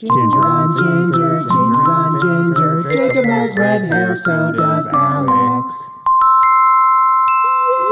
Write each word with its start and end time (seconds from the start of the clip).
Ginger 0.00 0.16
on 0.16 0.74
ginger, 0.78 1.40
ginger 1.40 1.90
on 1.90 2.20
ginger. 2.22 2.90
Jacob 2.90 3.26
has 3.26 3.58
red 3.58 3.84
hair, 3.84 4.16
so 4.16 4.50
does 4.50 4.86
Alex. 4.86 6.04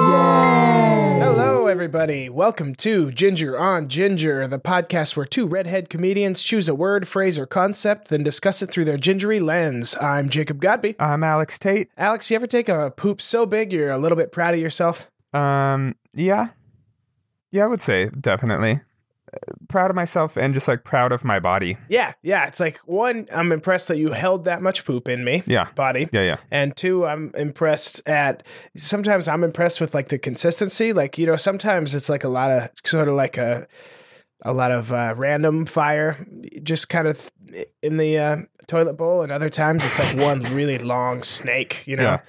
Yay! 0.00 1.18
Hello, 1.21 1.67
everybody. 1.67 2.31
Welcome 2.31 2.75
to 2.76 3.13
Ginger 3.13 3.58
on 3.58 3.91
Ginger, 3.91 4.49
the 4.49 4.58
podcast 4.58 5.18
where 5.18 5.26
two 5.26 5.47
redhead 5.47 5.91
comedians 5.91 6.42
choose 6.42 6.67
a 6.67 6.75
word, 6.75 7.07
phrase, 7.07 7.39
or 7.39 7.44
concept, 7.44 8.09
then 8.09 8.22
discuss 8.22 8.62
it 8.62 8.70
through 8.70 8.86
their 8.86 8.96
gingery 8.96 9.38
lens. 9.38 9.95
I'm 10.00 10.30
Jacob 10.30 10.62
Godby. 10.62 10.96
I'm 10.98 11.22
Alex 11.22 11.59
Tate. 11.59 11.90
Alex, 11.98 12.30
you 12.30 12.36
ever 12.36 12.46
take 12.46 12.70
a 12.70 12.90
poop 12.90 13.20
so 13.20 13.45
big 13.45 13.70
you're 13.70 13.90
a 13.90 13.98
little 13.98 14.16
bit 14.16 14.32
proud 14.32 14.54
of 14.54 14.61
yourself? 14.61 15.09
Um, 15.34 15.95
yeah, 16.14 16.48
yeah, 17.50 17.64
I 17.64 17.66
would 17.66 17.82
say 17.82 18.09
definitely 18.18 18.80
proud 19.68 19.90
of 19.90 19.96
myself 19.96 20.36
and 20.36 20.54
just 20.54 20.68
like 20.68 20.84
proud 20.84 21.12
of 21.12 21.24
my 21.24 21.38
body. 21.38 21.76
Yeah, 21.88 22.12
yeah. 22.22 22.46
It's 22.46 22.61
like 22.61 22.79
one, 22.86 23.29
I'm 23.34 23.52
impressed 23.52 23.88
that 23.88 23.98
you 23.98 24.12
held 24.12 24.44
that 24.44 24.62
much 24.62 24.84
poop 24.84 25.08
in 25.08 25.25
me, 25.25 25.43
Yeah, 25.46 25.68
body. 25.75 26.08
yeah, 26.12 26.22
yeah. 26.22 26.36
And 26.50 26.76
two, 26.76 27.07
I'm 27.07 27.32
impressed 27.36 28.06
at 28.08 28.44
sometimes 28.76 29.29
I'm 29.29 29.44
impressed 29.44 29.80
with 29.80 29.94
like 29.94 30.08
the 30.08 30.18
consistency. 30.18 30.93
Like, 30.93 31.18
you 31.18 31.26
know, 31.26 31.36
sometimes 31.36 31.94
it's 31.94 32.09
like 32.09 32.25
a 32.25 32.29
lot 32.29 32.51
of 32.51 32.70
sort 32.84 33.09
of 33.09 33.15
like 33.15 33.37
a 33.39 33.67
a 34.43 34.53
lot 34.53 34.70
of 34.70 34.93
uh, 34.93 35.15
random 35.17 35.67
fire 35.67 36.25
just 36.62 36.89
kind 36.89 37.09
of 37.09 37.29
in 37.83 37.97
the 37.97 38.17
uh, 38.19 38.37
toilet 38.69 38.95
bowl 38.95 39.23
and 39.23 39.33
other 39.33 39.51
times 39.51 39.84
it's 39.84 39.98
like 39.98 40.25
one 40.25 40.41
really 40.55 40.79
long 40.79 41.23
snake, 41.25 41.84
you 41.89 41.97
know. 41.97 42.03
Yeah. 42.05 42.20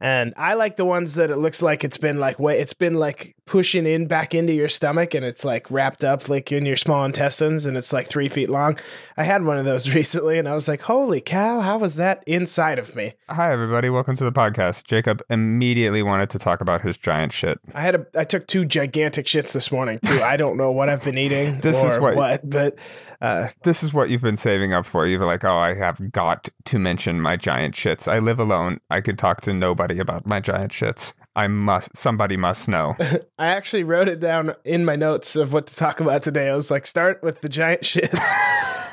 And 0.00 0.34
I 0.36 0.54
like 0.54 0.76
the 0.76 0.84
ones 0.86 1.14
that 1.14 1.30
it 1.30 1.36
looks 1.36 1.62
like 1.62 1.84
it's 1.84 1.98
been 1.98 2.16
like 2.18 2.38
way 2.38 2.58
it's 2.58 2.72
been 2.74 2.94
like 2.94 3.35
pushing 3.46 3.86
in 3.86 4.06
back 4.06 4.34
into 4.34 4.52
your 4.52 4.68
stomach 4.68 5.14
and 5.14 5.24
it's 5.24 5.44
like 5.44 5.70
wrapped 5.70 6.02
up 6.02 6.28
like 6.28 6.50
in 6.50 6.66
your 6.66 6.76
small 6.76 7.04
intestines 7.04 7.64
and 7.64 7.76
it's 7.76 7.92
like 7.92 8.08
three 8.08 8.28
feet 8.28 8.48
long. 8.48 8.76
I 9.16 9.22
had 9.22 9.44
one 9.44 9.56
of 9.56 9.64
those 9.64 9.88
recently 9.94 10.38
and 10.38 10.48
I 10.48 10.54
was 10.54 10.66
like, 10.66 10.82
holy 10.82 11.20
cow, 11.20 11.60
how 11.60 11.78
was 11.78 11.94
that 11.94 12.24
inside 12.26 12.78
of 12.80 12.94
me? 12.96 13.14
Hi, 13.30 13.52
everybody. 13.52 13.88
Welcome 13.88 14.16
to 14.16 14.24
the 14.24 14.32
podcast. 14.32 14.84
Jacob 14.84 15.22
immediately 15.30 16.02
wanted 16.02 16.28
to 16.30 16.38
talk 16.40 16.60
about 16.60 16.82
his 16.82 16.96
giant 16.96 17.32
shit. 17.32 17.58
I 17.72 17.82
had 17.82 17.94
a 17.94 18.06
I 18.16 18.24
took 18.24 18.48
two 18.48 18.64
gigantic 18.64 19.26
shits 19.26 19.52
this 19.52 19.70
morning 19.70 20.00
too. 20.04 20.20
I 20.22 20.36
don't 20.36 20.56
know 20.56 20.72
what 20.72 20.88
I've 20.88 21.02
been 21.02 21.16
eating 21.18 21.60
This 21.60 21.82
or 21.84 21.92
is 21.92 22.00
what- 22.00 22.16
what, 22.16 22.50
but 22.50 22.76
uh, 23.22 23.48
This 23.62 23.82
is 23.82 23.94
what 23.94 24.10
you've 24.10 24.20
been 24.22 24.36
saving 24.36 24.74
up 24.74 24.84
for. 24.86 25.06
You're 25.06 25.24
like, 25.24 25.44
oh, 25.44 25.56
I 25.56 25.74
have 25.74 26.12
got 26.12 26.48
to 26.66 26.78
mention 26.78 27.20
my 27.20 27.36
giant 27.36 27.74
shits. 27.74 28.08
I 28.12 28.18
live 28.18 28.38
alone. 28.40 28.80
I 28.90 29.00
could 29.00 29.18
talk 29.18 29.40
to 29.42 29.54
nobody 29.54 29.98
about 30.00 30.26
my 30.26 30.40
giant 30.40 30.72
shits. 30.72 31.12
I 31.36 31.48
must. 31.48 31.94
Somebody 31.94 32.38
must 32.38 32.66
know. 32.66 32.96
I 33.38 33.48
actually 33.48 33.84
wrote 33.84 34.08
it 34.08 34.18
down 34.18 34.54
in 34.64 34.86
my 34.86 34.96
notes 34.96 35.36
of 35.36 35.52
what 35.52 35.66
to 35.66 35.76
talk 35.76 36.00
about 36.00 36.22
today. 36.22 36.48
I 36.48 36.56
was 36.56 36.70
like, 36.70 36.86
start 36.86 37.22
with 37.22 37.42
the 37.42 37.48
giant 37.48 37.82
shits. 37.82 38.32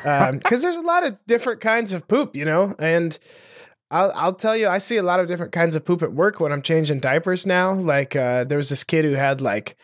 Because 0.03 0.61
there's 0.61 0.75
a 0.75 0.81
lot 0.81 1.05
of 1.05 1.17
different 1.25 1.61
kinds 1.61 1.94
of 1.94 2.05
poop, 2.08 2.35
you 2.35 2.44
know? 2.44 2.75
And 2.77 3.17
I'll, 3.89 4.11
I'll 4.13 4.33
tell 4.35 4.58
you, 4.58 4.67
I 4.67 4.80
see 4.80 4.97
a 4.97 5.03
lot 5.03 5.22
of 5.22 5.27
different 5.27 5.53
kinds 5.53 5.77
of 5.77 5.85
poop 5.85 6.03
at 6.03 6.11
work 6.11 6.41
when 6.41 6.52
I'm 6.52 6.61
changing 6.61 7.00
diapers 7.00 7.45
now. 7.47 7.73
Like, 7.73 8.16
uh, 8.16 8.44
there 8.44 8.57
was 8.57 8.69
this 8.69 8.83
kid 8.83 9.05
who 9.05 9.13
had 9.13 9.39
like 9.39 9.78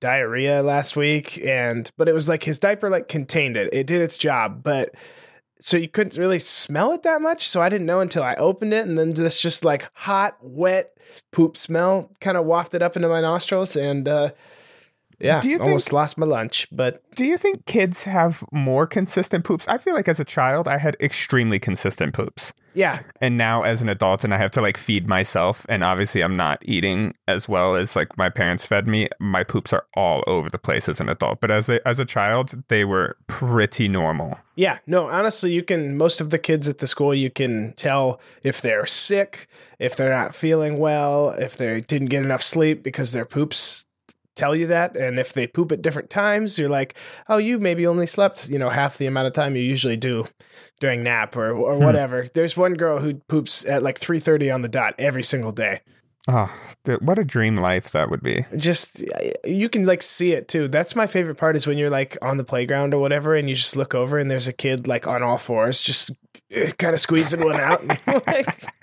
diarrhea 0.00 0.62
last 0.62 0.94
week, 0.94 1.44
and 1.44 1.90
but 1.96 2.08
it 2.08 2.12
was 2.12 2.28
like 2.28 2.44
his 2.44 2.60
diaper 2.60 2.88
like 2.88 3.08
contained 3.08 3.56
it. 3.56 3.72
It 3.72 3.88
did 3.88 4.00
its 4.00 4.16
job, 4.16 4.62
but 4.62 4.94
so 5.60 5.76
you 5.76 5.88
couldn't 5.88 6.16
really 6.16 6.38
smell 6.38 6.92
it 6.92 7.02
that 7.02 7.20
much. 7.20 7.48
So 7.48 7.60
I 7.60 7.68
didn't 7.68 7.86
know 7.86 8.00
until 8.00 8.22
I 8.22 8.34
opened 8.34 8.72
it, 8.72 8.86
and 8.86 8.98
then 8.98 9.14
this 9.14 9.40
just 9.40 9.64
like 9.64 9.90
hot, 9.94 10.36
wet 10.40 10.96
poop 11.30 11.56
smell 11.56 12.10
kind 12.20 12.36
of 12.36 12.44
wafted 12.44 12.82
up 12.82 12.96
into 12.96 13.08
my 13.08 13.20
nostrils, 13.20 13.76
and 13.76 14.08
uh, 14.08 14.30
yeah, 15.20 15.40
Do 15.40 15.48
you 15.48 15.58
think- 15.58 15.66
almost 15.66 15.92
lost 15.92 16.16
my 16.18 16.26
lunch. 16.26 16.66
But 16.72 17.02
Do 17.16 17.24
you 17.24 17.36
think 17.36 17.66
kids 17.66 18.04
have 18.04 18.44
more 18.52 18.86
consistent 18.86 19.44
poops? 19.44 19.66
I 19.68 19.78
feel 19.78 19.94
like 19.94 20.08
as 20.08 20.20
a 20.20 20.24
child, 20.24 20.68
I 20.68 20.78
had 20.78 20.96
extremely 21.00 21.58
consistent 21.58 22.14
poops. 22.14 22.52
yeah, 22.74 23.00
and 23.20 23.36
now 23.36 23.62
as 23.62 23.82
an 23.82 23.88
adult 23.88 24.22
and 24.24 24.32
i 24.32 24.36
have 24.38 24.50
to 24.52 24.60
like 24.60 24.76
feed 24.76 25.08
myself 25.08 25.66
and 25.68 25.82
obviously 25.82 26.20
i'm 26.22 26.34
not 26.36 26.58
eating 26.62 27.12
as 27.26 27.48
well 27.48 27.74
as 27.74 27.96
like 27.96 28.16
my 28.16 28.28
parents 28.30 28.64
fed 28.66 28.86
me 28.86 29.08
my 29.18 29.42
poops 29.42 29.72
are 29.72 29.84
all 29.96 30.22
over 30.28 30.48
the 30.50 30.58
place 30.58 30.88
as 30.88 31.00
an 31.00 31.08
adult 31.08 31.40
but 31.40 31.50
as 31.50 31.68
a 31.68 31.80
as 31.88 31.98
a 31.98 32.04
child 32.04 32.62
they 32.68 32.84
were 32.84 33.16
pretty 33.26 33.88
normal 33.88 34.38
Yeah, 34.54 34.78
no, 34.86 35.08
honestly, 35.08 35.52
you 35.52 35.62
can, 35.62 35.96
most 35.96 36.20
of 36.20 36.30
the 36.30 36.38
kids 36.38 36.68
at 36.68 36.78
the 36.78 36.86
school, 36.88 37.14
you 37.14 37.30
can 37.30 37.74
tell 37.76 38.20
if 38.42 38.60
they're 38.60 38.86
sick, 38.86 39.46
if 39.78 39.94
they're 39.94 40.14
not 40.22 40.34
feeling 40.34 40.78
well, 40.80 41.30
if 41.30 41.56
they 41.56 41.80
didn't 41.80 42.08
get 42.10 42.24
enough 42.24 42.42
sleep 42.42 42.82
because 42.82 43.12
their 43.12 43.24
poops 43.24 43.86
tell 44.38 44.54
you 44.54 44.68
that. 44.68 44.96
And 44.96 45.18
if 45.18 45.32
they 45.32 45.46
poop 45.46 45.72
at 45.72 45.82
different 45.82 46.08
times, 46.08 46.58
you're 46.58 46.68
like, 46.68 46.94
oh, 47.28 47.36
you 47.38 47.58
maybe 47.58 47.86
only 47.86 48.06
slept, 48.06 48.48
you 48.48 48.58
know, 48.58 48.70
half 48.70 48.96
the 48.96 49.06
amount 49.06 49.26
of 49.26 49.32
time 49.32 49.56
you 49.56 49.62
usually 49.62 49.96
do 49.96 50.24
during 50.80 51.02
nap 51.02 51.36
or, 51.36 51.52
or 51.52 51.76
hmm. 51.76 51.84
whatever. 51.84 52.26
There's 52.32 52.56
one 52.56 52.74
girl 52.74 52.98
who 52.98 53.14
poops 53.14 53.64
at 53.66 53.82
like 53.82 53.98
3.30 53.98 54.54
on 54.54 54.62
the 54.62 54.68
dot 54.68 54.94
every 54.98 55.24
single 55.24 55.52
day. 55.52 55.80
Ah, 56.26 56.52
oh 56.52 56.72
dude, 56.84 57.00
what 57.06 57.18
a 57.18 57.24
dream 57.24 57.56
life 57.56 57.92
that 57.92 58.10
would 58.10 58.22
be. 58.22 58.44
Just 58.56 59.02
you 59.44 59.68
can 59.68 59.84
like 59.86 60.02
see 60.02 60.32
it 60.32 60.48
too. 60.48 60.68
That's 60.68 60.96
my 60.96 61.06
favorite 61.06 61.36
part 61.36 61.56
is 61.56 61.66
when 61.66 61.78
you're 61.78 61.90
like 61.90 62.18
on 62.20 62.36
the 62.36 62.44
playground 62.44 62.92
or 62.92 63.00
whatever 63.00 63.34
and 63.34 63.48
you 63.48 63.54
just 63.54 63.76
look 63.76 63.94
over 63.94 64.18
and 64.18 64.30
there's 64.30 64.48
a 64.48 64.52
kid 64.52 64.86
like 64.86 65.06
on 65.06 65.22
all 65.22 65.38
fours 65.38 65.80
just 65.80 66.10
eh, 66.50 66.70
kind 66.78 66.92
of 66.92 67.00
squeezing 67.00 67.42
one 67.42 67.56
out 67.56 67.80
and, 67.80 67.90
like, 68.26 68.64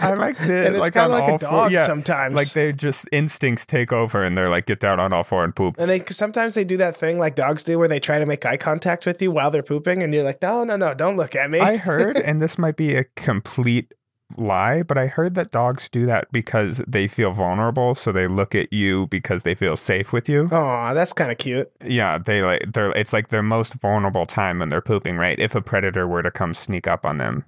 i 0.00 0.14
like 0.14 0.36
the 0.38 0.66
and 0.66 0.74
it's 0.74 0.80
like 0.80 0.94
kind 0.94 1.12
of 1.12 1.18
like 1.18 1.28
a 1.28 1.38
four- 1.38 1.38
dog 1.38 1.72
yeah 1.72 1.86
sometimes. 1.86 2.34
like 2.34 2.50
they 2.52 2.72
just 2.72 3.08
instincts 3.12 3.64
take 3.64 3.92
over 3.92 4.22
and 4.24 4.36
they're 4.36 4.50
like 4.50 4.66
get 4.66 4.80
down 4.80 4.98
on 4.98 5.12
all 5.12 5.24
four 5.24 5.44
and 5.44 5.54
poop. 5.54 5.76
And 5.78 5.88
they 5.90 6.02
sometimes 6.10 6.54
they 6.54 6.64
do 6.64 6.76
that 6.78 6.96
thing 6.96 7.18
like 7.18 7.36
dogs 7.36 7.62
do 7.62 7.78
where 7.78 7.88
they 7.88 8.00
try 8.00 8.18
to 8.18 8.26
make 8.26 8.44
eye 8.44 8.56
contact 8.56 9.06
with 9.06 9.22
you 9.22 9.30
while 9.30 9.50
they're 9.50 9.62
pooping 9.62 10.02
and 10.02 10.12
you're 10.12 10.24
like 10.24 10.42
no 10.42 10.64
no 10.64 10.76
no 10.76 10.92
don't 10.94 11.16
look 11.16 11.36
at 11.36 11.50
me. 11.50 11.60
I 11.60 11.76
heard 11.76 12.16
and 12.16 12.42
this 12.42 12.58
might 12.58 12.76
be 12.76 12.96
a 12.96 13.04
complete 13.14 13.92
lie 14.36 14.82
but 14.82 14.98
i 14.98 15.06
heard 15.06 15.34
that 15.36 15.52
dogs 15.52 15.88
do 15.90 16.04
that 16.04 16.26
because 16.32 16.82
they 16.86 17.06
feel 17.06 17.30
vulnerable 17.32 17.94
so 17.94 18.10
they 18.10 18.26
look 18.26 18.54
at 18.56 18.72
you 18.72 19.06
because 19.06 19.44
they 19.44 19.54
feel 19.54 19.76
safe 19.76 20.12
with 20.12 20.28
you 20.28 20.48
oh 20.50 20.92
that's 20.94 21.12
kind 21.12 21.30
of 21.30 21.38
cute 21.38 21.70
Yeah, 21.84 22.18
they 22.18 22.42
like 22.42 22.72
they're 22.72 22.90
it's 22.92 23.12
like 23.12 23.28
their 23.28 23.42
most 23.42 23.74
vulnerable 23.74 24.26
time 24.26 24.58
when 24.58 24.68
they're 24.68 24.80
pooping, 24.80 25.16
right? 25.16 25.38
If 25.38 25.54
a 25.54 25.60
predator 25.62 26.08
were 26.08 26.22
to 26.24 26.30
come 26.32 26.54
sneak 26.54 26.88
up 26.88 27.06
on 27.06 27.18
them, 27.18 27.44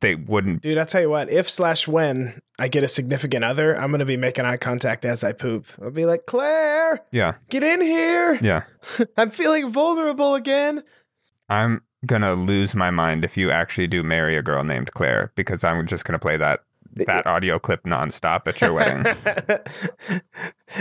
they 0.00 0.16
wouldn't 0.16 0.60
dude 0.62 0.76
i'll 0.78 0.84
tell 0.84 1.00
you 1.00 1.08
what 1.08 1.30
if 1.30 1.48
slash 1.48 1.86
when 1.86 2.40
i 2.58 2.66
get 2.66 2.82
a 2.82 2.88
significant 2.88 3.44
other 3.44 3.74
i'm 3.80 3.92
gonna 3.92 4.04
be 4.04 4.16
making 4.16 4.44
eye 4.44 4.56
contact 4.56 5.04
as 5.04 5.22
i 5.22 5.30
poop 5.32 5.64
i'll 5.80 5.90
be 5.92 6.04
like 6.04 6.26
claire 6.26 7.00
Yeah. 7.12 7.34
get 7.50 7.62
in 7.62 7.80
here 7.80 8.36
Yeah. 8.42 8.64
i'm 9.16 9.30
feeling 9.30 9.70
vulnerable 9.70 10.34
again 10.34 10.82
I'm 11.48 11.82
gonna 12.06 12.34
lose 12.34 12.74
my 12.74 12.90
mind 12.90 13.24
if 13.24 13.36
you 13.36 13.50
actually 13.50 13.86
do 13.86 14.02
marry 14.02 14.36
a 14.36 14.42
girl 14.42 14.64
named 14.64 14.92
Claire 14.92 15.32
because 15.36 15.64
I'm 15.64 15.86
just 15.86 16.04
gonna 16.04 16.18
play 16.18 16.36
that 16.36 16.60
that 16.94 17.26
audio 17.26 17.58
clip 17.58 17.84
nonstop 17.84 18.46
at 18.46 18.60
your 18.60 18.72
wedding. 18.72 19.06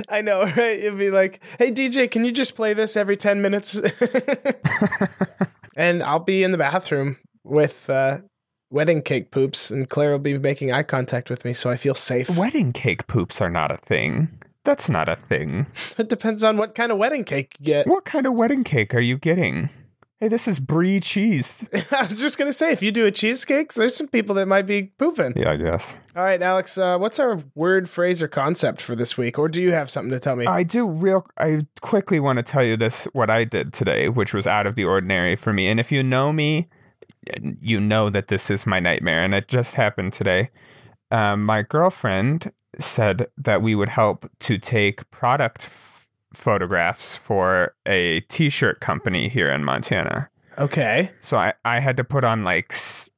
I 0.10 0.22
know, 0.22 0.44
right? 0.44 0.82
You'd 0.82 0.98
be 0.98 1.10
like, 1.10 1.42
"Hey 1.58 1.72
DJ, 1.72 2.10
can 2.10 2.26
you 2.26 2.32
just 2.32 2.56
play 2.56 2.74
this 2.74 2.98
every 2.98 3.18
ten 3.18 3.42
minutes?" 3.42 3.80
and 5.78 6.04
I'll 6.04 6.20
be 6.20 6.44
in 6.44 6.52
the 6.52 6.58
bathroom 6.58 7.18
with 7.44 7.90
uh, 7.90 8.20
wedding 8.70 9.02
cake 9.02 9.32
poops, 9.32 9.72
and 9.72 9.90
Claire 9.90 10.12
will 10.12 10.20
be 10.20 10.38
making 10.38 10.74
eye 10.74 10.84
contact 10.84 11.30
with 11.30 11.46
me, 11.46 11.54
so 11.54 11.70
I 11.70 11.78
feel 11.78 11.96
safe. 11.96 12.30
Wedding 12.36 12.74
cake 12.74 13.08
poops 13.08 13.42
are 13.42 13.50
not 13.50 13.72
a 13.72 13.78
thing. 13.78 14.30
That's 14.64 14.90
not 14.90 15.10
a 15.10 15.16
thing. 15.16 15.68
It 15.98 16.10
depends 16.10 16.44
on 16.44 16.58
what 16.58 16.76
kind 16.76 16.92
of 16.92 16.98
wedding 16.98 17.24
cake 17.24 17.56
you 17.60 17.66
get. 17.66 17.88
What 17.88 18.06
kind 18.06 18.26
of 18.26 18.34
wedding 18.34 18.64
cake 18.64 18.94
are 18.96 19.00
you 19.00 19.18
getting? 19.18 19.70
Hey, 20.22 20.28
this 20.28 20.48
is 20.48 20.60
brie 20.60 21.00
cheese. 21.00 21.68
I 21.92 22.04
was 22.04 22.20
just 22.20 22.38
gonna 22.38 22.54
say, 22.54 22.72
if 22.72 22.84
you 22.84 22.92
do 22.92 23.08
a 23.08 23.12
cheesecake, 23.12 23.74
there's 23.74 23.96
some 23.96 24.08
people 24.08 24.36
that 24.36 24.46
might 24.46 24.68
be 24.68 24.84
pooping. 24.84 25.34
Yeah, 25.36 25.54
I 25.54 25.56
guess. 25.56 25.98
All 26.16 26.22
right, 26.22 26.40
Alex, 26.40 26.78
uh, 26.78 27.00
what's 27.00 27.20
our 27.20 27.42
word, 27.56 27.90
phrase, 27.90 28.22
or 28.22 28.28
concept 28.28 28.82
for 28.82 28.96
this 28.96 29.18
week? 29.18 29.40
Or 29.40 29.50
do 29.50 29.60
you 29.60 29.72
have 29.72 29.90
something 29.90 30.12
to 30.12 30.20
tell 30.20 30.36
me? 30.36 30.46
I 30.46 30.62
do 30.62 30.88
real 30.88 31.26
I 31.40 31.66
quickly 31.82 32.20
want 32.20 32.38
to 32.38 32.44
tell 32.44 32.64
you 32.64 32.78
this 32.78 33.06
what 33.14 33.32
I 33.32 33.46
did 33.46 33.74
today, 33.74 34.10
which 34.10 34.32
was 34.32 34.46
out 34.46 34.68
of 34.68 34.76
the 34.76 34.86
ordinary 34.86 35.36
for 35.36 35.54
me. 35.54 35.68
And 35.68 35.80
if 35.80 35.92
you 35.92 36.04
know 36.04 36.32
me, 36.32 36.70
you 37.60 37.80
know 37.80 38.12
that 38.12 38.28
this 38.28 38.52
is 38.52 38.68
my 38.68 38.80
nightmare 38.80 39.24
and 39.24 39.34
it 39.34 39.48
just 39.48 39.74
happened 39.74 40.14
today. 40.14 40.52
Um, 41.10 41.44
my 41.44 41.64
girlfriend 41.64 42.52
said 42.80 43.26
that 43.40 43.64
we 43.64 43.74
would 43.74 43.90
help 43.90 44.30
to 44.42 44.60
take 44.60 45.10
product 45.10 45.68
photographs 46.34 47.18
for 47.18 47.74
a 47.86 48.22
t-shirt 48.22 48.80
company 48.80 49.30
here 49.30 49.50
in 49.52 49.64
Montana. 49.64 50.30
okay. 50.58 51.12
So 51.22 51.38
I, 51.38 51.54
I 51.66 51.80
had 51.80 51.98
to 51.98 52.04
put 52.04 52.24
on 52.24 52.44
like 52.44 52.68
s- 52.72 53.10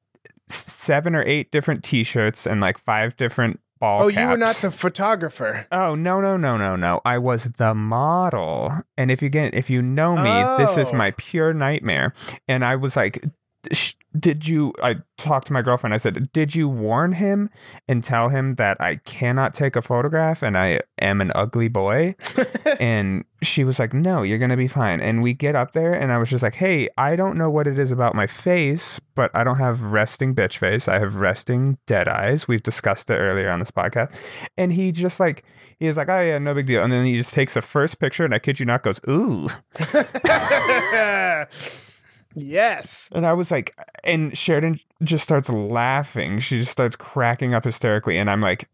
seven 0.48 1.15
or 1.15 1.24
eight 1.24 1.51
different 1.51 1.83
t-shirts 1.83 2.45
and 2.45 2.62
like 2.62 2.77
five 2.77 3.15
different 3.18 3.60
ball 3.80 4.04
Oh, 4.04 4.07
you 4.07 4.25
were 4.27 4.38
not 4.38 4.56
the 4.56 4.71
photographer. 4.71 5.68
Oh 5.71 5.95
no 5.95 6.21
no 6.21 6.38
no 6.38 6.57
no 6.57 6.75
no! 6.75 7.01
I 7.06 7.18
was 7.18 7.45
the 7.57 7.74
model, 7.74 8.71
and 8.98 9.12
if 9.12 9.21
you 9.21 9.30
get 9.30 9.54
if 9.54 9.69
you 9.69 9.81
know 9.81 10.16
me, 10.16 10.63
this 10.63 10.77
is 10.77 10.89
Oh. 10.92 10.95
my 10.95 11.12
pure 11.18 11.54
nightmare. 11.54 12.13
And 12.48 12.63
I 12.63 12.75
was 12.77 12.95
like, 12.95 13.24
sh- 13.71 13.94
did 14.19 14.48
you 14.48 14.74
I 14.81 14.95
talked 15.18 15.48
to 15.48 15.54
my 15.54 15.62
girlfriend 15.62 15.94
I 15.94 15.98
said 15.98 16.31
did 16.33 16.56
you 16.56 16.69
warn 16.69 17.13
him 17.13 17.50
and 17.88 18.04
tell 18.04 18.30
him 18.30 18.56
that 18.56 18.77
I 18.80 18.98
cannot 18.98 19.54
take 19.54 19.75
a 19.75 19.81
photograph 19.81 20.44
and 20.44 20.57
I 20.57 20.81
am 21.00 21.21
an 21.21 21.31
ugly 21.36 21.68
boy? 21.68 22.15
And 22.80 23.24
she 23.42 23.63
was 23.63 23.80
like 23.80 23.94
no 23.94 24.24
you're 24.24 24.38
going 24.38 24.50
to 24.50 24.57
be 24.57 24.68
fine. 24.68 25.00
And 25.00 25.21
we 25.21 25.33
get 25.33 25.56
up 25.56 25.74
there 25.74 25.94
and 25.94 26.12
I 26.12 26.18
was 26.18 26.30
just 26.30 26.44
like 26.44 26.56
hey 26.56 26.89
I 26.98 27.15
don't 27.15 27.38
know 27.38 27.50
what 27.50 27.68
it 27.68 27.80
is 27.80 27.92
about 27.92 28.15
my 28.15 28.27
face 28.27 29.00
but 29.15 29.31
I 29.33 29.44
don't 29.44 29.57
have 29.57 29.81
resting 29.83 30.33
bitch 30.33 30.57
face. 30.57 30.88
I 30.88 31.00
have 31.00 31.16
resting 31.16 31.77
dead 31.88 32.07
eyes. 32.07 32.48
We've 32.48 32.63
discussed 32.63 33.09
it 33.09 33.16
earlier 33.16 33.50
on 33.50 33.59
this 33.59 33.71
podcast. 33.71 34.12
And 34.57 34.74
he 34.74 34.92
just 34.92 35.19
like 35.19 35.44
he 35.80 35.88
was 35.88 35.98
like 35.98 36.09
oh 36.09 36.21
yeah 36.21 36.39
no 36.39 36.54
big 36.54 36.66
deal. 36.66 36.83
And 36.83 36.92
then 36.92 37.06
he 37.06 37.16
just 37.16 37.33
takes 37.33 37.54
the 37.54 37.62
first 37.62 38.00
picture 38.00 38.25
and 38.25 38.33
I 38.33 38.39
kid 38.39 38.59
you 38.59 38.66
not 38.66 38.83
goes 38.83 39.00
ooh 39.07 39.50
yes. 42.35 43.09
And 43.13 43.25
I 43.25 43.33
was 43.33 43.51
like, 43.51 43.75
and 44.03 44.38
Sheridan 44.38 44.80
just 45.03 45.24
starts 45.24 45.50
laughing. 45.50 46.39
She 46.39 46.59
just 46.59 46.71
starts 46.71 46.95
cracking 46.95 47.53
up 47.53 47.63
hysterically. 47.63 48.18
And 48.18 48.30
I'm 48.30 48.41
like, 48.41 48.69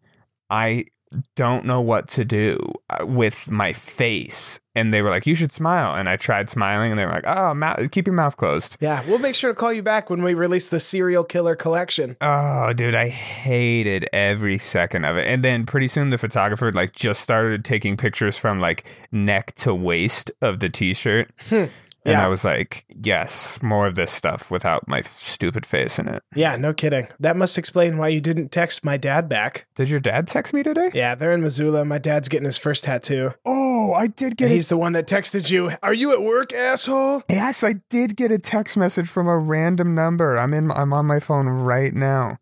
I 0.49 0.85
don't 1.35 1.65
know 1.65 1.81
what 1.81 2.07
to 2.07 2.23
do 2.23 2.59
uh, 2.89 3.03
with 3.05 3.49
my 3.49 3.73
face. 3.73 4.59
And 4.75 4.93
they 4.93 5.01
were 5.01 5.09
like, 5.09 5.25
you 5.25 5.33
should 5.33 5.51
smile. 5.51 5.95
And 5.95 6.07
I 6.07 6.17
tried 6.17 6.49
smiling, 6.49 6.91
and 6.91 6.99
they 6.99 7.05
were 7.05 7.11
like, 7.11 7.25
oh, 7.25 7.53
mouth, 7.55 7.89
keep 7.91 8.05
your 8.05 8.13
mouth 8.13 8.37
closed. 8.37 8.77
Yeah, 8.79 9.03
we'll 9.07 9.17
make 9.17 9.33
sure 9.35 9.51
to 9.51 9.55
call 9.55 9.73
you 9.73 9.81
back 9.81 10.09
when 10.11 10.21
we 10.23 10.35
release 10.35 10.69
the 10.69 10.79
serial 10.79 11.23
killer 11.23 11.55
collection. 11.55 12.15
Oh, 12.21 12.73
dude, 12.73 12.93
I 12.93 13.09
hated 13.09 14.07
every 14.13 14.59
second 14.59 15.05
of 15.05 15.17
it. 15.17 15.27
And 15.27 15.43
then 15.43 15.65
pretty 15.65 15.87
soon 15.87 16.11
the 16.11 16.17
photographer 16.19 16.71
like 16.71 16.93
just 16.93 17.21
started 17.21 17.65
taking 17.65 17.97
pictures 17.97 18.37
from 18.37 18.59
like 18.59 18.85
neck 19.11 19.55
to 19.55 19.73
waist 19.73 20.31
of 20.41 20.59
the 20.59 20.69
t-shirt. 20.69 21.31
And 22.05 22.13
Yeah. 22.13 22.25
I 22.25 22.29
was 22.29 22.45
like, 22.45 22.85
yes, 23.03 23.59
more 23.61 23.85
of 23.85 23.95
this 23.95 24.11
stuff 24.11 24.49
without 24.49 24.87
my 24.87 25.01
stupid 25.17 25.65
face 25.65 25.99
in 25.99 26.07
it. 26.07 26.23
Yeah, 26.33 26.55
no 26.55 26.73
kidding. 26.73 27.07
That 27.19 27.35
must 27.35 27.57
explain 27.57 27.97
why 27.97 28.07
you 28.07 28.21
didn't 28.21 28.51
text 28.51 28.85
my 28.85 28.95
dad 28.97 29.27
back. 29.27 29.67
Did 29.75 29.89
your 29.89 29.99
dad 29.99 30.27
text 30.27 30.53
me 30.53 30.63
today? 30.63 30.91
Yeah, 30.93 31.15
they're 31.15 31.33
in 31.33 31.41
Missoula. 31.41 31.83
My 31.85 31.97
dad's 31.97 32.29
getting 32.29 32.45
his 32.45 32.57
first 32.57 32.85
tattoo. 32.85 33.33
Oh, 33.45 33.93
I 33.93 34.07
did 34.07 34.37
get 34.37 34.45
And 34.45 34.51
a 34.51 34.55
he's 34.55 34.69
the 34.69 34.77
one 34.77 34.93
that 34.93 35.07
texted 35.07 35.49
you, 35.51 35.71
Are 35.83 35.93
you 35.93 36.11
at 36.13 36.21
work, 36.21 36.53
asshole? 36.53 37.23
Yes, 37.29 37.63
I 37.63 37.75
did 37.89 38.15
get 38.15 38.31
a 38.31 38.39
text 38.39 38.77
message 38.77 39.09
from 39.09 39.27
a 39.27 39.37
random 39.37 39.93
number. 39.93 40.37
I'm 40.37 40.53
in 40.53 40.71
I'm 40.71 40.93
on 40.93 41.05
my 41.05 41.19
phone 41.19 41.47
right 41.47 41.93
now. 41.93 42.37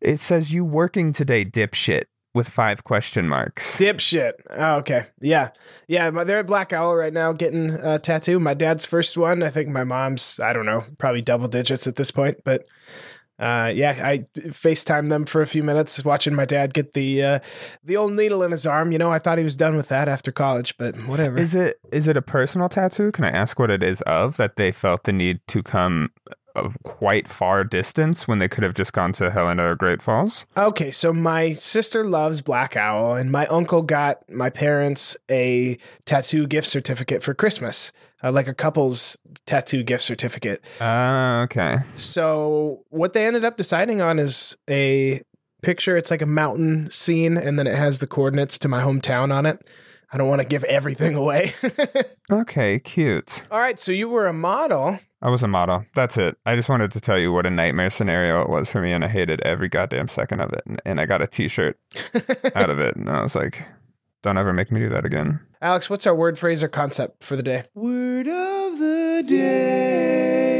It 0.00 0.20
says 0.20 0.52
you 0.52 0.64
working 0.64 1.12
today, 1.12 1.44
dipshit, 1.44 2.04
with 2.34 2.48
five 2.48 2.84
question 2.84 3.28
marks. 3.28 3.78
Dipshit. 3.78 4.32
Oh, 4.50 4.76
okay. 4.76 5.06
Yeah. 5.20 5.50
Yeah. 5.88 6.10
my- 6.10 6.24
They're 6.24 6.40
at 6.40 6.46
Black 6.46 6.72
Owl 6.72 6.94
right 6.96 7.12
now 7.12 7.32
getting 7.32 7.70
a 7.70 7.98
tattoo. 7.98 8.38
My 8.38 8.54
dad's 8.54 8.86
first 8.86 9.16
one. 9.16 9.42
I 9.42 9.50
think 9.50 9.68
my 9.68 9.84
mom's, 9.84 10.38
I 10.40 10.52
don't 10.52 10.66
know, 10.66 10.84
probably 10.98 11.22
double 11.22 11.48
digits 11.48 11.86
at 11.86 11.96
this 11.96 12.10
point. 12.10 12.38
But 12.44 12.66
uh, 13.40 13.70
yeah, 13.72 14.00
I 14.02 14.18
FaceTime 14.36 15.10
them 15.10 15.24
for 15.24 15.42
a 15.42 15.46
few 15.46 15.62
minutes 15.62 16.04
watching 16.04 16.34
my 16.34 16.44
dad 16.44 16.74
get 16.74 16.94
the 16.94 17.22
uh, 17.22 17.38
the 17.84 17.96
old 17.96 18.12
needle 18.14 18.42
in 18.42 18.50
his 18.50 18.66
arm. 18.66 18.90
You 18.90 18.98
know, 18.98 19.12
I 19.12 19.20
thought 19.20 19.38
he 19.38 19.44
was 19.44 19.54
done 19.54 19.76
with 19.76 19.86
that 19.88 20.08
after 20.08 20.32
college, 20.32 20.76
but 20.76 20.96
whatever. 21.06 21.38
Is 21.38 21.54
it 21.54 21.76
is 21.92 22.08
it 22.08 22.16
a 22.16 22.22
personal 22.22 22.68
tattoo? 22.68 23.12
Can 23.12 23.24
I 23.24 23.30
ask 23.30 23.56
what 23.60 23.70
it 23.70 23.80
is 23.84 24.00
of 24.02 24.38
that 24.38 24.56
they 24.56 24.72
felt 24.72 25.04
the 25.04 25.12
need 25.12 25.38
to 25.48 25.62
come 25.62 26.10
a 26.58 26.72
quite 26.82 27.28
far 27.28 27.64
distance 27.64 28.26
when 28.26 28.38
they 28.38 28.48
could 28.48 28.64
have 28.64 28.74
just 28.74 28.92
gone 28.92 29.12
to 29.14 29.30
Helena 29.30 29.70
or 29.70 29.74
Great 29.74 30.02
Falls? 30.02 30.44
Okay, 30.56 30.90
so 30.90 31.12
my 31.12 31.52
sister 31.52 32.04
loves 32.04 32.40
Black 32.40 32.76
Owl, 32.76 33.14
and 33.14 33.30
my 33.30 33.46
uncle 33.46 33.82
got 33.82 34.28
my 34.28 34.50
parents 34.50 35.16
a 35.30 35.78
tattoo 36.04 36.46
gift 36.46 36.66
certificate 36.66 37.22
for 37.22 37.34
Christmas, 37.34 37.92
uh, 38.22 38.32
like 38.32 38.48
a 38.48 38.54
couple's 38.54 39.16
tattoo 39.46 39.82
gift 39.82 40.02
certificate. 40.02 40.64
Ah, 40.80 41.42
okay. 41.42 41.78
So 41.94 42.84
what 42.90 43.12
they 43.12 43.26
ended 43.26 43.44
up 43.44 43.56
deciding 43.56 44.00
on 44.00 44.18
is 44.18 44.56
a 44.68 45.22
picture. 45.62 45.96
It's 45.96 46.10
like 46.10 46.22
a 46.22 46.26
mountain 46.26 46.90
scene, 46.90 47.36
and 47.36 47.58
then 47.58 47.66
it 47.66 47.76
has 47.76 47.98
the 47.98 48.06
coordinates 48.06 48.58
to 48.60 48.68
my 48.68 48.82
hometown 48.82 49.32
on 49.32 49.46
it. 49.46 49.68
I 50.12 50.16
don't 50.18 50.28
want 50.28 50.40
to 50.40 50.48
give 50.48 50.64
everything 50.64 51.14
away. 51.14 51.54
Okay, 52.30 52.78
cute. 52.78 53.46
All 53.50 53.58
right, 53.58 53.78
so 53.78 53.90
you 53.90 54.06
were 54.06 54.26
a 54.26 54.34
model. 54.34 54.98
I 55.22 55.30
was 55.30 55.42
a 55.42 55.48
model. 55.48 55.86
That's 55.94 56.18
it. 56.18 56.36
I 56.44 56.56
just 56.56 56.68
wanted 56.68 56.92
to 56.92 57.00
tell 57.00 57.18
you 57.18 57.32
what 57.32 57.46
a 57.46 57.50
nightmare 57.50 57.88
scenario 57.88 58.42
it 58.42 58.50
was 58.50 58.70
for 58.70 58.82
me, 58.82 58.92
and 58.92 59.02
I 59.02 59.08
hated 59.08 59.40
every 59.40 59.70
goddamn 59.70 60.08
second 60.08 60.40
of 60.40 60.52
it. 60.52 60.60
And, 60.66 60.78
and 60.84 61.00
I 61.00 61.06
got 61.06 61.22
a 61.22 61.26
T-shirt 61.26 61.78
out 62.54 62.68
of 62.68 62.78
it, 62.80 62.96
and 62.96 63.08
I 63.08 63.22
was 63.22 63.34
like, 63.34 63.64
"Don't 64.22 64.36
ever 64.36 64.52
make 64.52 64.70
me 64.70 64.80
do 64.80 64.90
that 64.90 65.06
again." 65.06 65.40
Alex, 65.62 65.88
what's 65.88 66.06
our 66.06 66.14
word, 66.14 66.38
phrase, 66.38 66.62
or 66.62 66.68
concept 66.68 67.24
for 67.24 67.34
the 67.34 67.42
day? 67.42 67.62
Word 67.74 68.28
of 68.28 68.78
the 68.78 69.24
day. 69.26 70.57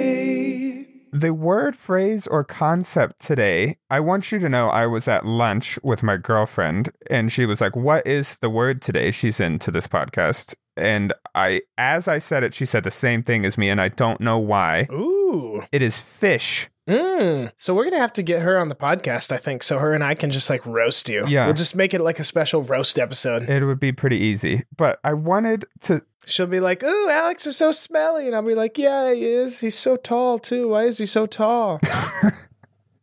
The 1.13 1.33
word, 1.33 1.75
phrase, 1.75 2.27
or 2.27 2.45
concept 2.45 3.21
today. 3.21 3.79
I 3.89 4.01
want 4.01 4.31
you 4.31 4.39
to 4.41 4.49
know 4.49 4.69
I 4.69 4.87
was 4.87 5.09
at 5.09 5.25
lunch 5.25 5.79
with 5.83 6.03
my 6.03 6.19
girlfriend, 6.19 6.91
and 7.11 7.33
she 7.33 7.47
was 7.47 7.63
like, 7.63 7.75
"What 7.75 8.07
is 8.07 8.37
the 8.39 8.51
word 8.51 8.83
today?" 8.83 9.11
She's 9.11 9.41
into 9.41 9.71
this 9.71 9.87
podcast, 9.87 10.55
and 10.79 11.13
I, 11.35 11.63
as 11.77 12.09
I 12.09 12.19
said 12.19 12.43
it, 12.45 12.55
she 12.55 12.67
said 12.67 12.85
the 12.85 12.91
same 12.91 13.23
thing 13.23 13.45
as 13.45 13.59
me, 13.59 13.69
and 13.69 13.81
I 13.81 13.89
don't 13.89 14.21
know 14.21 14.39
why. 14.39 14.89
Ooh. 14.91 15.63
It 15.73 15.83
is 15.83 16.01
fish. 16.01 16.69
Mm. 16.89 17.53
So 17.59 17.75
we're 17.75 17.85
gonna 17.85 17.99
have 17.99 18.15
to 18.15 18.23
get 18.23 18.41
her 18.41 18.57
on 18.57 18.69
the 18.69 18.75
podcast, 18.75 19.31
I 19.31 19.37
think, 19.37 19.63
so 19.63 19.79
her 19.79 19.93
and 19.93 20.03
I 20.03 20.15
can 20.15 20.31
just 20.31 20.49
like 20.49 20.65
roast 20.65 21.09
you. 21.09 21.25
Yeah. 21.27 21.45
We'll 21.45 21.55
just 21.55 21.77
make 21.77 21.93
it 21.93 22.01
like 22.01 22.19
a 22.19 22.25
special 22.25 22.63
roast 22.63 22.99
episode. 22.99 23.43
It 23.49 23.63
would 23.65 23.81
be 23.81 23.93
pretty 23.93 24.17
easy, 24.17 24.65
but 24.77 24.99
I 25.05 25.13
wanted 25.13 25.67
to 25.83 26.03
She'll 26.25 26.47
be 26.47 26.61
like, 26.61 26.83
"Ooh, 26.83 27.09
Alex 27.09 27.47
is 27.47 27.57
so 27.57 27.73
smelly," 27.73 28.27
and 28.27 28.37
I'll 28.37 28.43
be 28.43 28.55
like, 28.55 28.77
"Yeah, 28.77 29.15
he 29.15 29.25
is. 29.25 29.61
He's 29.61 29.79
so 29.79 29.97
tall 29.97 30.39
too. 30.39 30.69
Why 30.69 30.85
is 30.85 30.99
he 30.99 31.07
so 31.07 31.25
tall?" 31.27 31.81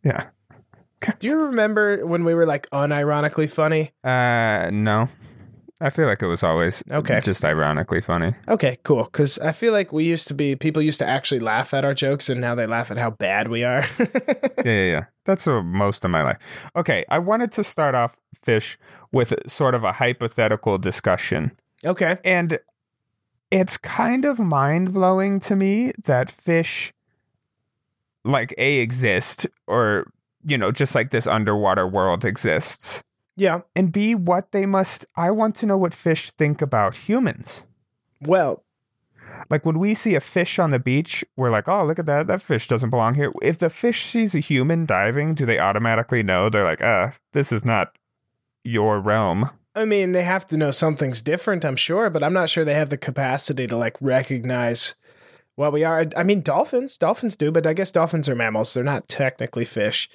Yeah. 0.06 0.28
Do 1.20 1.28
you 1.28 1.36
remember 1.36 2.06
when 2.06 2.24
we 2.24 2.36
were 2.36 2.46
like 2.46 2.70
unironically 2.70 3.50
funny? 3.50 3.92
Uh, 4.04 4.70
no. 4.72 5.10
I 5.82 5.90
feel 5.90 6.08
like 6.08 6.22
it 6.22 6.28
was 6.28 6.42
always 6.42 6.82
Okay. 6.90 7.20
just 7.20 7.44
ironically 7.44 8.00
funny. 8.00 8.34
Okay, 8.48 8.78
cool. 8.84 9.04
Because 9.04 9.38
I 9.40 9.52
feel 9.52 9.74
like 9.74 9.92
we 9.92 10.06
used 10.06 10.28
to 10.30 10.34
be 10.34 10.56
people 10.56 10.82
used 10.82 11.00
to 11.00 11.06
actually 11.08 11.40
laugh 11.40 11.74
at 11.74 11.84
our 11.84 11.94
jokes, 11.94 12.30
and 12.30 12.40
now 12.40 12.56
they 12.56 12.66
laugh 12.66 12.92
at 12.92 12.98
how 12.98 13.12
bad 13.12 13.50
we 13.50 13.64
are. 13.64 13.86
Yeah, 14.66 14.72
yeah, 14.72 14.92
yeah. 14.92 15.06
That's 15.26 15.46
uh, 15.48 15.62
most 15.62 16.04
of 16.06 16.10
my 16.10 16.24
life. 16.24 16.38
Okay, 16.76 17.06
I 17.10 17.20
wanted 17.20 17.52
to 17.52 17.64
start 17.64 17.94
off 17.94 18.16
fish 18.44 18.80
with 19.12 19.32
sort 19.48 19.76
of 19.76 19.84
a 19.84 19.92
hypothetical 19.92 20.80
discussion, 20.80 21.52
okay. 21.86 22.18
and 22.26 22.58
it's 23.52 23.78
kind 23.78 24.26
of 24.26 24.40
mind 24.40 24.92
blowing 24.92 25.40
to 25.42 25.56
me 25.56 25.92
that 26.06 26.32
fish, 26.32 26.92
like 28.24 28.56
a 28.58 28.80
exist, 28.80 29.46
or 29.68 30.08
you 30.48 30.58
know, 30.58 30.72
just 30.72 30.96
like 30.96 31.12
this 31.12 31.28
underwater 31.28 31.88
world 31.88 32.26
exists, 32.26 33.04
Yeah. 33.38 33.62
and 33.76 33.92
b 33.92 34.16
what 34.16 34.52
they 34.52 34.66
must. 34.66 35.06
I 35.16 35.32
want 35.32 35.56
to 35.58 35.66
know 35.66 35.78
what 35.78 35.94
fish 35.94 36.32
think 36.32 36.62
about 36.62 36.96
humans. 36.96 37.64
Well, 38.22 38.64
Like 39.50 39.66
when 39.66 39.78
we 39.80 39.94
see 39.94 40.16
a 40.16 40.22
fish 40.22 40.60
on 40.60 40.70
the 40.72 40.80
beach, 40.80 41.24
we're 41.36 41.50
like, 41.50 41.68
"Oh, 41.68 41.84
look 41.86 42.00
at 42.00 42.06
that! 42.06 42.28
That 42.28 42.42
fish 42.42 42.68
doesn't 42.68 42.90
belong 42.90 43.16
here." 43.16 43.32
If 43.42 43.58
the 43.60 43.70
fish 43.70 44.06
sees 44.06 44.34
a 44.36 44.40
human 44.40 44.86
diving, 44.86 45.36
do 45.36 45.46
they 45.46 45.60
automatically 45.60 46.24
know? 46.24 46.50
They're 46.50 46.64
like, 46.64 46.82
"Ah, 46.82 47.12
this 47.34 47.52
is 47.52 47.66
not 47.66 47.98
your 48.64 49.00
realm." 49.00 49.50
I 49.76 49.84
mean, 49.86 50.14
they 50.14 50.24
have 50.24 50.48
to 50.48 50.58
know 50.58 50.72
something's 50.72 51.22
different, 51.22 51.66
I'm 51.66 51.76
sure, 51.76 52.10
but 52.10 52.24
I'm 52.24 52.32
not 52.34 52.50
sure 52.50 52.64
they 52.64 52.74
have 52.76 52.90
the 52.90 52.98
capacity 52.98 53.68
to 53.68 53.76
like 53.76 53.98
recognize 54.02 54.96
what 55.56 55.74
we 55.74 55.84
are. 55.84 56.06
I 56.16 56.24
mean, 56.24 56.42
dolphins, 56.42 56.98
dolphins 56.98 57.36
do, 57.36 57.52
but 57.52 57.68
I 57.68 57.74
guess 57.74 57.92
dolphins 57.92 58.30
are 58.30 58.36
mammals. 58.36 58.74
They're 58.74 58.84
not 58.86 59.10
technically 59.10 59.66
fish. 59.66 60.10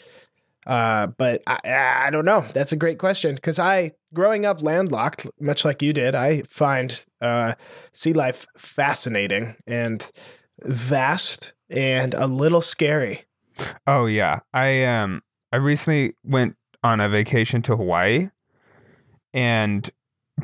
Uh, 0.70 1.08
but 1.18 1.42
I, 1.48 1.58
I 2.06 2.10
don't 2.10 2.24
know. 2.24 2.46
That's 2.54 2.70
a 2.70 2.76
great 2.76 3.00
question 3.00 3.34
because 3.34 3.58
I, 3.58 3.90
growing 4.14 4.46
up 4.46 4.62
landlocked, 4.62 5.26
much 5.40 5.64
like 5.64 5.82
you 5.82 5.92
did, 5.92 6.14
I 6.14 6.42
find 6.42 7.04
uh, 7.20 7.54
sea 7.92 8.12
life 8.12 8.46
fascinating 8.56 9.56
and 9.66 10.08
vast 10.62 11.54
and 11.70 12.14
a 12.14 12.28
little 12.28 12.60
scary. 12.60 13.24
Oh 13.88 14.06
yeah, 14.06 14.40
I 14.54 14.84
um, 14.84 15.22
I 15.50 15.56
recently 15.56 16.14
went 16.22 16.54
on 16.84 17.00
a 17.00 17.08
vacation 17.08 17.62
to 17.62 17.76
Hawaii, 17.76 18.30
and 19.34 19.90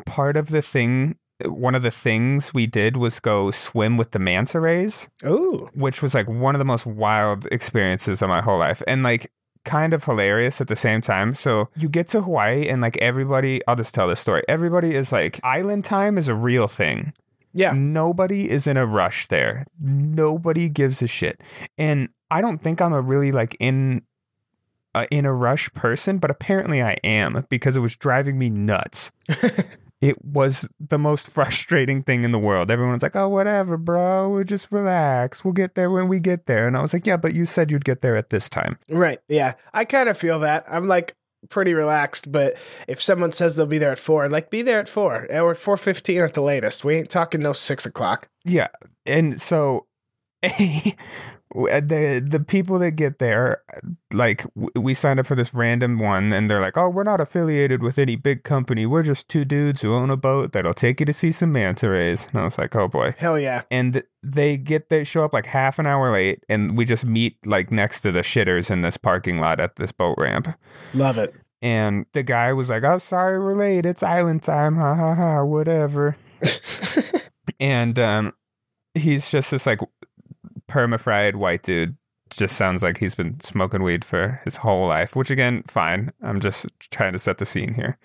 part 0.06 0.36
of 0.36 0.48
the 0.48 0.60
thing, 0.60 1.18
one 1.44 1.76
of 1.76 1.82
the 1.82 1.92
things 1.92 2.52
we 2.52 2.66
did 2.66 2.96
was 2.96 3.20
go 3.20 3.52
swim 3.52 3.96
with 3.96 4.10
the 4.10 4.18
manta 4.18 4.58
rays. 4.58 5.08
Ooh, 5.24 5.68
which 5.74 6.02
was 6.02 6.14
like 6.14 6.28
one 6.28 6.56
of 6.56 6.58
the 6.58 6.64
most 6.64 6.84
wild 6.84 7.46
experiences 7.52 8.22
of 8.22 8.28
my 8.28 8.42
whole 8.42 8.58
life 8.58 8.82
and 8.88 9.04
like 9.04 9.30
kind 9.66 9.92
of 9.92 10.02
hilarious 10.02 10.62
at 10.62 10.68
the 10.68 10.76
same 10.76 11.02
time. 11.02 11.34
So 11.34 11.68
you 11.76 11.90
get 11.90 12.08
to 12.08 12.22
Hawaii 12.22 12.66
and 12.68 12.80
like 12.80 12.96
everybody, 12.98 13.60
I'll 13.68 13.76
just 13.76 13.92
tell 13.94 14.08
this 14.08 14.20
story. 14.20 14.42
Everybody 14.48 14.94
is 14.94 15.12
like, 15.12 15.38
island 15.44 15.84
time 15.84 16.16
is 16.16 16.28
a 16.28 16.34
real 16.34 16.68
thing. 16.68 17.12
yeah. 17.52 17.72
Nobody 17.72 18.50
is 18.50 18.66
in 18.66 18.78
a 18.78 18.86
rush 18.86 19.26
there. 19.28 19.66
Nobody 19.80 20.70
gives 20.70 21.02
a 21.02 21.06
shit. 21.06 21.42
And 21.76 22.08
I 22.30 22.40
don't 22.40 22.62
think 22.62 22.80
I'm 22.80 22.94
a 22.94 23.00
really 23.02 23.32
like 23.32 23.56
in 23.60 24.02
uh, 24.94 25.06
in 25.10 25.26
a 25.26 25.32
rush 25.32 25.70
person, 25.74 26.16
but 26.18 26.30
apparently 26.30 26.80
I 26.82 26.96
am 27.04 27.44
because 27.50 27.76
it 27.76 27.80
was 27.80 27.94
driving 27.96 28.38
me 28.38 28.48
nuts. 28.48 29.10
It 30.00 30.22
was 30.24 30.68
the 30.78 30.98
most 30.98 31.30
frustrating 31.34 32.02
thing 32.02 32.24
in 32.24 32.32
the 32.32 32.38
world. 32.38 32.70
Everyone's 32.70 33.02
like, 33.02 33.16
"Oh, 33.16 33.28
whatever, 33.28 33.76
bro. 33.76 34.30
We'll 34.30 34.44
just 34.44 34.70
relax. 34.70 35.44
We'll 35.44 35.52
get 35.52 35.74
there 35.74 35.90
when 35.90 36.08
we 36.08 36.20
get 36.20 36.46
there." 36.46 36.66
And 36.66 36.76
I 36.76 36.82
was 36.82 36.92
like, 36.92 37.06
"Yeah, 37.06 37.16
but 37.16 37.34
you 37.34 37.46
said 37.46 37.70
you'd 37.70 37.84
get 37.84 38.02
there 38.02 38.16
at 38.16 38.30
this 38.30 38.48
time." 38.48 38.78
Right. 38.88 39.18
Yeah. 39.28 39.54
I 39.72 39.84
kind 39.84 40.08
of 40.08 40.18
feel 40.18 40.40
that. 40.40 40.64
I'm 40.68 40.88
like 40.88 41.14
pretty 41.48 41.74
relaxed, 41.74 42.30
but 42.32 42.56
if 42.88 43.00
someone 43.00 43.32
says 43.32 43.56
they'll 43.56 43.66
be 43.66 43.78
there 43.78 43.92
at 43.92 43.98
four, 43.98 44.28
like 44.28 44.50
be 44.50 44.62
there 44.62 44.80
at 44.80 44.88
four 44.88 45.26
or 45.30 45.54
four 45.54 45.76
fifteen 45.76 46.22
at 46.22 46.34
the 46.34 46.42
latest. 46.42 46.84
We 46.84 46.96
ain't 46.96 47.10
talking 47.10 47.40
no 47.40 47.52
six 47.52 47.86
o'clock. 47.86 48.28
Yeah, 48.44 48.68
and 49.04 49.40
so 49.40 49.86
the 51.54 52.26
the 52.28 52.40
people 52.40 52.78
that 52.80 52.92
get 52.92 53.18
there, 53.18 53.62
like 54.12 54.44
we 54.74 54.94
signed 54.94 55.20
up 55.20 55.26
for 55.26 55.34
this 55.34 55.54
random 55.54 55.98
one, 55.98 56.32
and 56.32 56.50
they're 56.50 56.60
like, 56.60 56.76
"Oh, 56.76 56.88
we're 56.88 57.04
not 57.04 57.20
affiliated 57.20 57.82
with 57.82 57.98
any 57.98 58.16
big 58.16 58.42
company. 58.42 58.84
We're 58.84 59.04
just 59.04 59.28
two 59.28 59.44
dudes 59.44 59.80
who 59.80 59.94
own 59.94 60.10
a 60.10 60.16
boat 60.16 60.52
that'll 60.52 60.74
take 60.74 61.00
you 61.00 61.06
to 61.06 61.12
see 61.12 61.32
some 61.32 61.52
manta 61.52 61.88
rays." 61.88 62.26
And 62.32 62.40
I 62.40 62.44
was 62.44 62.58
like, 62.58 62.74
"Oh 62.74 62.88
boy." 62.88 63.14
Hell 63.16 63.38
yeah. 63.38 63.62
And 63.70 64.02
they 64.22 64.56
get 64.56 64.90
they 64.90 65.04
show 65.04 65.24
up 65.24 65.32
like 65.32 65.46
half 65.46 65.78
an 65.78 65.86
hour 65.86 66.12
late, 66.12 66.44
and 66.48 66.76
we 66.76 66.84
just 66.84 67.04
meet 67.04 67.38
like 67.46 67.70
next 67.70 68.00
to 68.00 68.12
the 68.12 68.20
shitters 68.20 68.70
in 68.70 68.80
this 68.80 68.96
parking 68.96 69.38
lot 69.38 69.60
at 69.60 69.76
this 69.76 69.92
boat 69.92 70.16
ramp. 70.18 70.48
Love 70.94 71.16
it. 71.18 71.34
And 71.62 72.06
the 72.12 72.22
guy 72.22 72.52
was 72.52 72.70
like, 72.70 72.82
"Oh, 72.82 72.98
sorry, 72.98 73.38
we're 73.38 73.54
late. 73.54 73.86
It's 73.86 74.02
island 74.02 74.42
time. 74.42 74.76
Ha 74.76 74.94
ha 74.94 75.14
ha. 75.14 75.44
Whatever." 75.44 76.16
and 77.60 77.98
um, 77.98 78.32
he's 78.94 79.30
just 79.30 79.52
this 79.52 79.64
like 79.64 79.80
perma-fried 80.68 81.36
white 81.36 81.62
dude. 81.62 81.96
Just 82.30 82.56
sounds 82.56 82.82
like 82.82 82.98
he's 82.98 83.14
been 83.14 83.38
smoking 83.40 83.84
weed 83.84 84.04
for 84.04 84.40
his 84.44 84.56
whole 84.56 84.88
life, 84.88 85.14
which 85.14 85.30
again, 85.30 85.62
fine. 85.68 86.12
I'm 86.22 86.40
just 86.40 86.66
trying 86.80 87.12
to 87.12 87.20
set 87.20 87.38
the 87.38 87.46
scene 87.46 87.72
here. 87.72 87.98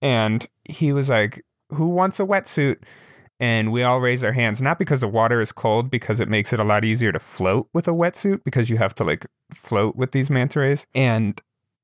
And 0.00 0.46
he 0.64 0.92
was 0.92 1.08
like, 1.08 1.44
"Who 1.70 1.88
wants 1.88 2.20
a 2.20 2.24
wetsuit?" 2.24 2.76
And 3.40 3.72
we 3.72 3.82
all 3.82 4.00
raise 4.00 4.22
our 4.22 4.32
hands, 4.32 4.62
not 4.62 4.78
because 4.78 5.00
the 5.00 5.08
water 5.08 5.40
is 5.40 5.50
cold, 5.50 5.90
because 5.90 6.20
it 6.20 6.28
makes 6.28 6.52
it 6.52 6.60
a 6.60 6.64
lot 6.64 6.84
easier 6.84 7.10
to 7.10 7.18
float 7.18 7.68
with 7.72 7.88
a 7.88 7.92
wetsuit 7.92 8.44
because 8.44 8.70
you 8.70 8.76
have 8.76 8.94
to 8.96 9.04
like 9.04 9.26
float 9.52 9.96
with 9.96 10.12
these 10.12 10.30
manta 10.30 10.60
rays. 10.60 10.86
And 10.94 11.40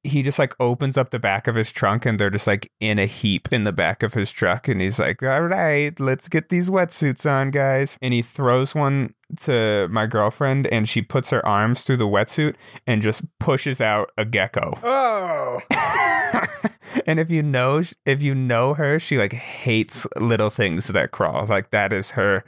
he 0.06 0.22
just 0.22 0.38
like 0.38 0.54
opens 0.60 0.96
up 0.96 1.10
the 1.10 1.18
back 1.18 1.46
of 1.46 1.54
his 1.54 1.72
trunk 1.72 2.06
and 2.06 2.18
they're 2.18 2.30
just 2.30 2.46
like 2.46 2.70
in 2.80 2.98
a 2.98 3.06
heap 3.06 3.52
in 3.52 3.64
the 3.64 3.72
back 3.72 4.02
of 4.02 4.14
his 4.14 4.30
truck 4.30 4.68
and 4.68 4.80
he's 4.80 4.98
like 4.98 5.22
all 5.22 5.42
right 5.42 5.98
let's 6.00 6.28
get 6.28 6.48
these 6.48 6.68
wetsuits 6.68 7.28
on 7.30 7.50
guys. 7.50 7.98
And 8.00 8.14
he 8.14 8.22
throws 8.22 8.74
one 8.74 9.14
to 9.40 9.88
my 9.88 10.06
girlfriend 10.06 10.66
and 10.68 10.88
she 10.88 11.02
puts 11.02 11.30
her 11.30 11.44
arms 11.44 11.84
through 11.84 11.96
the 11.96 12.06
wetsuit 12.06 12.54
and 12.86 13.02
just 13.02 13.22
pushes 13.40 13.80
out 13.80 14.10
a 14.16 14.24
gecko. 14.24 14.78
Oh. 14.82 15.60
and 17.06 17.20
if 17.20 17.30
you 17.30 17.42
know 17.42 17.82
if 18.04 18.22
you 18.22 18.34
know 18.34 18.74
her 18.74 18.98
she 18.98 19.18
like 19.18 19.32
hates 19.32 20.06
little 20.16 20.50
things 20.50 20.88
that 20.88 21.10
crawl. 21.10 21.46
Like 21.46 21.70
that 21.70 21.92
is 21.92 22.10
her 22.12 22.44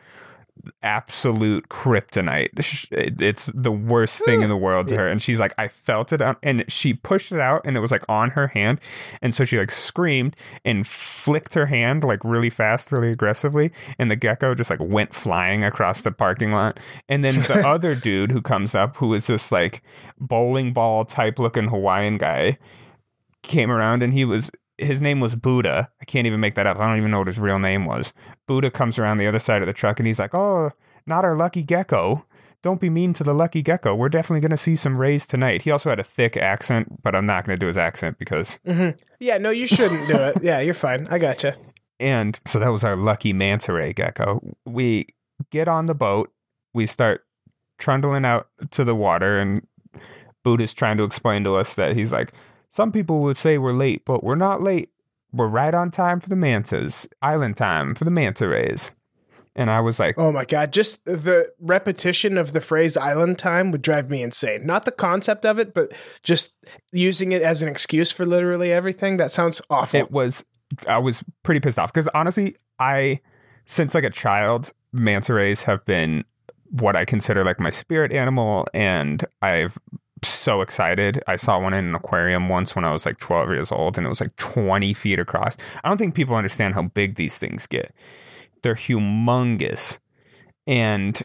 absolute 0.83 1.69
kryptonite. 1.69 2.51
It's 2.91 3.47
the 3.55 3.73
worst 3.73 4.25
thing 4.25 4.43
in 4.43 4.49
the 4.49 4.57
world 4.57 4.89
to 4.89 4.97
her. 4.97 5.09
And 5.09 5.21
she's 5.21 5.39
like, 5.39 5.55
I 5.59 5.69
felt 5.69 6.13
it, 6.13 6.23
on, 6.23 6.37
and 6.43 6.65
she 6.69 6.95
pushed 6.95 7.33
it 7.33 7.41
out, 7.41 7.63
and 7.65 7.77
it 7.77 7.81
was 7.81 7.91
like 7.91 8.05
on 8.09 8.31
her 8.31 8.49
hand, 8.49 8.81
and 9.23 9.35
so 9.35 9.45
she 9.45 9.59
like 9.59 9.71
screamed 9.71 10.37
and 10.65 10.87
flicked 10.87 11.55
her 11.55 11.67
hand 11.67 12.05
like 12.05 12.23
really 12.25 12.51
fast, 12.51 12.93
really 12.93 13.11
aggressively, 13.11 13.73
and 13.99 14.11
the 14.11 14.17
gecko 14.17 14.55
just 14.55 14.71
like 14.71 14.81
went 14.81 15.15
flying 15.15 15.63
across 15.65 16.03
the 16.03 16.13
parking 16.13 16.53
lot. 16.53 16.79
And 17.09 17.25
then 17.25 17.43
the 17.43 17.63
other 17.67 17.95
dude 17.95 18.31
who 18.31 18.43
comes 18.43 18.75
up, 18.75 18.97
who 18.97 19.15
is 19.15 19.27
this 19.27 19.53
like 19.53 19.83
bowling 20.19 20.73
ball 20.73 21.05
type 21.05 21.39
looking 21.39 21.69
Hawaiian 21.69 22.19
guy, 22.19 22.59
came 23.43 23.71
around, 23.71 24.03
and 24.03 24.13
he 24.13 24.25
was 24.25 24.51
his 24.79 25.01
name 25.01 25.21
was 25.21 25.35
Buddha. 25.35 25.89
I 26.01 26.05
can't 26.05 26.27
even 26.27 26.41
make 26.41 26.55
that 26.55 26.67
up. 26.67 26.79
I 26.79 26.87
don't 26.87 26.97
even 26.97 27.11
know 27.11 27.19
what 27.19 27.27
his 27.27 27.39
real 27.39 27.59
name 27.59 27.85
was. 27.85 28.13
Buddha 28.47 28.71
comes 28.71 28.99
around 28.99 29.19
the 29.19 29.27
other 29.27 29.39
side 29.39 29.63
of 29.63 29.67
the 29.67 29.73
truck 29.73 29.99
and 29.99 30.07
he's 30.07 30.19
like, 30.19 30.35
"Oh, 30.35 30.71
not 31.07 31.25
our 31.25 31.37
lucky 31.37 31.63
gecko. 31.63 32.25
Don't 32.63 32.81
be 32.81 32.91
mean 32.91 33.13
to 33.15 33.25
the 33.25 33.35
lucky 33.35 33.63
gecko. 33.63 33.95
We're 33.95 34.09
definitely 34.09 34.41
going 34.41 34.51
to 34.51 34.57
see 34.57 34.77
some 34.77 34.97
rays 34.97 35.27
tonight." 35.27 35.63
He 35.63 35.71
also 35.71 35.91
had 35.91 36.01
a 36.01 36.05
thick 36.05 36.37
accent, 36.37 37.03
but 37.03 37.15
I'm 37.15 37.27
not 37.27 37.45
going 37.45 37.57
to 37.57 37.61
do 37.61 37.67
his 37.67 37.79
accent 37.79 38.19
because 38.19 38.59
mm-hmm. 38.67 38.97
Yeah, 39.21 39.39
no, 39.39 39.51
you 39.51 39.67
shouldn't 39.67 40.07
do 40.09 40.17
it. 40.17 40.43
Yeah, 40.43 40.61
you're 40.61 40.75
fine. 40.75 41.09
I 41.11 41.19
gotcha. 41.19 41.57
And 42.01 42.39
so 42.47 42.59
that 42.61 42.69
was 42.69 42.85
our 42.85 42.97
lucky 42.97 43.33
manta 43.33 43.73
ray 43.73 43.93
gecko. 43.93 44.41
We 44.65 45.09
get 45.51 45.67
on 45.69 45.87
the 45.87 45.95
boat. 45.95 46.33
We 46.73 46.87
start 46.87 47.25
trundling 47.79 48.25
out 48.25 48.49
to 48.73 48.85
the 48.85 48.95
water 48.95 49.39
and 49.39 49.67
Buddha's 50.45 50.75
trying 50.75 50.97
to 50.99 51.05
explain 51.05 51.45
to 51.45 51.57
us 51.57 51.75
that 51.75 51.97
he's 51.97 52.13
like, 52.13 52.33
some 52.71 52.93
people 52.93 53.21
would 53.21 53.39
say 53.39 53.59
we're 53.59 53.73
late, 53.73 54.05
but 54.05 54.23
we're 54.23 54.35
not 54.35 54.63
late. 54.63 54.91
We're 55.33 55.49
right 55.49 55.75
on 55.75 55.91
time 55.91 56.21
for 56.21 56.29
the 56.29 56.37
mantas, 56.37 57.07
island 57.21 57.57
time 57.57 57.95
for 57.95 58.05
the 58.05 58.11
manta 58.11 58.49
rays. 58.49 58.91
And 59.59 59.71
I 59.71 59.81
was 59.81 59.99
like, 59.99 60.17
Oh 60.17 60.31
my 60.31 60.45
God. 60.45 60.73
Just 60.73 61.05
the 61.05 61.53
repetition 61.59 62.39
of 62.39 62.53
the 62.53 62.61
phrase 62.61 62.97
island 62.97 63.39
time 63.39 63.73
would 63.73 63.83
drive 63.83 64.09
me 64.09 64.23
insane. 64.23 64.65
Not 64.65 64.85
the 64.85 64.93
concept 64.93 65.45
of 65.45 65.59
it, 65.59 65.75
but 65.75 65.93
just 66.23 66.55
using 66.93 67.33
it 67.33 67.43
as 67.43 67.61
an 67.61 67.69
excuse 67.69 68.13
for 68.13 68.25
literally 68.25 68.73
everything. 68.73 69.17
That 69.17 69.33
sounds 69.33 69.61
awful. 69.69 69.99
It 69.99 70.13
was, 70.13 70.45
I 70.87 70.99
was 70.99 71.25
pretty 71.43 71.59
pissed 71.59 71.79
off 71.79 71.93
because 71.93 72.09
honestly, 72.15 72.55
I, 72.79 73.21
since 73.67 73.97
like 73.97 74.05
a 74.05 74.11
child, 74.11 74.73
manta 74.93 75.35
rays 75.35 75.65
have 75.65 75.85
been 75.85 76.25
what 76.71 76.95
I 76.95 77.05
consider 77.05 77.45
like 77.45 77.59
my 77.59 77.71
spirit 77.71 78.13
animal. 78.13 78.69
And 78.73 79.25
I've 79.43 79.77
so 80.25 80.61
excited. 80.61 81.23
I 81.27 81.37
saw 81.37 81.61
one 81.61 81.75
in 81.75 81.87
an 81.87 81.95
aquarium 81.95 82.49
once 82.49 82.75
when 82.75 82.85
I 82.85 82.93
was 82.93 83.07
like 83.07 83.19
12 83.19 83.51
years 83.51 83.73
old 83.73 83.97
and 83.97 84.07
it 84.07 84.11
was 84.11 84.21
like 84.21 84.35
20 84.37 84.95
feet 84.95 85.19
across. 85.19 85.57
I 85.85 85.89
don't 85.89 85.99
think 85.99 86.15
people 86.15 86.37
understand 86.37 86.75
how 86.75 86.83
big 86.83 87.17
these 87.17 87.39
things 87.39 87.67
get. 87.67 87.93
They're 88.63 88.75
humongous. 88.75 89.99
And 90.67 91.23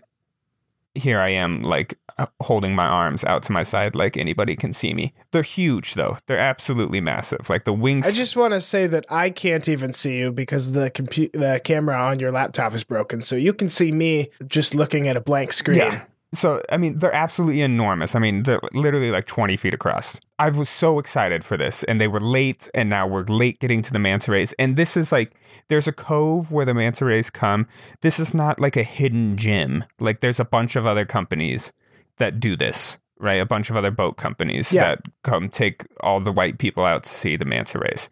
here 0.96 1.20
I 1.20 1.30
am, 1.30 1.64
like 1.64 1.98
holding 2.40 2.76
my 2.76 2.86
arms 2.86 3.24
out 3.24 3.44
to 3.44 3.52
my 3.52 3.64
side, 3.64 3.96
like 3.96 4.16
anybody 4.16 4.56
can 4.56 4.74
see 4.74 4.94
me. 4.94 5.14
They're 5.32 5.42
huge, 5.42 5.96
though. 5.96 6.18
They're 6.28 6.38
absolutely 6.38 7.02
massive. 7.02 7.50
Like 7.50 7.66
the 7.66 7.74
wings. 7.74 8.08
I 8.08 8.12
just 8.12 8.36
want 8.36 8.54
to 8.54 8.62
say 8.62 8.86
that 8.88 9.06
I 9.10 9.32
can't 9.32 9.68
even 9.68 9.92
see 9.92 10.18
you 10.18 10.32
because 10.32 10.74
the 10.74 10.92
compu- 10.92 11.32
the 11.34 11.60
camera 11.64 11.98
on 11.98 12.20
your 12.20 12.32
laptop 12.32 12.74
is 12.74 12.84
broken. 12.84 13.22
So 13.22 13.36
you 13.36 13.54
can 13.54 13.70
see 13.70 13.92
me 13.92 14.30
just 14.46 14.76
looking 14.76 15.08
at 15.08 15.18
a 15.18 15.22
blank 15.22 15.54
screen. 15.54 15.78
Yeah 15.78 16.04
so 16.34 16.62
I 16.70 16.78
mean, 16.78 17.00
they're 17.00 17.14
absolutely 17.14 17.62
enormous. 17.62 18.16
I 18.16 18.20
mean, 18.20 18.44
they're 18.44 18.60
literally 18.74 19.12
like 19.12 19.26
20 19.26 19.56
feet 19.58 19.74
across. 19.74 20.20
I 20.40 20.50
was 20.50 20.70
so 20.70 21.00
excited 21.00 21.44
for 21.44 21.58
this, 21.58 21.84
and 21.84 22.02
they 22.02 22.08
were 22.08 22.20
late, 22.20 22.70
and 22.74 22.90
now 22.90 23.08
we're 23.08 23.24
late 23.26 23.60
getting 23.60 23.82
to 23.84 23.94
the 23.94 24.00
manta 24.00 24.32
rays. 24.32 24.54
And 24.60 24.76
this 24.76 24.98
is 24.98 25.12
like, 25.12 25.34
there's 25.70 25.88
a 25.88 25.94
cove 25.94 26.52
where 26.52 26.66
the 26.66 26.74
manta 26.74 27.06
rays 27.06 27.30
come. 27.30 27.68
This 28.02 28.20
is 28.20 28.34
not 28.34 28.60
like 28.60 28.76
a 28.76 28.84
hidden 28.84 29.38
gem. 29.38 29.86
Like, 30.00 30.22
there's 30.22 30.40
a 30.40 30.46
bunch 30.46 30.76
of 30.76 30.86
other 30.86 31.06
companies 31.06 31.72
that 32.18 32.40
do 32.40 32.56
this, 32.56 32.98
right? 33.20 33.40
A 33.40 33.46
bunch 33.46 33.70
of 33.70 33.78
other 33.78 33.92
boat 33.92 34.18
companies 34.18 34.74
yeah. 34.74 34.90
that 34.90 35.00
come 35.24 35.50
take 35.50 35.86
all 36.02 36.20
the 36.20 36.32
white 36.32 36.58
people 36.58 36.84
out 36.84 37.04
to 37.04 37.10
see 37.10 37.36
the 37.36 37.46
manta 37.46 37.80
rays. 37.80 38.10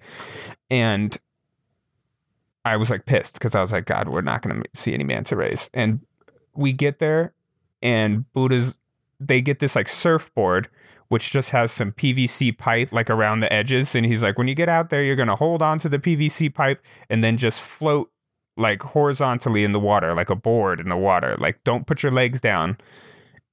And 0.69 1.17
I 2.63 2.77
was 2.77 2.89
like 2.89 3.05
pissed 3.05 3.33
because 3.33 3.55
I 3.55 3.61
was 3.61 3.71
like, 3.71 3.85
God, 3.85 4.07
we're 4.07 4.21
not 4.21 4.41
going 4.41 4.61
to 4.61 4.69
see 4.73 4.93
any 4.93 5.03
manta 5.03 5.35
rays. 5.35 5.69
And 5.73 5.99
we 6.53 6.71
get 6.71 6.99
there 6.99 7.33
and 7.81 8.31
Buddha's 8.33 8.77
they 9.19 9.41
get 9.41 9.59
this 9.59 9.75
like 9.75 9.87
surfboard 9.87 10.67
which 11.09 11.31
just 11.31 11.49
has 11.49 11.73
some 11.73 11.91
PVC 11.91 12.57
pipe 12.57 12.91
like 12.91 13.09
around 13.09 13.41
the 13.41 13.51
edges 13.51 13.95
and 13.95 14.05
he's 14.05 14.23
like 14.23 14.37
when 14.37 14.47
you 14.47 14.55
get 14.55 14.69
out 14.69 14.89
there 14.89 15.03
you're 15.03 15.15
going 15.15 15.27
to 15.27 15.35
hold 15.35 15.61
on 15.61 15.77
to 15.79 15.89
the 15.89 15.99
PVC 15.99 16.53
pipe 16.53 16.81
and 17.09 17.23
then 17.23 17.37
just 17.37 17.61
float 17.61 18.09
like 18.57 18.81
horizontally 18.81 19.63
in 19.63 19.71
the 19.71 19.79
water 19.79 20.13
like 20.13 20.29
a 20.29 20.35
board 20.35 20.79
in 20.79 20.89
the 20.89 20.97
water 20.97 21.35
like 21.39 21.61
don't 21.63 21.87
put 21.87 22.03
your 22.03 22.11
legs 22.11 22.39
down. 22.41 22.77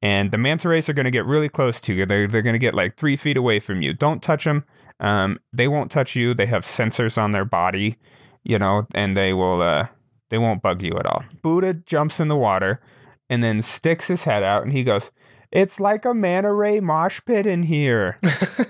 And 0.00 0.30
the 0.30 0.38
manta 0.38 0.68
rays 0.68 0.88
are 0.88 0.92
going 0.92 1.06
to 1.06 1.10
get 1.10 1.26
really 1.26 1.48
close 1.48 1.80
to 1.80 1.92
you. 1.92 2.06
They're, 2.06 2.28
they're 2.28 2.40
going 2.42 2.54
to 2.54 2.60
get 2.60 2.72
like 2.72 2.96
three 2.96 3.16
feet 3.16 3.36
away 3.36 3.58
from 3.58 3.82
you. 3.82 3.92
Don't 3.92 4.22
touch 4.22 4.44
them 4.44 4.64
um, 5.00 5.38
they 5.52 5.68
won't 5.68 5.90
touch 5.90 6.14
you. 6.16 6.34
They 6.34 6.46
have 6.46 6.62
sensors 6.62 7.20
on 7.20 7.32
their 7.32 7.44
body 7.44 7.96
you 8.44 8.58
know 8.58 8.86
and 8.94 9.16
they 9.16 9.32
will 9.32 9.62
uh, 9.62 9.86
they 10.30 10.38
won't 10.38 10.62
bug 10.62 10.82
you 10.82 10.92
at 10.98 11.06
all. 11.06 11.24
Buddha 11.42 11.74
jumps 11.74 12.20
in 12.20 12.28
the 12.28 12.36
water 12.36 12.80
and 13.28 13.42
then 13.42 13.62
sticks 13.62 14.08
his 14.08 14.24
head 14.24 14.42
out 14.42 14.62
and 14.62 14.72
he 14.72 14.84
goes, 14.84 15.10
It's 15.50 15.80
like 15.80 16.04
a 16.04 16.14
manta 16.14 16.52
ray 16.52 16.80
mosh 16.80 17.20
pit 17.24 17.46
in 17.46 17.62
here. 17.62 18.18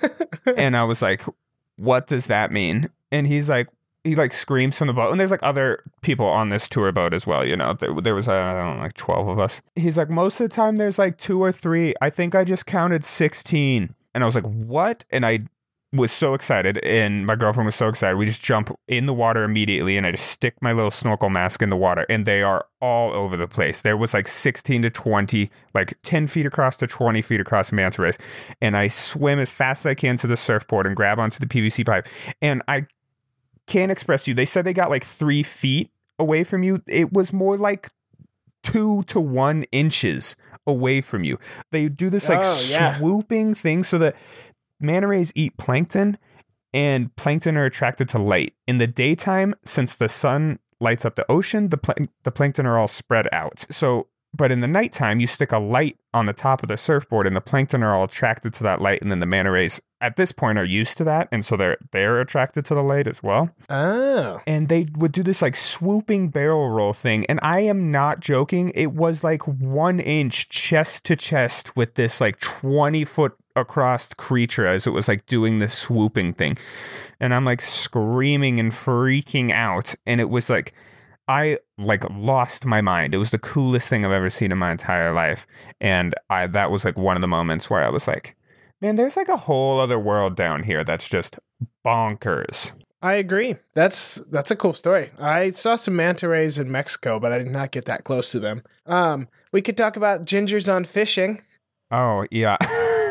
and 0.57 0.77
I 0.77 0.85
was 0.85 1.03
like, 1.03 1.23
What 1.77 2.07
does 2.07 2.27
that 2.27 2.53
mean? 2.53 2.91
And 3.11 3.27
he's 3.27 3.49
like, 3.49 3.69
he 4.05 4.15
like 4.15 4.33
screams 4.33 4.79
from 4.79 4.87
the 4.87 4.93
boat, 4.93 5.11
and 5.11 5.21
there's 5.21 5.31
like 5.31 5.43
other 5.43 5.83
people 6.03 6.27
on 6.27 6.49
this 6.49 6.69
tour 6.69 6.91
boat 6.93 7.13
as 7.13 7.27
well. 7.27 7.45
You 7.45 7.57
know, 7.57 7.75
there, 7.75 7.95
there 8.01 8.15
was 8.15 8.29
I 8.29 8.53
don't 8.53 8.77
know, 8.77 8.83
like 8.83 8.95
twelve 8.95 9.29
of 9.29 9.39
us. 9.39 9.61
He's 9.77 9.99
like, 9.99 10.09
most 10.09 10.41
of 10.41 10.49
the 10.49 10.55
time 10.55 10.77
there's 10.77 10.99
like 10.99 11.19
two 11.19 11.43
or 11.43 11.53
three. 11.53 11.95
I 12.01 12.11
think 12.11 12.35
I 12.35 12.45
just 12.45 12.67
counted 12.67 13.05
sixteen, 13.05 13.95
and 14.15 14.23
I 14.23 14.27
was 14.27 14.35
like, 14.35 14.47
what? 14.47 15.05
And 15.11 15.27
I 15.27 15.41
was 15.95 16.13
so 16.13 16.35
excited 16.35 16.77
and 16.85 17.25
my 17.25 17.35
girlfriend 17.35 17.65
was 17.65 17.75
so 17.75 17.89
excited. 17.89 18.17
We 18.17 18.27
just 18.27 18.43
jump 18.43 18.77
in 18.89 19.07
the 19.07 19.15
water 19.15 19.43
immediately 19.43 19.97
and 19.97 20.07
I 20.07 20.11
just 20.11 20.27
stick 20.27 20.55
my 20.61 20.73
little 20.73 20.91
snorkel 20.91 21.31
mask 21.31 21.63
in 21.63 21.71
the 21.71 21.77
water 21.77 22.05
and 22.11 22.27
they 22.27 22.43
are 22.43 22.67
all 22.83 23.15
over 23.15 23.39
the 23.39 23.49
place. 23.49 23.81
There 23.81 23.97
was 23.97 24.13
like 24.13 24.29
16 24.29 24.83
to 24.83 24.91
20, 24.91 25.51
like 25.75 25.97
10 26.03 26.27
feet 26.27 26.45
across 26.45 26.77
to 26.79 26.87
20 26.87 27.23
feet 27.23 27.41
across 27.41 27.73
manta 27.73 28.03
rays. 28.03 28.19
And 28.61 28.77
I 28.77 28.89
swim 28.89 29.39
as 29.39 29.51
fast 29.51 29.87
as 29.87 29.91
I 29.91 29.95
can 29.95 30.19
to 30.19 30.27
the 30.27 30.37
surfboard 30.37 30.87
and 30.87 30.95
grab 30.95 31.19
onto 31.19 31.39
the 31.39 31.47
PVC 31.47 31.87
pipe. 31.87 32.07
And 32.43 32.63
I 32.69 32.87
can't 33.67 33.91
express 33.91 34.29
you. 34.29 34.35
They 34.35 34.45
said 34.45 34.67
they 34.67 34.75
got 34.75 34.91
like 34.91 35.05
three 35.05 35.43
feet 35.43 35.91
away 36.19 36.45
from 36.45 36.63
you. 36.63 36.83
It 36.87 37.15
was 37.15 37.33
more 37.33 37.57
like 37.57 37.91
two 38.63 39.05
to 39.05 39.21
one 39.21 39.63
inches 39.73 40.37
away 40.67 41.01
from 41.01 41.25
you. 41.25 41.39
They 41.73 41.89
do 41.89 42.11
this 42.11 42.29
like 42.29 42.41
Oh, 42.43 42.67
yeah. 42.69 42.99
swooping 42.99 43.55
thing 43.55 43.85
so 43.85 43.97
that 43.99 44.17
manta 44.81 45.07
rays 45.07 45.33
eat 45.35 45.57
plankton 45.57 46.19
and 46.75 47.15
plankton 47.17 47.57
are 47.57 47.65
attracted 47.65 48.09
to 48.11 48.19
light. 48.19 48.55
In 48.67 48.79
the 48.79 48.87
daytime, 48.87 49.55
since 49.65 49.97
the 49.97 50.09
sun 50.09 50.59
lights 50.81 51.05
up 51.05 51.17
the 51.17 51.31
ocean, 51.31 51.69
the 51.69 51.79
plank 51.79 52.11
the 52.25 52.31
plankton 52.31 52.67
are 52.67 52.79
all 52.79 52.89
spread 52.89 53.29
out. 53.33 53.65
So 53.71 54.07
but 54.35 54.53
in 54.53 54.61
the 54.61 54.69
nighttime, 54.69 55.21
you 55.21 55.27
stick 55.27 55.53
a 55.53 55.59
light 55.59 55.97
on 56.13 56.27
the 56.27 56.33
top 56.33 56.63
of 56.63 56.69
the 56.69 56.77
surfboard, 56.77 57.27
and 57.27 57.35
the 57.35 57.41
plankton 57.41 57.83
are 57.83 57.95
all 57.95 58.05
attracted 58.05 58.53
to 58.55 58.63
that 58.65 58.81
light, 58.81 59.01
and 59.01 59.11
then 59.11 59.21
the 59.21 59.27
manta 59.27 59.51
rays 59.51 59.81
at 60.01 60.17
this 60.17 60.33
point 60.33 60.59
are 60.59 60.65
used 60.65 60.97
to 60.99 61.05
that, 61.05 61.29
and 61.33 61.45
so 61.45 61.57
they're 61.57 61.79
they're 61.93 62.21
attracted 62.21 62.65
to 62.67 62.75
the 62.75 62.83
light 62.83 63.07
as 63.07 63.23
well. 63.23 63.51
Oh. 63.71 64.41
And 64.47 64.69
they 64.69 64.87
would 64.97 65.13
do 65.13 65.23
this 65.23 65.41
like 65.41 65.57
swooping 65.57 66.29
barrel 66.29 66.69
roll 66.69 66.93
thing, 66.93 67.25
and 67.27 67.41
I 67.43 67.61
am 67.61 67.91
not 67.91 68.21
joking. 68.21 68.71
It 68.75 68.93
was 68.93 69.25
like 69.25 69.43
one 69.43 69.99
inch 69.99 70.49
chest 70.51 71.05
to 71.05 71.17
chest 71.17 71.75
with 71.75 71.95
this 71.95 72.21
like 72.21 72.39
twenty 72.39 73.05
foot 73.05 73.35
across 73.61 74.09
creature 74.15 74.67
as 74.67 74.87
it 74.87 74.91
was 74.91 75.09
like 75.09 75.27
doing 75.27 75.59
this 75.59 75.77
swooping 75.77 76.35
thing, 76.35 76.59
and 77.21 77.35
I'm 77.35 77.45
like 77.45 77.61
screaming 77.61 78.59
and 78.61 78.73
freaking 78.73 79.51
out, 79.53 79.95
and 80.07 80.21
it 80.21 80.31
was 80.31 80.51
like. 80.51 80.75
I 81.31 81.59
like 81.77 82.05
lost 82.09 82.65
my 82.65 82.81
mind. 82.81 83.15
It 83.15 83.19
was 83.19 83.33
the 83.33 83.39
coolest 83.39 83.87
thing 83.87 84.03
I've 84.03 84.13
ever 84.13 84.31
seen 84.31 84.51
in 84.51 84.57
my 84.57 84.71
entire 84.71 85.13
life. 85.13 85.47
And 85.79 86.15
I 86.31 86.47
that 86.47 86.71
was 86.71 86.87
like 86.87 86.97
one 86.97 87.19
of 87.19 87.21
the 87.21 87.29
moments 87.29 87.69
where 87.69 87.85
I 87.85 87.91
was 87.91 88.09
like, 88.09 88.35
man, 88.81 88.97
there's 88.97 89.15
like 89.15 89.29
a 89.29 89.37
whole 89.37 89.79
other 89.79 89.99
world 89.99 90.37
down 90.37 90.63
here 90.63 90.85
that's 90.85 91.07
just 91.07 91.39
bonkers. 91.85 92.73
I 93.01 93.15
agree. 93.15 93.57
That's 93.75 94.17
that's 94.31 94.51
a 94.51 94.57
cool 94.57 94.73
story. 94.73 95.11
I 95.19 95.51
saw 95.51 95.77
some 95.77 95.95
manta 95.95 96.29
rays 96.29 96.59
in 96.59 96.71
Mexico, 96.71 97.21
but 97.21 97.33
I 97.33 97.39
did 97.39 97.49
not 97.49 97.71
get 97.71 97.85
that 97.85 98.05
close 98.05 98.33
to 98.33 98.41
them. 98.41 98.63
Um, 98.87 99.29
we 99.53 99.63
could 99.63 99.77
talk 99.77 99.97
about 99.97 100.25
gingers 100.25 100.73
on 100.73 100.85
fishing. 100.85 101.43
Oh, 101.91 102.27
yeah. 102.31 102.57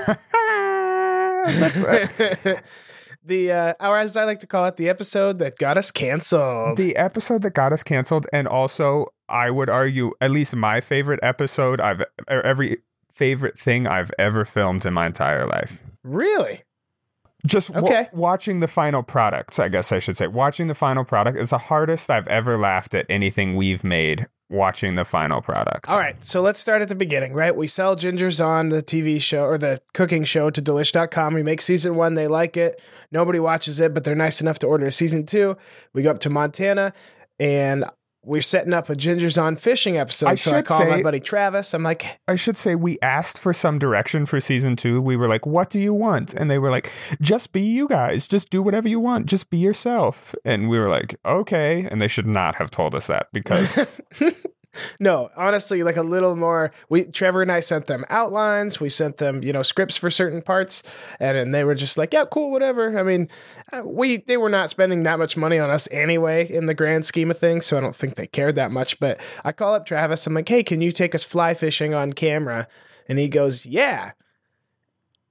that's 1.46 1.82
the 3.26 3.52
uh, 3.52 3.74
or 3.80 3.98
as 3.98 4.16
I 4.16 4.24
like 4.24 4.40
to 4.40 4.48
call 4.48 4.66
it, 4.66 4.78
the 4.78 4.90
episode 4.90 5.40
that 5.40 5.58
got 5.58 5.78
us 5.78 5.92
canceled. 5.92 6.78
the 6.78 6.96
episode 6.96 7.42
that 7.42 7.52
got 7.52 7.74
us 7.74 7.84
canceled 7.84 8.28
and 8.32 8.48
also 8.48 9.08
I 9.30 9.50
would 9.50 9.70
argue 9.70 10.12
at 10.22 10.32
least 10.32 10.56
my 10.56 10.82
favorite 10.82 11.20
episode 11.24 11.82
I've 11.82 12.02
or 12.30 12.42
every 12.46 12.78
favorite 13.14 13.60
thing 13.60 13.88
I've 13.88 14.12
ever 14.18 14.46
filmed 14.46 14.86
in 14.86 14.94
my 14.94 15.08
entire 15.08 15.46
life. 15.48 15.80
really? 16.04 16.64
Just 17.48 17.72
Okay. 17.72 18.08
watching 18.14 18.60
the 18.60 18.68
final 18.68 19.02
product, 19.02 19.60
i 19.60 19.68
guess 19.68 19.92
i 19.92 19.98
should 20.00 20.16
say 20.18 20.28
watching 20.28 20.68
the 20.68 20.76
final 20.76 21.04
product 21.04 21.38
is 21.40 21.50
the 21.50 21.58
hardest 21.58 22.10
i've 22.12 22.28
ever 22.28 22.58
laughed 22.60 22.94
at 22.94 23.06
anything 23.10 23.56
we've 23.56 23.84
made 23.84 24.28
watching 24.50 24.96
the 24.96 25.04
final 25.04 25.42
product. 25.42 25.90
All 25.90 26.00
right, 26.00 26.16
so 26.24 26.42
let's 26.42 26.58
start 26.58 26.82
at 26.82 26.88
the 26.88 26.96
beginning, 26.96 27.34
right? 27.34 27.54
We 27.54 27.68
sell 27.68 27.98
gingers 27.98 28.40
on 28.42 28.70
the 28.70 28.82
TV 28.82 29.22
show 29.22 29.44
or 29.44 29.58
the 29.58 29.82
cooking 29.94 30.24
show 30.24 30.50
to 30.50 30.62
delish.com. 30.62 31.34
We 31.34 31.44
make 31.44 31.60
season 31.60 31.96
one, 31.98 32.16
they 32.16 32.28
like 32.30 32.56
it. 32.56 32.82
Nobody 33.12 33.40
watches 33.40 33.82
it, 33.82 33.94
but 33.94 34.06
they're 34.06 34.16
nice 34.16 34.40
enough 34.40 34.58
to 34.60 34.68
order 34.68 34.86
a 34.86 34.92
season 34.92 35.26
two. 35.26 35.58
We 35.94 36.02
go 36.02 36.12
up 36.12 36.20
to 36.20 36.30
Montana 36.30 36.94
and 37.42 37.84
we're 38.28 38.42
setting 38.42 38.74
up 38.74 38.90
a 38.90 38.96
gingers 38.96 39.42
on 39.42 39.56
fishing 39.56 39.98
episode. 39.98 40.28
I 40.28 40.36
so 40.36 40.52
I 40.52 40.62
call 40.62 40.86
my 40.86 41.02
buddy 41.02 41.22
Travis. 41.22 41.74
I'm 41.74 41.82
like, 41.82 42.20
i 42.28 42.36
should 42.36 42.58
say 42.58 42.76
we 42.76 43.00
asked 43.02 43.40
for 43.40 43.54
some 43.54 43.80
direction 43.80 44.26
for 44.26 44.42
season 44.42 44.76
two. 44.76 45.02
We 45.02 45.16
were 45.16 45.30
like 45.30 45.46
what 45.46 45.70
do 45.70 45.80
you 45.80 45.94
want? 45.94 46.34
And 46.34 46.52
they 46.52 46.60
were 46.60 46.70
like 46.70 46.92
just 47.22 47.54
be 47.54 47.62
you 47.62 47.88
guys. 47.88 48.28
Just 48.28 48.50
do 48.50 48.62
whatever 48.62 48.90
you 48.90 49.00
want. 49.00 49.28
Just 49.28 49.50
be 49.50 49.58
yourself. 49.58 50.36
And 50.44 50.70
we 50.70 50.78
were 50.78 50.90
like 50.90 51.16
okay. 51.26 51.88
And 51.90 52.02
they 52.02 52.10
should 52.10 52.28
not 52.28 52.56
have 52.56 52.70
told 52.70 52.94
us 52.94 53.08
that 53.08 53.28
because 53.32 53.80
no, 55.00 55.30
honestly, 55.36 55.84
like 55.84 55.98
a 55.98 56.04
little 56.04 56.36
more. 56.36 56.72
We 56.90 57.06
Trevor 57.06 57.42
and 57.42 57.52
I 57.52 57.60
sent 57.60 57.88
them 57.88 58.06
outlines. 58.10 58.80
We 58.80 58.90
sent 58.90 59.18
them, 59.18 59.44
you 59.44 59.54
know, 59.54 59.64
scripts 59.64 59.98
for 59.98 60.10
certain 60.10 60.42
parts, 60.42 60.84
and, 61.20 61.38
and 61.38 61.54
they 61.54 61.64
were 61.64 61.76
just 61.76 61.98
like, 61.98 62.14
"Yeah, 62.14 62.26
cool, 62.26 62.52
whatever." 62.52 62.98
I 62.98 63.04
mean, 63.04 63.30
uh, 63.72 63.84
we 63.86 64.18
they 64.18 64.38
were 64.38 64.50
not 64.50 64.70
spending 64.70 65.04
that 65.04 65.20
much 65.20 65.38
money 65.38 65.60
on 65.60 65.70
us 65.70 65.88
anyway 65.92 66.52
in 66.52 66.66
the 66.66 66.74
grand 66.74 67.06
scheme 67.06 67.32
of 67.32 67.38
things, 67.38 67.66
so 67.66 67.78
I 67.78 67.82
don't 67.82 67.96
think 67.96 68.16
they 68.16 68.28
cared 68.28 68.56
that 68.56 68.72
much. 68.72 69.00
But 69.00 69.20
I 69.44 69.52
call 69.52 69.74
up 69.74 69.86
Travis. 69.86 70.28
I'm 70.28 70.34
like, 70.34 70.50
"Hey, 70.50 70.64
can 70.64 70.82
you 70.82 70.92
take 70.92 71.16
us 71.16 71.24
fly 71.24 71.54
fishing 71.54 71.94
on 71.94 72.14
camera?" 72.14 72.68
And 73.08 73.20
he 73.20 73.30
goes, 73.30 73.66
"Yeah." 73.66 74.12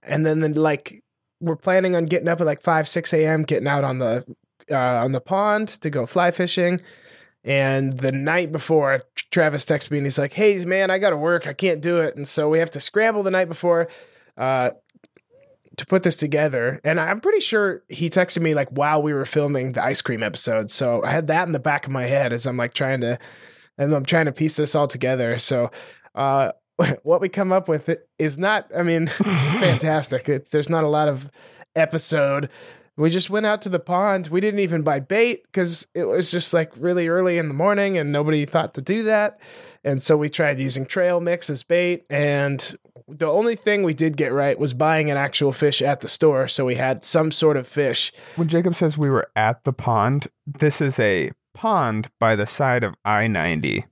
And 0.03 0.25
then, 0.25 0.41
then 0.41 0.55
like 0.55 1.03
we're 1.41 1.57
planning 1.57 1.97
on 1.97 2.07
getting 2.07 2.29
up 2.29 2.41
at 2.41 2.47
like 2.47 2.63
five, 2.63 2.89
six 2.89 3.13
a.m., 3.13 3.43
getting 3.43 3.69
out 3.69 3.85
on 3.85 3.99
the 3.99 4.25
uh, 4.71 4.77
on 4.77 5.13
the 5.13 5.21
pond 5.21 5.69
to 5.69 5.91
go 5.91 6.07
fly 6.07 6.31
fishing. 6.31 6.79
And 7.47 7.93
the 7.93 8.11
night 8.11 8.51
before, 8.51 9.03
Travis 9.31 9.65
texts 9.65 9.91
me 9.91 9.99
and 9.99 10.07
he's 10.07 10.19
like, 10.19 10.33
"Hey, 10.33 10.63
man, 10.65 10.91
I 10.91 10.99
got 10.99 11.11
to 11.11 11.17
work. 11.17 11.47
I 11.47 11.53
can't 11.53 11.81
do 11.81 11.99
it." 11.99 12.17
And 12.17 12.27
so 12.27 12.49
we 12.49 12.59
have 12.59 12.73
to 12.73 12.81
scramble 12.81 13.23
the 13.23 13.31
night 13.31 13.49
before 13.49 13.87
uh, 14.37 14.71
to 15.77 15.87
put 15.87 16.03
this 16.03 16.17
together. 16.17 16.81
And 16.83 16.99
I'm 16.99 17.21
pretty 17.21 17.39
sure 17.39 17.85
he 17.89 18.11
texted 18.11 18.43
me 18.43 18.53
like 18.53 18.69
while 18.71 19.01
we 19.01 19.13
were 19.13 19.25
filming 19.25 19.73
the 19.73 19.85
ice 19.85 20.03
cream 20.03 20.25
episode. 20.25 20.73
So 20.73 21.05
I 21.05 21.13
had 21.13 21.29
that 21.29 21.47
in 21.47 21.53
the 21.53 21.61
back 21.61 21.87
of 21.87 21.93
my 21.93 22.05
head 22.05 22.33
as 22.33 22.47
I'm 22.47 22.57
like 22.57 22.75
trying 22.75 23.01
to, 23.03 23.17
and 23.79 23.95
I'm 23.95 24.05
trying 24.05 24.27
to 24.27 24.33
piece 24.33 24.57
this 24.57 24.75
all 24.75 24.89
together. 24.89 25.39
So. 25.39 25.71
Uh, 26.15 26.53
what 27.05 27.23
we 27.23 27.29
come 27.31 27.53
up 27.53 27.69
with 27.69 27.89
is 28.19 28.39
not, 28.39 28.71
I 28.77 28.83
mean, 28.83 29.07
fantastic. 29.07 30.29
It, 30.29 30.51
there's 30.51 30.69
not 30.69 30.85
a 30.85 30.89
lot 30.89 31.09
of 31.09 31.31
episode. 31.75 32.51
We 32.97 33.11
just 33.11 33.29
went 33.29 33.45
out 33.47 33.61
to 33.63 33.69
the 33.69 33.79
pond. 33.79 34.29
We 34.29 34.41
didn't 34.41 34.61
even 34.61 34.83
buy 34.83 35.01
bait 35.01 35.43
because 35.45 35.87
it 35.95 36.05
was 36.05 36.31
just 36.31 36.55
like 36.55 36.73
really 36.79 37.09
early 37.09 37.37
in 37.37 37.49
the 37.49 37.55
morning 37.55 37.99
and 37.99 38.11
nobody 38.11 38.47
thought 38.47 38.73
to 38.75 38.81
do 38.81 39.03
that. 39.03 39.39
And 39.85 40.01
so 40.03 40.17
we 40.17 40.29
tried 40.29 40.59
using 40.59 40.87
trail 40.87 41.21
mix 41.21 41.51
as 41.51 41.63
bait. 41.63 42.05
And 42.09 42.75
the 43.07 43.27
only 43.27 43.55
thing 43.55 43.83
we 43.83 43.93
did 43.95 44.17
get 44.17 44.33
right 44.33 44.59
was 44.59 44.73
buying 44.73 45.11
an 45.11 45.17
actual 45.17 45.53
fish 45.53 45.83
at 45.83 46.01
the 46.01 46.09
store. 46.09 46.49
So 46.49 46.65
we 46.65 46.75
had 46.75 47.05
some 47.05 47.31
sort 47.31 47.57
of 47.57 47.67
fish. 47.69 48.13
when 48.37 48.49
jacob 48.49 48.75
says 48.75 48.97
we 48.99 49.11
were 49.11 49.29
at 49.37 49.63
the 49.65 49.73
pond 49.73 50.27
this 50.47 50.81
is 50.81 50.99
a 50.99 51.31
pond 51.55 52.09
by 52.19 52.35
the 52.37 52.47
side 52.47 52.83
of 52.85 52.95
i-90 53.05 53.85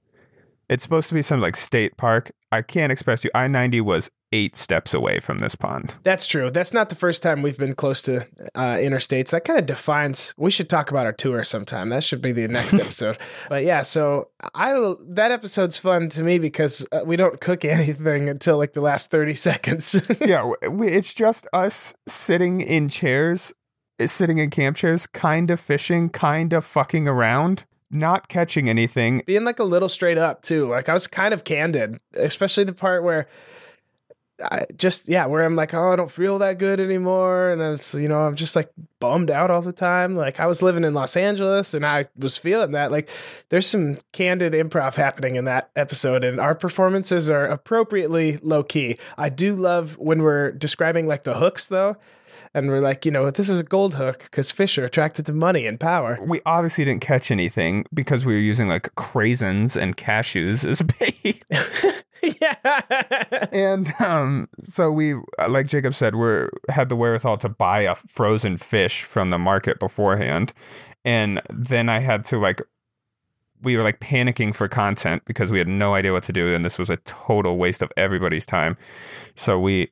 it's 0.68 0.82
supposed 0.82 1.08
to 1.08 1.14
be 1.14 1.22
some 1.22 1.40
like 1.40 1.56
state 1.56 1.96
park 1.96 2.30
i 2.52 2.60
can't 2.60 2.92
express 2.92 3.24
you 3.24 3.30
i-90 3.34 3.80
was 3.82 4.10
eight 4.34 4.56
steps 4.56 4.92
away 4.92 5.20
from 5.20 5.38
this 5.38 5.54
pond 5.54 5.94
That's 6.02 6.26
true. 6.26 6.50
That's 6.50 6.74
not 6.74 6.88
the 6.88 6.96
first 6.96 7.22
time 7.22 7.40
we've 7.40 7.56
been 7.56 7.76
close 7.76 8.02
to 8.02 8.22
uh, 8.56 8.74
interstates. 8.88 9.30
That 9.30 9.44
kind 9.44 9.58
of 9.60 9.66
defines. 9.66 10.34
We 10.36 10.50
should 10.50 10.68
talk 10.68 10.90
about 10.90 11.06
our 11.06 11.12
tour 11.12 11.44
sometime. 11.44 11.88
That 11.88 12.02
should 12.02 12.20
be 12.20 12.32
the 12.32 12.48
next 12.48 12.74
episode. 12.84 13.16
But 13.48 13.62
yeah, 13.64 13.82
so 13.82 14.30
I 14.54 14.72
that 15.10 15.30
episode's 15.30 15.78
fun 15.78 16.08
to 16.10 16.22
me 16.22 16.38
because 16.40 16.84
uh, 16.90 17.02
we 17.06 17.14
don't 17.16 17.40
cook 17.40 17.64
anything 17.78 18.28
until 18.28 18.58
like 18.58 18.72
the 18.72 18.80
last 18.80 19.10
thirty 19.10 19.34
seconds. 19.48 19.94
yeah, 20.20 20.50
it's 20.62 21.14
just 21.14 21.46
us 21.52 21.94
sitting 22.08 22.60
in 22.60 22.88
chairs, 22.88 23.52
eh, 24.00 24.08
sitting 24.08 24.38
in 24.38 24.50
camp 24.50 24.76
chairs, 24.76 25.06
kind 25.06 25.50
of 25.52 25.60
fishing, 25.60 26.08
kind 26.08 26.52
of 26.52 26.64
fucking 26.64 27.06
around, 27.06 27.64
not 27.90 28.28
catching 28.28 28.68
anything. 28.68 29.22
Being 29.26 29.44
like 29.44 29.60
a 29.60 29.64
little 29.64 29.88
straight 29.88 30.18
up 30.18 30.42
too. 30.42 30.68
Like 30.68 30.88
I 30.88 30.92
was 30.92 31.06
kind 31.06 31.32
of 31.32 31.44
candid, 31.44 32.00
especially 32.14 32.64
the 32.64 32.72
part 32.74 33.04
where. 33.04 33.28
I 34.42 34.66
just 34.76 35.08
yeah, 35.08 35.26
where 35.26 35.44
I'm 35.44 35.54
like, 35.54 35.74
oh, 35.74 35.92
I 35.92 35.96
don't 35.96 36.10
feel 36.10 36.38
that 36.40 36.58
good 36.58 36.80
anymore, 36.80 37.50
and 37.50 37.62
it's 37.62 37.94
you 37.94 38.08
know, 38.08 38.18
I'm 38.18 38.34
just 38.34 38.56
like 38.56 38.70
bummed 38.98 39.30
out 39.30 39.50
all 39.50 39.62
the 39.62 39.72
time. 39.72 40.16
Like 40.16 40.40
I 40.40 40.46
was 40.46 40.62
living 40.62 40.84
in 40.84 40.92
Los 40.92 41.16
Angeles, 41.16 41.72
and 41.72 41.86
I 41.86 42.06
was 42.16 42.36
feeling 42.36 42.72
that. 42.72 42.90
Like 42.90 43.10
there's 43.50 43.66
some 43.66 43.96
candid 44.12 44.52
improv 44.52 44.94
happening 44.94 45.36
in 45.36 45.44
that 45.44 45.70
episode, 45.76 46.24
and 46.24 46.40
our 46.40 46.54
performances 46.54 47.30
are 47.30 47.46
appropriately 47.46 48.38
low 48.38 48.64
key. 48.64 48.98
I 49.16 49.28
do 49.28 49.54
love 49.54 49.96
when 49.98 50.22
we're 50.22 50.50
describing 50.52 51.06
like 51.06 51.24
the 51.24 51.34
hooks 51.34 51.68
though, 51.68 51.96
and 52.54 52.68
we're 52.68 52.80
like, 52.80 53.04
you 53.04 53.10
know, 53.10 53.30
this 53.30 53.48
is 53.48 53.58
a 53.58 53.64
gold 53.64 53.94
hook 53.94 54.20
because 54.22 54.50
fish 54.50 54.78
are 54.78 54.84
attracted 54.84 55.26
to 55.26 55.32
money 55.32 55.66
and 55.66 55.78
power. 55.78 56.18
We 56.22 56.40
obviously 56.46 56.84
didn't 56.84 57.02
catch 57.02 57.30
anything 57.30 57.84
because 57.92 58.24
we 58.24 58.34
were 58.34 58.40
using 58.40 58.68
like 58.68 58.94
craisins 58.94 59.76
and 59.80 59.96
cashews 59.96 60.64
as 60.64 60.82
bait. 60.82 61.44
yeah. 62.40 62.80
and 63.52 63.92
um, 63.98 64.48
so 64.62 64.90
we, 64.90 65.14
like 65.48 65.66
Jacob 65.66 65.94
said, 65.94 66.14
we 66.14 66.46
had 66.68 66.88
the 66.88 66.96
wherewithal 66.96 67.38
to 67.38 67.48
buy 67.48 67.80
a 67.80 67.94
frozen 67.94 68.56
fish 68.56 69.02
from 69.02 69.30
the 69.30 69.38
market 69.38 69.78
beforehand, 69.78 70.52
and 71.04 71.40
then 71.50 71.88
I 71.88 72.00
had 72.00 72.24
to 72.26 72.38
like. 72.38 72.60
We 73.62 73.78
were 73.78 73.82
like 73.82 73.98
panicking 73.98 74.54
for 74.54 74.68
content 74.68 75.22
because 75.24 75.50
we 75.50 75.56
had 75.56 75.68
no 75.68 75.94
idea 75.94 76.12
what 76.12 76.24
to 76.24 76.34
do, 76.34 76.54
and 76.54 76.66
this 76.66 76.78
was 76.78 76.90
a 76.90 76.98
total 76.98 77.56
waste 77.56 77.80
of 77.80 77.90
everybody's 77.96 78.44
time. 78.44 78.76
So 79.36 79.58
we, 79.58 79.90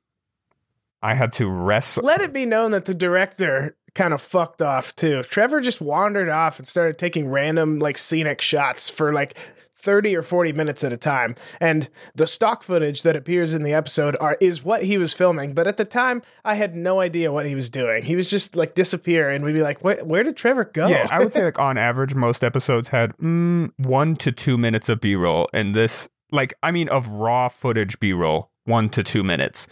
I 1.03 1.15
had 1.15 1.33
to 1.35 1.49
wrestle. 1.49 2.05
Let 2.05 2.21
it 2.21 2.33
be 2.33 2.47
known 2.47 2.71
that 2.73 2.85
the 2.85 2.95
director 2.95 3.77
kind 3.95 4.15
of 4.15 4.21
fucked 4.21 4.63
off 4.63 4.95
too. 4.97 5.23
Trevor 5.25 5.61
just 5.61 5.81
wandered 5.81 6.29
off 6.29 6.59
and 6.59 6.67
started 6.67 6.99
taking 6.99 7.29
random 7.29 7.79
like 7.79 7.99
scenic 7.99 8.41
shots 8.41 8.89
for 8.89 9.13
like 9.13 9.37
30 9.83 10.17
or 10.17 10.23
40 10.23 10.53
minutes 10.53 10.85
at 10.85 10.93
a 10.93 10.97
time. 10.97 11.35
And 11.61 11.89
the 12.15 12.27
stock 12.27 12.63
footage 12.63 13.03
that 13.03 13.17
appears 13.17 13.53
in 13.53 13.65
the 13.65 13.75
episode 13.75 14.17
are 14.21 14.39
is 14.41 14.63
what 14.63 14.85
he 14.85 14.97
was 14.97 15.13
filming. 15.13 15.55
But 15.55 15.67
at 15.67 15.77
the 15.77 15.85
time, 15.85 16.23
I 16.45 16.55
had 16.55 16.75
no 16.75 17.01
idea 17.01 17.33
what 17.33 17.47
he 17.47 17.55
was 17.55 17.69
doing. 17.69 18.05
He 18.05 18.15
was 18.15 18.31
just 18.31 18.55
like 18.55 18.75
disappear, 18.75 19.29
and 19.29 19.45
we'd 19.45 19.55
be 19.55 19.63
like, 19.63 19.83
where, 19.83 20.03
where 20.05 20.23
did 20.23 20.37
Trevor 20.37 20.65
go? 20.65 20.87
Yeah, 20.87 21.09
I 21.11 21.19
would 21.19 21.33
say 21.33 21.45
like 21.45 21.59
on 21.59 21.77
average, 21.77 22.15
most 22.15 22.45
episodes 22.45 22.89
had 22.89 23.17
mm, 23.19 23.71
one 23.77 24.15
to 24.17 24.31
two 24.31 24.57
minutes 24.57 24.89
of 24.89 25.01
B 25.01 25.17
roll, 25.17 25.49
and 25.53 25.75
this, 25.75 26.09
like, 26.31 26.55
I 26.63 26.71
mean, 26.71 26.89
of 26.89 27.09
raw 27.09 27.49
footage 27.49 27.99
B 27.99 28.13
roll, 28.13 28.51
one 28.65 28.89
to 28.91 29.03
two 29.03 29.25
minutes. 29.25 29.67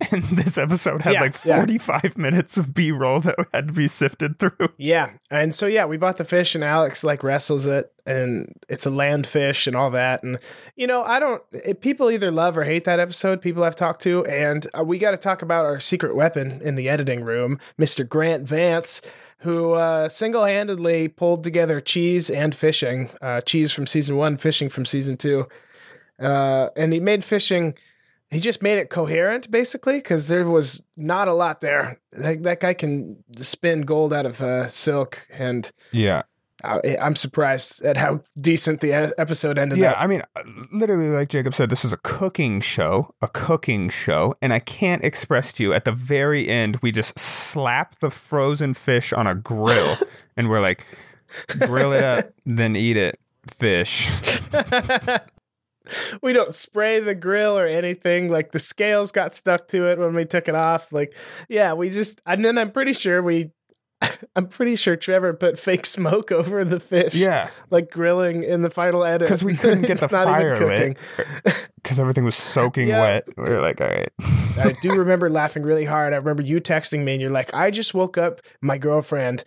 And 0.10 0.24
this 0.36 0.58
episode 0.58 1.02
had 1.02 1.14
Yeah, 1.14 1.20
like 1.20 1.44
yeah. 1.44 1.56
45 1.56 2.18
minutes 2.18 2.56
of 2.56 2.74
B 2.74 2.90
roll 2.92 3.20
that 3.20 3.36
had 3.54 3.68
to 3.68 3.74
be 3.74 3.88
sifted 3.88 4.38
through. 4.38 4.50
Yeah. 4.76 5.12
And 5.30 5.54
so, 5.54 5.66
yeah, 5.66 5.86
we 5.86 5.96
bought 5.96 6.16
the 6.16 6.24
fish, 6.24 6.54
and 6.54 6.64
Alex 6.64 7.04
like 7.04 7.22
wrestles 7.22 7.66
it, 7.66 7.92
and 8.04 8.52
it's 8.68 8.86
a 8.86 8.90
land 8.90 9.26
fish 9.26 9.66
and 9.66 9.76
all 9.76 9.90
that. 9.90 10.22
And, 10.22 10.38
you 10.76 10.86
know, 10.86 11.02
I 11.02 11.20
don't, 11.20 11.42
it, 11.52 11.80
people 11.80 12.10
either 12.10 12.30
love 12.30 12.58
or 12.58 12.64
hate 12.64 12.84
that 12.84 13.00
episode, 13.00 13.40
people 13.40 13.62
I've 13.64 13.76
talked 13.76 14.02
to. 14.02 14.24
And 14.26 14.66
uh, 14.78 14.84
we 14.84 14.98
got 14.98 15.12
to 15.12 15.16
talk 15.16 15.42
about 15.42 15.64
our 15.64 15.80
secret 15.80 16.14
weapon 16.16 16.60
in 16.62 16.74
the 16.74 16.88
editing 16.88 17.22
room, 17.24 17.58
Mr. 17.78 18.06
Grant 18.06 18.46
Vance. 18.46 19.00
Who 19.38 19.72
uh, 19.72 20.08
single 20.08 20.44
handedly 20.44 21.06
pulled 21.08 21.44
together 21.44 21.78
cheese 21.78 22.30
and 22.30 22.54
fishing, 22.54 23.10
uh, 23.20 23.42
cheese 23.42 23.72
from 23.72 23.86
season 23.86 24.16
one, 24.16 24.38
fishing 24.38 24.70
from 24.70 24.86
season 24.86 25.18
two. 25.18 25.46
Uh, 26.18 26.68
and 26.76 26.94
he 26.94 27.00
made 27.00 27.22
fishing 27.22 27.74
he 28.34 28.40
just 28.40 28.62
made 28.62 28.78
it 28.78 28.90
coherent 28.90 29.50
basically 29.50 29.96
because 29.98 30.28
there 30.28 30.48
was 30.48 30.82
not 30.96 31.28
a 31.28 31.32
lot 31.34 31.60
there 31.60 31.98
that, 32.12 32.42
that 32.42 32.60
guy 32.60 32.74
can 32.74 33.22
spin 33.40 33.82
gold 33.82 34.12
out 34.12 34.26
of 34.26 34.40
uh, 34.42 34.66
silk 34.68 35.26
and 35.30 35.70
Yeah. 35.92 36.22
I, 36.62 36.96
i'm 37.00 37.14
surprised 37.16 37.82
at 37.84 37.96
how 37.98 38.20
decent 38.40 38.80
the 38.80 38.92
episode 39.18 39.58
ended 39.58 39.76
Yeah, 39.78 39.90
up 39.92 39.96
I 40.00 40.06
mean, 40.06 40.22
uh, 40.34 40.42
literally, 40.72 41.08
like 41.10 41.28
Jacob 41.28 41.54
said, 41.54 41.68
this 41.68 41.84
is 41.84 41.92
a 41.92 41.98
cooking 41.98 42.60
show, 42.62 43.12
a 43.20 43.28
cooking 43.28 43.90
show, 43.90 44.34
and 44.40 44.52
I 44.52 44.60
can't 44.60 45.04
express 45.04 45.52
to 45.54 45.62
you 45.62 45.72
at 45.74 45.84
the 45.84 45.92
very 45.92 46.48
end, 46.48 46.78
we 46.80 46.90
just 46.90 47.18
slap 47.18 47.98
the 48.00 48.08
frozen 48.10 48.72
fish 48.72 49.12
on 49.12 49.26
a 49.26 49.34
grill, 49.34 49.96
and 50.38 50.48
we're 50.48 50.60
like, 50.62 50.86
grill 51.66 51.92
it 51.92 52.02
up, 52.04 52.32
then 52.46 52.76
eat 52.76 52.96
it, 52.96 53.18
fish. 53.46 54.10
we 56.22 56.32
don't 56.32 56.54
spray 56.54 57.00
the 57.00 57.14
grill 57.14 57.58
or 57.58 57.66
anything 57.66 58.30
like 58.30 58.52
the 58.52 58.58
scales 58.58 59.12
got 59.12 59.34
stuck 59.34 59.68
to 59.68 59.86
it 59.86 59.98
when 59.98 60.14
we 60.14 60.24
took 60.24 60.48
it 60.48 60.54
off 60.54 60.92
like 60.92 61.14
yeah 61.48 61.72
we 61.74 61.90
just 61.90 62.20
and 62.26 62.44
then 62.44 62.56
i'm 62.58 62.70
pretty 62.70 62.92
sure 62.92 63.22
we 63.22 63.50
i'm 64.36 64.46
pretty 64.46 64.76
sure 64.76 64.96
trevor 64.96 65.32
put 65.34 65.58
fake 65.58 65.84
smoke 65.86 66.32
over 66.40 66.64
the 66.64 66.80
fish 66.80 67.14
Yeah, 67.14 67.50
like 67.70 67.90
grilling 67.90 68.42
in 68.42 68.62
the 68.62 68.70
final 68.70 69.04
edit 69.04 69.20
because 69.28 69.44
we 69.44 69.56
couldn't 69.56 69.82
get 69.82 69.98
the 70.00 70.08
fire 70.08 70.56
lit, 70.58 70.96
cooking. 70.96 70.96
because 71.82 71.98
everything 71.98 72.24
was 72.24 72.34
soaking 72.36 72.88
Yeah. 72.88 73.00
wet. 73.00 73.28
We 73.36 73.44
were 73.44 73.60
like, 73.60 73.80
all 73.80 73.88
right, 73.88 74.10
I 74.58 74.74
do 74.82 74.90
remember 74.98 75.28
laughing 75.30 75.62
really 75.62 75.84
hard. 75.84 76.12
I 76.12 76.16
remember 76.16 76.42
you 76.42 76.60
texting 76.60 77.04
me 77.04 77.12
and 77.12 77.20
you're 77.22 77.30
like, 77.30 77.54
I 77.54 77.70
just 77.70 77.94
woke 77.94 78.18
up 78.18 78.40
my 78.62 78.78
girlfriend 78.78 79.44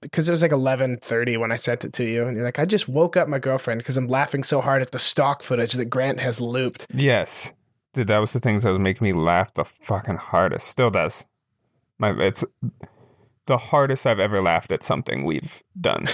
because 0.00 0.28
it 0.28 0.32
was 0.32 0.42
like 0.42 0.52
11:30 0.52 1.38
when 1.38 1.52
I 1.52 1.56
sent 1.56 1.84
it 1.84 1.92
to 1.94 2.04
you 2.04 2.26
and 2.26 2.36
you're 2.36 2.44
like, 2.44 2.58
I 2.58 2.64
just 2.64 2.88
woke 2.88 3.16
up 3.16 3.28
my 3.28 3.38
girlfriend 3.38 3.78
because 3.78 3.96
I'm 3.96 4.08
laughing 4.08 4.44
so 4.44 4.60
hard 4.60 4.82
at 4.82 4.92
the 4.92 4.98
stock 4.98 5.42
footage 5.42 5.74
that 5.74 5.86
Grant 5.86 6.20
has 6.20 6.40
looped. 6.40 6.86
yes, 6.94 7.52
dude, 7.94 8.08
that 8.08 8.18
was 8.18 8.32
the 8.32 8.40
things 8.40 8.62
that 8.62 8.70
was 8.70 8.78
making 8.78 9.04
me 9.04 9.12
laugh 9.12 9.52
the 9.54 9.64
fucking 9.64 10.16
hardest. 10.16 10.68
Still 10.68 10.90
does. 10.90 11.24
My, 11.98 12.12
it's 12.18 12.44
the 13.46 13.56
hardest 13.58 14.06
I've 14.06 14.20
ever 14.20 14.40
laughed 14.42 14.70
at 14.72 14.84
something 14.84 15.24
we've 15.24 15.62
done. 15.80 16.06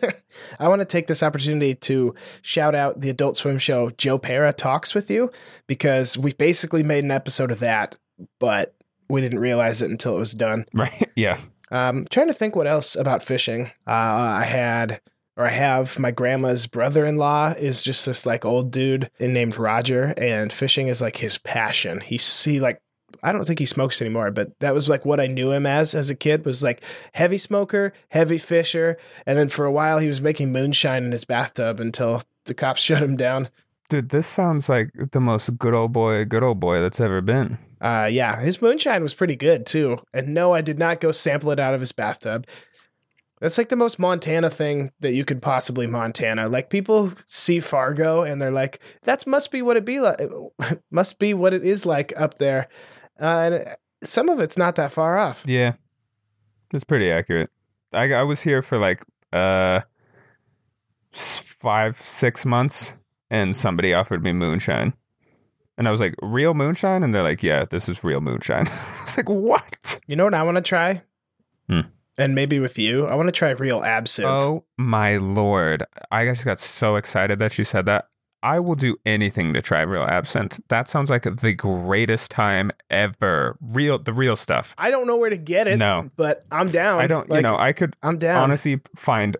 I 0.60 0.68
want 0.68 0.80
to 0.80 0.86
take 0.86 1.08
this 1.08 1.22
opportunity 1.22 1.74
to 1.74 2.14
shout 2.42 2.74
out 2.74 3.00
the 3.00 3.10
Adult 3.10 3.36
Swim 3.36 3.58
show 3.58 3.90
Joe 3.90 4.18
Pera 4.18 4.52
talks 4.52 4.94
with 4.94 5.10
you 5.10 5.30
because 5.66 6.16
we 6.16 6.32
basically 6.32 6.84
made 6.84 7.02
an 7.04 7.10
episode 7.10 7.50
of 7.50 7.58
that, 7.58 7.96
but 8.38 8.74
we 9.10 9.20
didn't 9.20 9.40
realize 9.40 9.82
it 9.82 9.90
until 9.90 10.16
it 10.16 10.20
was 10.20 10.32
done. 10.32 10.64
Right? 10.72 11.10
Yeah. 11.16 11.38
Um, 11.70 12.06
trying 12.10 12.28
to 12.28 12.32
think 12.32 12.54
what 12.56 12.66
else 12.66 12.96
about 12.96 13.22
fishing. 13.22 13.66
Uh, 13.86 13.90
I 13.90 14.44
had, 14.44 15.00
or 15.36 15.46
I 15.46 15.50
have, 15.50 15.98
my 15.98 16.10
grandma's 16.10 16.66
brother-in-law 16.66 17.54
is 17.58 17.82
just 17.82 18.06
this 18.06 18.26
like 18.26 18.44
old 18.44 18.70
dude 18.70 19.10
named 19.18 19.58
Roger, 19.58 20.14
and 20.16 20.52
fishing 20.52 20.88
is 20.88 21.00
like 21.00 21.16
his 21.16 21.38
passion. 21.38 22.00
He 22.00 22.16
he 22.16 22.60
like. 22.60 22.80
I 23.22 23.32
don't 23.32 23.46
think 23.46 23.60
he 23.60 23.66
smokes 23.66 24.02
anymore, 24.02 24.30
but 24.30 24.58
that 24.58 24.74
was 24.74 24.90
like 24.90 25.06
what 25.06 25.20
I 25.20 25.26
knew 25.26 25.50
him 25.50 25.64
as 25.64 25.94
as 25.94 26.10
a 26.10 26.14
kid 26.14 26.44
was 26.44 26.62
like 26.62 26.82
heavy 27.12 27.38
smoker, 27.38 27.94
heavy 28.10 28.36
fisher, 28.36 28.98
and 29.24 29.38
then 29.38 29.48
for 29.48 29.64
a 29.64 29.72
while 29.72 29.98
he 29.98 30.06
was 30.06 30.20
making 30.20 30.52
moonshine 30.52 31.04
in 31.04 31.12
his 31.12 31.24
bathtub 31.24 31.80
until 31.80 32.22
the 32.44 32.52
cops 32.52 32.80
shut 32.82 33.02
him 33.02 33.16
down. 33.16 33.48
Dude, 33.88 34.10
this 34.10 34.26
sounds 34.26 34.68
like 34.68 34.90
the 35.12 35.20
most 35.20 35.56
good 35.58 35.72
old 35.72 35.92
boy, 35.92 36.24
good 36.24 36.42
old 36.42 36.60
boy 36.60 36.80
that's 36.80 37.00
ever 37.00 37.20
been. 37.20 37.58
Uh, 37.80 38.08
yeah, 38.10 38.40
his 38.40 38.62
moonshine 38.62 39.02
was 39.02 39.14
pretty 39.14 39.36
good 39.36 39.66
too. 39.66 39.98
And 40.14 40.34
no, 40.34 40.52
I 40.52 40.60
did 40.60 40.78
not 40.78 41.00
go 41.00 41.12
sample 41.12 41.50
it 41.50 41.60
out 41.60 41.74
of 41.74 41.80
his 41.80 41.92
bathtub. 41.92 42.46
That's 43.40 43.58
like 43.58 43.68
the 43.68 43.76
most 43.76 43.98
Montana 43.98 44.48
thing 44.48 44.92
that 45.00 45.12
you 45.12 45.24
could 45.24 45.42
possibly 45.42 45.86
Montana. 45.86 46.48
Like 46.48 46.70
people 46.70 47.12
see 47.26 47.60
Fargo 47.60 48.22
and 48.22 48.40
they're 48.40 48.50
like, 48.50 48.80
"That 49.02 49.26
must 49.26 49.50
be 49.50 49.60
what 49.60 49.76
it 49.76 49.84
be 49.84 50.00
like. 50.00 50.18
must 50.90 51.18
be 51.18 51.34
what 51.34 51.52
it 51.52 51.62
is 51.62 51.84
like 51.84 52.18
up 52.18 52.38
there." 52.38 52.68
Uh, 53.20 53.24
and 53.24 53.76
some 54.02 54.30
of 54.30 54.40
it's 54.40 54.56
not 54.56 54.76
that 54.76 54.92
far 54.92 55.18
off. 55.18 55.42
Yeah. 55.44 55.74
It's 56.72 56.84
pretty 56.84 57.10
accurate. 57.10 57.50
I, 57.92 58.12
I 58.12 58.22
was 58.22 58.40
here 58.40 58.62
for 58.62 58.78
like 58.78 59.04
uh 59.32 59.80
five, 61.12 61.96
six 61.96 62.44
months, 62.44 62.94
and 63.30 63.54
somebody 63.54 63.92
offered 63.92 64.22
me 64.22 64.32
moonshine. 64.32 64.94
And 65.78 65.86
I 65.86 65.90
was 65.90 66.00
like, 66.00 66.14
real 66.22 66.54
moonshine? 66.54 67.02
And 67.02 67.14
they're 67.14 67.22
like, 67.22 67.42
yeah, 67.42 67.64
this 67.70 67.88
is 67.88 68.02
real 68.02 68.20
moonshine. 68.20 68.66
I 69.00 69.04
was 69.04 69.16
like, 69.16 69.28
what? 69.28 70.00
You 70.06 70.16
know 70.16 70.24
what 70.24 70.34
I 70.34 70.42
want 70.42 70.56
to 70.56 70.62
try? 70.62 71.02
Hmm. 71.68 71.80
And 72.18 72.34
maybe 72.34 72.60
with 72.60 72.78
you, 72.78 73.06
I 73.06 73.14
want 73.14 73.26
to 73.28 73.32
try 73.32 73.50
real 73.50 73.82
absinthe. 73.84 74.26
Oh 74.28 74.64
my 74.78 75.18
lord. 75.18 75.82
I 76.10 76.24
just 76.24 76.44
got 76.46 76.58
so 76.58 76.96
excited 76.96 77.38
that 77.40 77.58
you 77.58 77.64
said 77.64 77.86
that. 77.86 78.08
I 78.42 78.60
will 78.60 78.74
do 78.76 78.96
anything 79.04 79.52
to 79.54 79.60
try 79.62 79.80
real 79.82 80.04
absinthe. 80.04 80.60
That 80.68 80.88
sounds 80.88 81.10
like 81.10 81.24
the 81.24 81.52
greatest 81.52 82.30
time 82.30 82.70
ever. 82.90 83.56
Real, 83.60 83.98
the 83.98 84.12
real 84.12 84.36
stuff. 84.36 84.74
I 84.78 84.90
don't 84.90 85.06
know 85.06 85.16
where 85.16 85.30
to 85.30 85.36
get 85.36 85.66
it. 85.66 85.78
No. 85.78 86.10
but 86.16 86.46
I'm 86.52 86.70
down. 86.70 87.00
I 87.00 87.06
don't, 87.06 87.28
Like, 87.28 87.38
you 87.38 87.42
know, 87.42 87.56
I 87.56 87.72
could 87.72 87.96
I'm 88.02 88.18
down. 88.18 88.42
honestly 88.44 88.80
find 88.94 89.36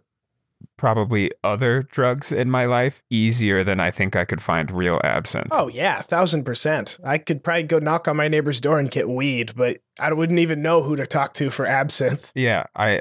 probably 0.77 1.31
other 1.45 1.83
drugs 1.83 2.33
in 2.33 2.51
my 2.51 2.67
life 2.67 3.03
easier 3.11 3.65
than 3.65 3.81
I 3.81 3.91
think 3.91 4.17
I 4.17 4.25
could 4.25 4.43
find 4.43 4.71
real 4.71 5.01
absinthe. 5.05 5.49
Oh 5.51 5.69
yeah, 5.69 6.01
a 6.01 6.03
thousand 6.03 6.45
percent. 6.45 6.99
I 7.05 7.19
could 7.19 7.43
probably 7.43 7.65
go 7.65 7.79
knock 7.79 8.09
on 8.09 8.17
my 8.17 8.29
neighbor's 8.29 8.61
door 8.61 8.79
and 8.79 8.91
get 8.91 9.09
weed, 9.09 9.53
but 9.57 9.79
I 9.99 10.13
wouldn't 10.13 10.39
even 10.39 10.63
know 10.63 10.83
who 10.83 10.97
to 10.97 11.07
talk 11.07 11.35
to 11.35 11.51
for 11.51 11.67
absinthe. 11.67 12.31
Yeah, 12.35 12.65
I 12.77 13.01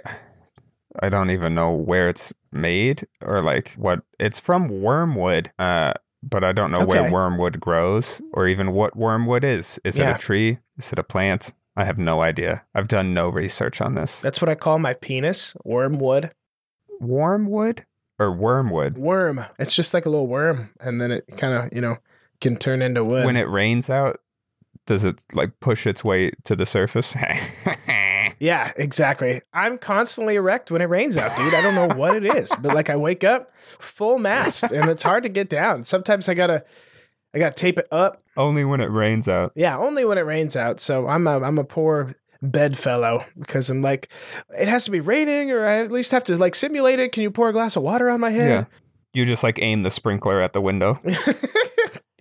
I 1.00 1.10
don't 1.10 1.30
even 1.32 1.56
know 1.56 1.72
where 1.72 2.10
it's 2.10 2.32
made 2.52 3.06
or 3.22 3.42
like 3.42 3.74
what 3.78 4.00
it's 4.20 4.40
from 4.40 4.82
wormwood. 4.82 5.52
Uh 5.60 5.94
but 6.24 6.44
I 6.44 6.54
don't 6.54 6.72
know 6.72 6.86
where 6.86 7.12
wormwood 7.12 7.60
grows 7.60 8.20
or 8.34 8.48
even 8.48 8.72
what 8.72 8.96
wormwood 8.96 9.44
is. 9.44 9.80
Is 9.84 10.00
it 10.00 10.08
a 10.08 10.18
tree? 10.18 10.58
Is 10.80 10.92
it 10.92 10.98
a 11.00 11.04
plant? 11.04 11.52
I 11.78 11.84
have 11.86 11.98
no 11.98 12.22
idea. 12.22 12.64
I've 12.74 12.88
done 12.88 13.14
no 13.14 13.30
research 13.30 13.82
on 13.82 13.96
this. 13.96 14.22
That's 14.22 14.42
what 14.42 14.50
I 14.50 14.56
call 14.56 14.80
my 14.80 14.94
penis, 14.94 15.56
wormwood. 15.66 16.34
Wormwood 17.00 17.86
or 18.20 18.32
wormwood? 18.32 18.98
Worm. 18.98 19.46
It's 19.60 19.76
just 19.76 19.94
like 19.94 20.06
a 20.06 20.10
little 20.10 20.28
worm, 20.28 20.70
and 20.80 21.02
then 21.02 21.12
it 21.12 21.26
kind 21.38 21.54
of, 21.54 21.74
you 21.74 21.82
know, 21.82 21.98
can 22.42 22.56
turn 22.58 22.82
into 22.82 23.04
wood. 23.04 23.26
When 23.26 23.36
it 23.36 23.50
rains 23.50 23.90
out, 23.90 24.20
does 24.86 25.04
it 25.04 25.20
like 25.34 25.60
push 25.60 25.88
its 25.88 26.04
way 26.04 26.32
to 26.46 26.56
the 26.56 26.66
surface? 26.66 27.16
yeah, 28.40 28.72
exactly. 28.78 29.42
I'm 29.54 29.78
constantly 29.78 30.36
erect 30.36 30.72
when 30.72 30.82
it 30.82 30.86
rains 30.90 31.18
out, 31.18 31.36
dude. 31.38 31.54
I 31.54 31.62
don't 31.62 31.76
know 31.76 31.96
what 31.96 32.16
it 32.16 32.26
is, 32.26 32.54
but 32.62 32.74
like 32.74 32.90
I 32.90 32.96
wake 32.96 33.24
up 33.24 33.52
full 33.80 34.20
mast, 34.20 34.64
and 34.64 34.90
it's 34.90 35.04
hard 35.04 35.24
to 35.24 35.30
get 35.30 35.50
down. 35.50 35.86
Sometimes 35.86 36.30
I 36.30 36.34
gotta, 36.34 36.64
I 37.34 37.40
gotta 37.40 37.56
tape 37.56 37.80
it 37.80 37.88
up. 37.92 38.24
Only 38.38 38.66
when 38.66 38.82
it 38.82 38.92
rains 38.92 39.28
out. 39.28 39.54
Yeah, 39.56 39.78
only 39.78 40.06
when 40.06 40.18
it 40.18 40.26
rains 40.26 40.56
out. 40.56 40.80
So 40.80 41.08
I'm 41.08 41.26
a 41.28 41.42
I'm 41.42 41.58
a 41.58 41.64
poor 41.64 42.16
bedfellow 42.42 43.24
because 43.40 43.70
I'm 43.70 43.82
like, 43.82 44.10
it 44.58 44.68
has 44.68 44.86
to 44.86 44.92
be 44.92 45.00
raining, 45.00 45.52
or 45.52 45.66
I 45.66 45.78
at 45.80 45.92
least 45.92 46.12
have 46.12 46.24
to 46.26 46.38
like 46.38 46.56
simulate 46.56 47.00
it. 47.00 47.12
Can 47.12 47.24
you 47.24 47.32
pour 47.32 47.50
a 47.50 47.54
glass 47.54 47.76
of 47.76 47.84
water 47.84 48.10
on 48.10 48.20
my 48.20 48.30
Yeah. 48.30 48.44
head? 48.44 48.68
You 49.14 49.26
just 49.26 49.44
like 49.44 49.60
aim 49.62 49.84
the 49.84 49.92
sprinkler 49.92 50.42
at 50.42 50.54
the 50.54 50.62
window. 50.62 51.00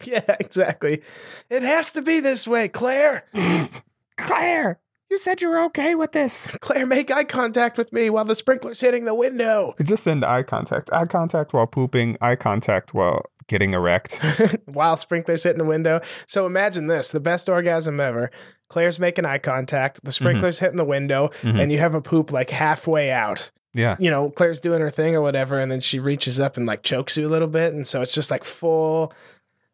Yeah, 0.06 0.36
exactly. 0.38 1.00
It 1.48 1.62
has 1.62 1.90
to 1.92 2.02
be 2.02 2.20
this 2.20 2.46
way, 2.46 2.68
Claire. 2.68 3.24
Claire, 4.18 4.78
you 5.10 5.18
said 5.18 5.40
you 5.40 5.48
were 5.48 5.60
okay 5.64 5.94
with 5.94 6.12
this. 6.12 6.46
Claire, 6.60 6.84
make 6.84 7.10
eye 7.10 7.24
contact 7.24 7.78
with 7.78 7.90
me 7.92 8.10
while 8.10 8.24
the 8.26 8.34
sprinkler's 8.34 8.80
hitting 8.80 9.06
the 9.06 9.14
window. 9.14 9.74
Just 9.82 10.04
send 10.04 10.24
eye 10.24 10.42
contact. 10.42 10.92
Eye 10.92 11.06
contact 11.06 11.54
while 11.54 11.66
pooping, 11.66 12.18
eye 12.20 12.36
contact 12.36 12.92
while 12.92 13.24
getting 13.46 13.74
erect. 13.74 14.20
while 14.66 14.96
sprinkler's 14.96 15.42
hitting 15.42 15.58
the 15.58 15.64
window. 15.64 16.00
So 16.26 16.46
imagine 16.46 16.86
this: 16.86 17.08
the 17.10 17.20
best 17.20 17.48
orgasm 17.48 18.00
ever. 18.00 18.30
Claire's 18.68 18.98
making 18.98 19.24
eye 19.26 19.38
contact. 19.38 20.02
The 20.04 20.12
sprinkler's 20.12 20.58
hitting 20.58 20.78
the 20.78 20.84
window, 20.84 21.28
Mhm. 21.42 21.60
and 21.62 21.70
you 21.72 21.78
have 21.78 21.94
a 21.94 22.00
poop 22.00 22.32
like 22.32 22.50
halfway 22.50 23.10
out. 23.10 23.50
Yeah. 23.76 23.96
you 23.98 24.08
know, 24.08 24.30
Claire's 24.30 24.60
doing 24.60 24.80
her 24.80 24.90
thing 24.90 25.16
or 25.16 25.20
whatever, 25.20 25.58
and 25.58 25.70
then 25.70 25.80
she 25.80 25.98
reaches 25.98 26.38
up 26.38 26.56
and 26.56 26.64
like 26.64 26.82
chokes 26.84 27.16
you 27.16 27.26
a 27.26 27.30
little 27.30 27.48
bit, 27.48 27.72
and 27.74 27.84
so 27.86 28.02
it's 28.02 28.14
just 28.14 28.30
like 28.30 28.44
full 28.44 29.12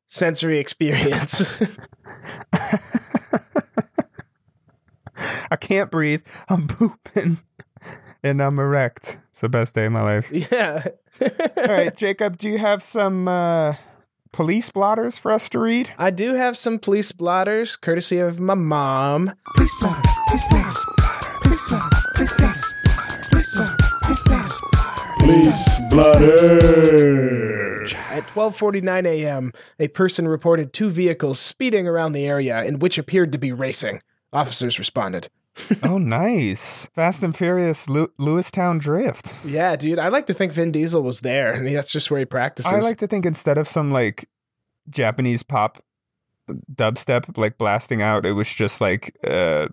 sensory 0.06 0.58
experience. 0.58 1.44
I 5.50 5.56
can't 5.56 5.90
breathe. 5.90 6.22
I'm 6.48 6.66
pooping. 6.66 7.38
And 8.22 8.42
I'm 8.42 8.58
erect. 8.58 9.18
It's 9.40 9.42
the 9.42 9.48
best 9.48 9.72
day 9.72 9.86
of 9.86 9.92
my 9.92 10.02
life. 10.02 10.30
yeah. 10.52 10.86
All 11.22 11.64
right, 11.66 11.96
Jacob, 11.96 12.36
do 12.36 12.46
you 12.46 12.58
have 12.58 12.82
some 12.82 13.26
uh, 13.26 13.74
police 14.32 14.68
blotters 14.68 15.16
for 15.16 15.32
us 15.32 15.48
to 15.48 15.58
read? 15.58 15.90
I 15.96 16.10
do 16.10 16.34
have 16.34 16.58
some 16.58 16.78
police 16.78 17.10
blotters, 17.10 17.76
courtesy 17.76 18.18
of 18.18 18.38
my 18.38 18.52
mom. 18.52 19.32
Please 19.56 19.72
blotter, 19.80 20.02
please 20.28 20.42
please 20.50 20.78
please 21.42 21.68
blotter, 21.70 21.96
please 22.16 22.32
please 22.34 22.74
please 23.30 23.54
blotter, 23.56 23.76
please 24.02 24.20
please 24.26 24.60
Police 25.20 25.80
blotter. 25.88 27.84
At 28.10 28.28
12:49 28.28 29.06
a.m., 29.06 29.54
a 29.78 29.88
person 29.88 30.28
reported 30.28 30.74
two 30.74 30.90
vehicles 30.90 31.38
speeding 31.38 31.88
around 31.88 32.12
the 32.12 32.26
area 32.26 32.62
in 32.64 32.78
which 32.78 32.98
appeared 32.98 33.32
to 33.32 33.38
be 33.38 33.52
racing. 33.52 34.00
Officers 34.34 34.78
responded. 34.78 35.30
Oh, 35.82 35.98
nice. 35.98 36.86
Fast 36.94 37.22
and 37.22 37.36
Furious 37.36 37.88
Lew- 37.88 38.12
Lewistown 38.18 38.80
Drift. 38.80 39.34
Yeah, 39.44 39.76
dude, 39.76 39.98
I 39.98 40.08
like 40.08 40.26
to 40.26 40.34
think 40.34 40.52
Vin 40.52 40.72
Diesel 40.72 41.02
was 41.02 41.20
there, 41.20 41.52
and 41.52 41.74
that's 41.74 41.92
just 41.92 42.10
where 42.10 42.20
he 42.20 42.24
practices. 42.26 42.72
I 42.72 42.80
like 42.80 42.98
to 42.98 43.06
think 43.06 43.26
instead 43.26 43.58
of 43.58 43.68
some 43.68 43.90
like 43.92 44.28
Japanese 44.88 45.42
pop 45.42 45.82
dubstep 46.74 47.36
like 47.36 47.58
blasting 47.58 48.02
out, 48.02 48.26
it 48.26 48.32
was 48.32 48.48
just 48.48 48.80
like 48.80 49.16
uh, 49.26 49.68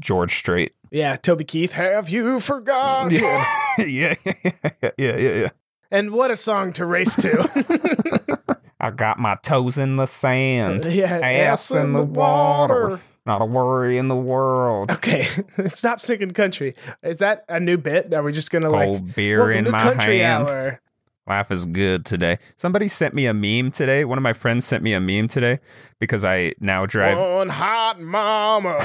George 0.00 0.34
Strait. 0.36 0.72
yeah, 0.90 1.16
Toby 1.16 1.44
Keith, 1.44 1.72
have 1.72 2.08
you 2.08 2.40
forgotten? 2.40 3.10
yeah, 3.20 3.44
yeah, 3.78 4.14
yeah, 4.24 4.90
yeah, 4.96 5.16
yeah. 5.16 5.48
And 5.90 6.12
what 6.12 6.30
a 6.30 6.36
song 6.36 6.72
to 6.74 6.86
race 6.86 7.16
to. 7.16 8.48
I 8.80 8.90
got 8.90 9.18
my 9.18 9.36
toes 9.42 9.76
in 9.76 9.96
the 9.96 10.06
sand, 10.06 10.84
yeah, 10.92 11.18
ass 11.18 11.70
in 11.70 11.92
the 11.92 12.02
water. 12.02 13.00
Not 13.30 13.42
a 13.42 13.44
worry 13.44 13.96
in 13.96 14.08
the 14.08 14.16
world. 14.16 14.90
Okay, 14.90 15.28
stop 15.68 16.00
singing 16.00 16.32
country. 16.32 16.74
Is 17.04 17.18
that 17.18 17.44
a 17.48 17.60
new 17.60 17.76
bit? 17.76 18.12
Are 18.12 18.24
we 18.24 18.32
just 18.32 18.50
gonna 18.50 18.68
like 18.68 18.88
Cold 18.88 19.14
beer 19.14 19.52
in 19.52 19.70
my 19.70 19.78
country 19.78 20.18
hand. 20.18 20.48
hour? 20.48 20.80
Life 21.28 21.52
is 21.52 21.64
good 21.64 22.04
today. 22.04 22.40
Somebody 22.56 22.88
sent 22.88 23.14
me 23.14 23.26
a 23.26 23.32
meme 23.32 23.70
today. 23.70 24.04
One 24.04 24.18
of 24.18 24.22
my 24.22 24.32
friends 24.32 24.66
sent 24.66 24.82
me 24.82 24.94
a 24.94 25.00
meme 25.00 25.28
today 25.28 25.60
because 26.00 26.24
I 26.24 26.54
now 26.58 26.86
drive 26.86 27.18
One 27.18 27.48
hot 27.48 28.00
mama. 28.00 28.80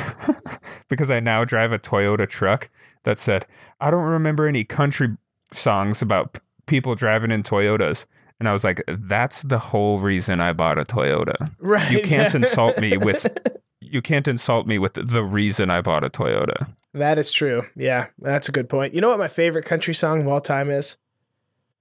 because 0.89 1.09
I 1.09 1.19
now 1.19 1.43
drive 1.43 1.71
a 1.71 1.79
Toyota 1.79 2.29
truck 2.29 2.69
that 3.01 3.17
said, 3.17 3.47
I 3.81 3.89
don't 3.89 4.03
remember 4.03 4.45
any 4.45 4.63
country 4.63 5.17
songs 5.53 6.03
about 6.03 6.33
p- 6.33 6.39
people 6.67 6.93
driving 6.93 7.31
in 7.31 7.41
Toyotas. 7.41 8.05
And 8.39 8.47
I 8.47 8.53
was 8.53 8.63
like, 8.63 8.83
that's 8.87 9.41
the 9.41 9.57
whole 9.57 9.97
reason 9.97 10.39
I 10.39 10.53
bought 10.53 10.77
a 10.77 10.83
Toyota. 10.83 11.51
Right. 11.59 11.91
You 11.91 12.03
can't 12.03 12.35
insult 12.35 12.79
me 12.79 12.97
with 12.97 13.25
you 13.95 14.01
can't 14.01 14.27
insult 14.27 14.67
me 14.67 14.77
with 14.77 14.93
the 14.93 15.23
reason 15.23 15.71
I 15.71 15.81
bought 15.81 16.03
a 16.03 16.09
Toyota. 16.09 16.67
That 16.93 17.17
is 17.17 17.31
true. 17.31 17.63
Yeah, 17.75 18.07
that's 18.19 18.47
a 18.49 18.51
good 18.51 18.69
point. 18.69 18.93
You 18.93 19.01
know 19.01 19.09
what 19.09 19.17
my 19.19 19.27
favorite 19.27 19.65
country 19.65 19.95
song 19.95 20.21
of 20.21 20.27
all 20.27 20.41
time 20.41 20.69
is? 20.69 20.97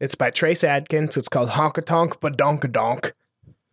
It's 0.01 0.15
by 0.15 0.31
Trace 0.31 0.65
Adkins. 0.65 1.17
It's 1.17 1.29
called 1.29 1.51
Honka 1.51 1.85
Tonk 1.85 2.21
Badonka 2.21 2.71
Donk. 2.73 3.13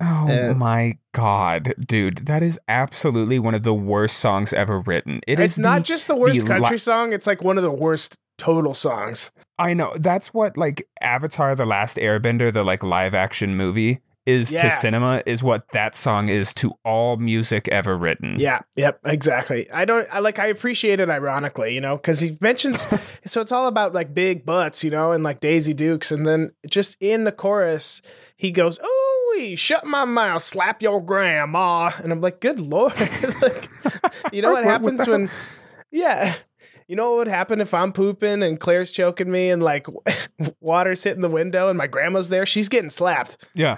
Oh 0.04 0.54
my 0.56 0.98
god, 1.12 1.74
dude, 1.88 2.26
that 2.26 2.42
is 2.42 2.60
absolutely 2.68 3.38
one 3.38 3.54
of 3.54 3.62
the 3.62 3.74
worst 3.74 4.18
songs 4.18 4.52
ever 4.54 4.80
written. 4.80 5.22
It 5.28 5.40
It's 5.40 5.54
is 5.54 5.60
not 5.60 5.78
the- 5.80 5.84
just 5.84 6.08
the 6.08 6.16
worst 6.16 6.40
the 6.40 6.46
country 6.48 6.72
li- 6.72 6.78
song, 6.80 7.14
it's 7.14 7.28
like 7.28 7.44
one 7.44 7.58
of 7.58 7.64
the 7.64 7.72
worst 7.72 8.20
total 8.40 8.74
songs. 8.74 9.30
I 9.60 9.76
know 9.76 9.94
that's 10.00 10.34
what 10.34 10.58
like 10.58 10.88
Avatar: 11.02 11.54
The 11.54 11.68
Last 11.68 11.98
Airbender, 11.98 12.52
the 12.52 12.64
like 12.64 12.82
live 12.82 13.14
action 13.14 13.56
movie, 13.56 14.00
is 14.26 14.52
Yeah. 14.52 14.64
to 14.64 14.72
cinema. 14.72 15.24
Is 15.26 15.42
what 15.42 15.64
that 15.74 15.96
song 15.96 16.30
is 16.30 16.54
to 16.56 16.72
all 16.86 17.18
music 17.18 17.68
ever 17.70 17.98
written. 17.98 18.36
Yeah, 18.38 18.60
yep, 18.76 19.00
exactly. 19.06 19.70
I 19.72 19.86
don't 19.86 20.08
I 20.12 20.20
like 20.20 20.38
I 20.40 20.48
appreciate 20.48 21.00
it 21.00 21.10
ironically, 21.10 21.74
you 21.74 21.82
know, 21.82 21.98
cuz 21.98 22.20
he 22.20 22.38
mentions 22.42 22.86
so 23.26 23.42
it's 23.42 23.52
all 23.52 23.68
about 23.68 23.94
like 23.94 24.14
big 24.14 24.46
butts, 24.46 24.84
you 24.84 24.92
know, 24.92 25.12
and 25.12 25.24
like 25.24 25.40
Daisy 25.40 25.74
Dukes 25.74 26.12
and 26.12 26.26
then 26.26 26.52
just 26.70 26.98
in 27.00 27.24
the 27.24 27.32
chorus 27.32 28.02
he 28.36 28.52
goes, 28.52 28.80
"Oh, 28.84 29.52
shut 29.56 29.86
my 29.86 30.04
mouth, 30.06 30.42
slap 30.42 30.82
your 30.82 31.00
grandma." 31.00 31.90
Ah, 31.92 32.00
and 32.04 32.12
I'm 32.12 32.22
like, 32.22 32.40
"Good 32.42 32.60
lord." 32.60 32.94
like 33.42 33.70
you 34.32 34.42
know 34.42 34.52
what 34.52 34.64
happens 34.64 35.08
when 35.08 35.30
Yeah. 35.92 36.34
You 36.88 36.96
know 36.98 37.12
what 37.12 37.18
would 37.20 37.28
happen 37.30 37.62
if 37.62 37.74
I'm 37.74 37.94
pooping 37.94 38.44
and 38.44 38.60
Claire's 38.60 38.92
choking 38.92 39.32
me 39.32 39.50
and 39.50 39.64
like 39.64 39.88
water's 40.60 41.04
hitting 41.04 41.22
the 41.22 41.30
window 41.30 41.70
and 41.70 41.78
my 41.78 41.88
grandma's 41.88 42.28
there? 42.30 42.46
She's 42.46 42.68
getting 42.70 42.90
slapped. 42.90 43.38
yeah. 43.54 43.78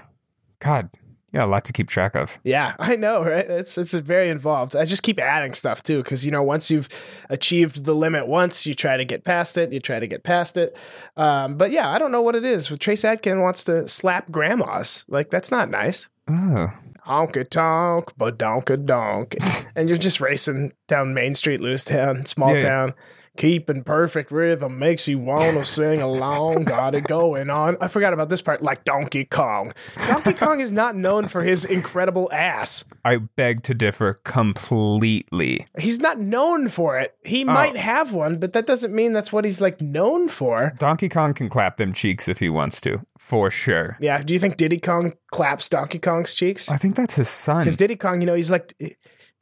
God, 0.63 0.89
yeah, 1.33 1.45
a 1.45 1.47
lot 1.47 1.65
to 1.65 1.73
keep 1.73 1.89
track 1.89 2.15
of. 2.15 2.39
Yeah, 2.43 2.75
I 2.79 2.95
know, 2.95 3.23
right? 3.23 3.45
It's 3.49 3.77
it's 3.77 3.93
very 3.93 4.29
involved. 4.29 4.75
I 4.75 4.85
just 4.85 5.03
keep 5.03 5.19
adding 5.19 5.55
stuff 5.55 5.81
too, 5.81 6.03
because 6.03 6.25
you 6.25 6.31
know, 6.31 6.43
once 6.43 6.69
you've 6.69 6.87
achieved 7.29 7.85
the 7.85 7.95
limit 7.95 8.27
once, 8.27 8.65
you 8.65 8.73
try 8.75 8.97
to 8.97 9.05
get 9.05 9.23
past 9.23 9.57
it. 9.57 9.73
You 9.73 9.79
try 9.79 9.99
to 9.99 10.07
get 10.07 10.23
past 10.23 10.57
it. 10.57 10.77
Um, 11.17 11.57
but 11.57 11.71
yeah, 11.71 11.89
I 11.89 11.97
don't 11.97 12.11
know 12.11 12.21
what 12.21 12.35
it 12.35 12.45
is. 12.45 12.67
Trace 12.79 13.03
Adkin 13.03 13.41
wants 13.41 13.63
to 13.65 13.87
slap 13.87 14.31
grandmas. 14.31 15.05
Like 15.07 15.31
that's 15.31 15.49
not 15.49 15.69
nice. 15.69 16.07
Oh, 16.29 16.71
Honka 17.07 17.49
tonk, 17.49 18.15
badonka 18.17 18.85
donk, 18.85 19.35
and 19.75 19.89
you're 19.89 19.97
just 19.97 20.21
racing 20.21 20.71
down 20.87 21.13
Main 21.13 21.33
Street, 21.33 21.59
Lewistown, 21.59 22.27
small 22.27 22.53
Yeah, 22.53 22.61
yeah. 22.61 22.91
Keeping 23.35 23.83
perfect 23.83 24.31
rhythm 24.31 24.77
makes 24.77 25.07
you 25.07 25.17
want 25.17 25.57
to 25.57 25.65
sing 25.73 26.01
along. 26.01 26.65
Got 26.65 26.93
it 26.93 27.05
going 27.05 27.49
on. 27.49 27.77
I 27.81 27.87
forgot 27.87 28.13
about 28.13 28.29
this 28.29 28.41
part. 28.41 28.61
Like 28.61 28.83
Donkey 28.85 29.25
Kong. 29.25 29.73
Donkey 30.07 30.33
Kong 30.33 30.59
is 30.59 30.71
not 30.71 30.95
known 30.95 31.27
for 31.27 31.41
his 31.43 31.65
incredible 31.65 32.31
ass. 32.31 32.85
I 33.03 33.17
beg 33.17 33.63
to 33.63 33.73
differ 33.73 34.19
completely. 34.23 35.65
He's 35.79 35.99
not 35.99 36.19
known 36.19 36.69
for 36.69 36.99
it. 36.99 37.15
He 37.23 37.43
oh. 37.43 37.45
might 37.45 37.75
have 37.75 38.13
one, 38.13 38.37
but 38.37 38.53
that 38.53 38.67
doesn't 38.67 38.93
mean 38.93 39.13
that's 39.13 39.33
what 39.33 39.45
he's 39.45 39.59
like 39.59 39.81
known 39.81 40.29
for. 40.29 40.73
Donkey 40.77 41.09
Kong 41.09 41.33
can 41.33 41.49
clap 41.49 41.77
them 41.77 41.91
cheeks 41.91 42.27
if 42.27 42.37
he 42.37 42.49
wants 42.49 42.79
to, 42.81 43.01
for 43.17 43.49
sure. 43.49 43.97
Yeah. 43.99 44.21
Do 44.21 44.33
you 44.33 44.39
think 44.39 44.57
Diddy 44.57 44.79
Kong 44.79 45.13
claps 45.31 45.69
Donkey 45.69 45.99
Kong's 45.99 46.35
cheeks? 46.35 46.69
I 46.69 46.77
think 46.77 46.95
that's 46.95 47.15
his 47.15 47.29
son. 47.29 47.59
Because 47.59 47.77
Diddy 47.77 47.95
Kong, 47.95 48.21
you 48.21 48.27
know, 48.27 48.35
he's 48.35 48.51
like 48.51 48.75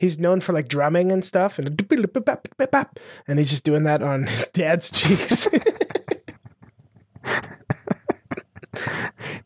he's 0.02 0.18
known 0.20 0.42
for 0.42 0.52
like 0.52 0.68
drumming 0.68 1.12
and 1.12 1.24
stuff, 1.24 1.60
and 1.60 1.68
and 3.28 3.40
he's 3.40 3.52
just 3.52 3.64
doing 3.64 3.84
that 3.84 4.02
on 4.02 4.26
his 4.28 4.48
dad's 4.48 4.90
cheeks. 4.92 5.48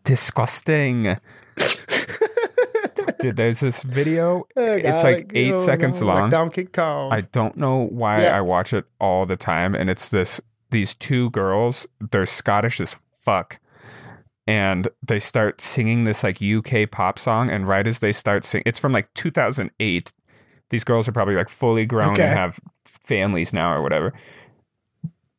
Disgusting. 0.03 1.17
Dude, 3.19 3.37
there's 3.37 3.59
this 3.59 3.83
video. 3.83 4.47
Oh, 4.55 4.63
it's 4.73 5.03
like 5.03 5.31
eight 5.33 5.59
seconds 5.59 6.01
long. 6.01 6.29
Donkey 6.29 6.65
Kong. 6.65 7.11
I 7.11 7.21
don't 7.21 7.57
know 7.57 7.87
why 7.91 8.23
Yeah. 8.23 8.37
I 8.37 8.41
watch 8.41 8.71
it 8.73 8.85
all 8.99 9.25
the 9.25 9.35
time, 9.35 9.75
and 9.75 9.89
it's 9.89 10.09
this 10.09 10.39
these 10.71 10.93
two 10.93 11.29
girls. 11.31 11.85
They're 12.11 12.25
Scottish 12.25 12.79
as 12.79 12.95
fuck, 13.19 13.59
and 14.45 14.87
they 15.05 15.19
start 15.19 15.59
singing 15.59 16.03
this 16.03 16.23
like 16.23 16.39
UK 16.41 16.89
pop 16.91 17.17
song. 17.17 17.49
And 17.49 17.67
right 17.67 17.87
as 17.87 17.99
they 17.99 18.11
start 18.13 18.45
singing, 18.45 18.63
it's 18.67 18.79
from 18.79 18.91
like 18.93 19.11
2008. 19.15 20.13
These 20.69 20.83
girls 20.83 21.07
are 21.07 21.11
probably 21.11 21.35
like 21.35 21.49
fully 21.49 21.85
grown 21.85 22.11
Okay. 22.13 22.23
and 22.23 22.33
have 22.37 22.59
families 22.85 23.53
now 23.53 23.73
or 23.73 23.81
whatever. 23.81 24.13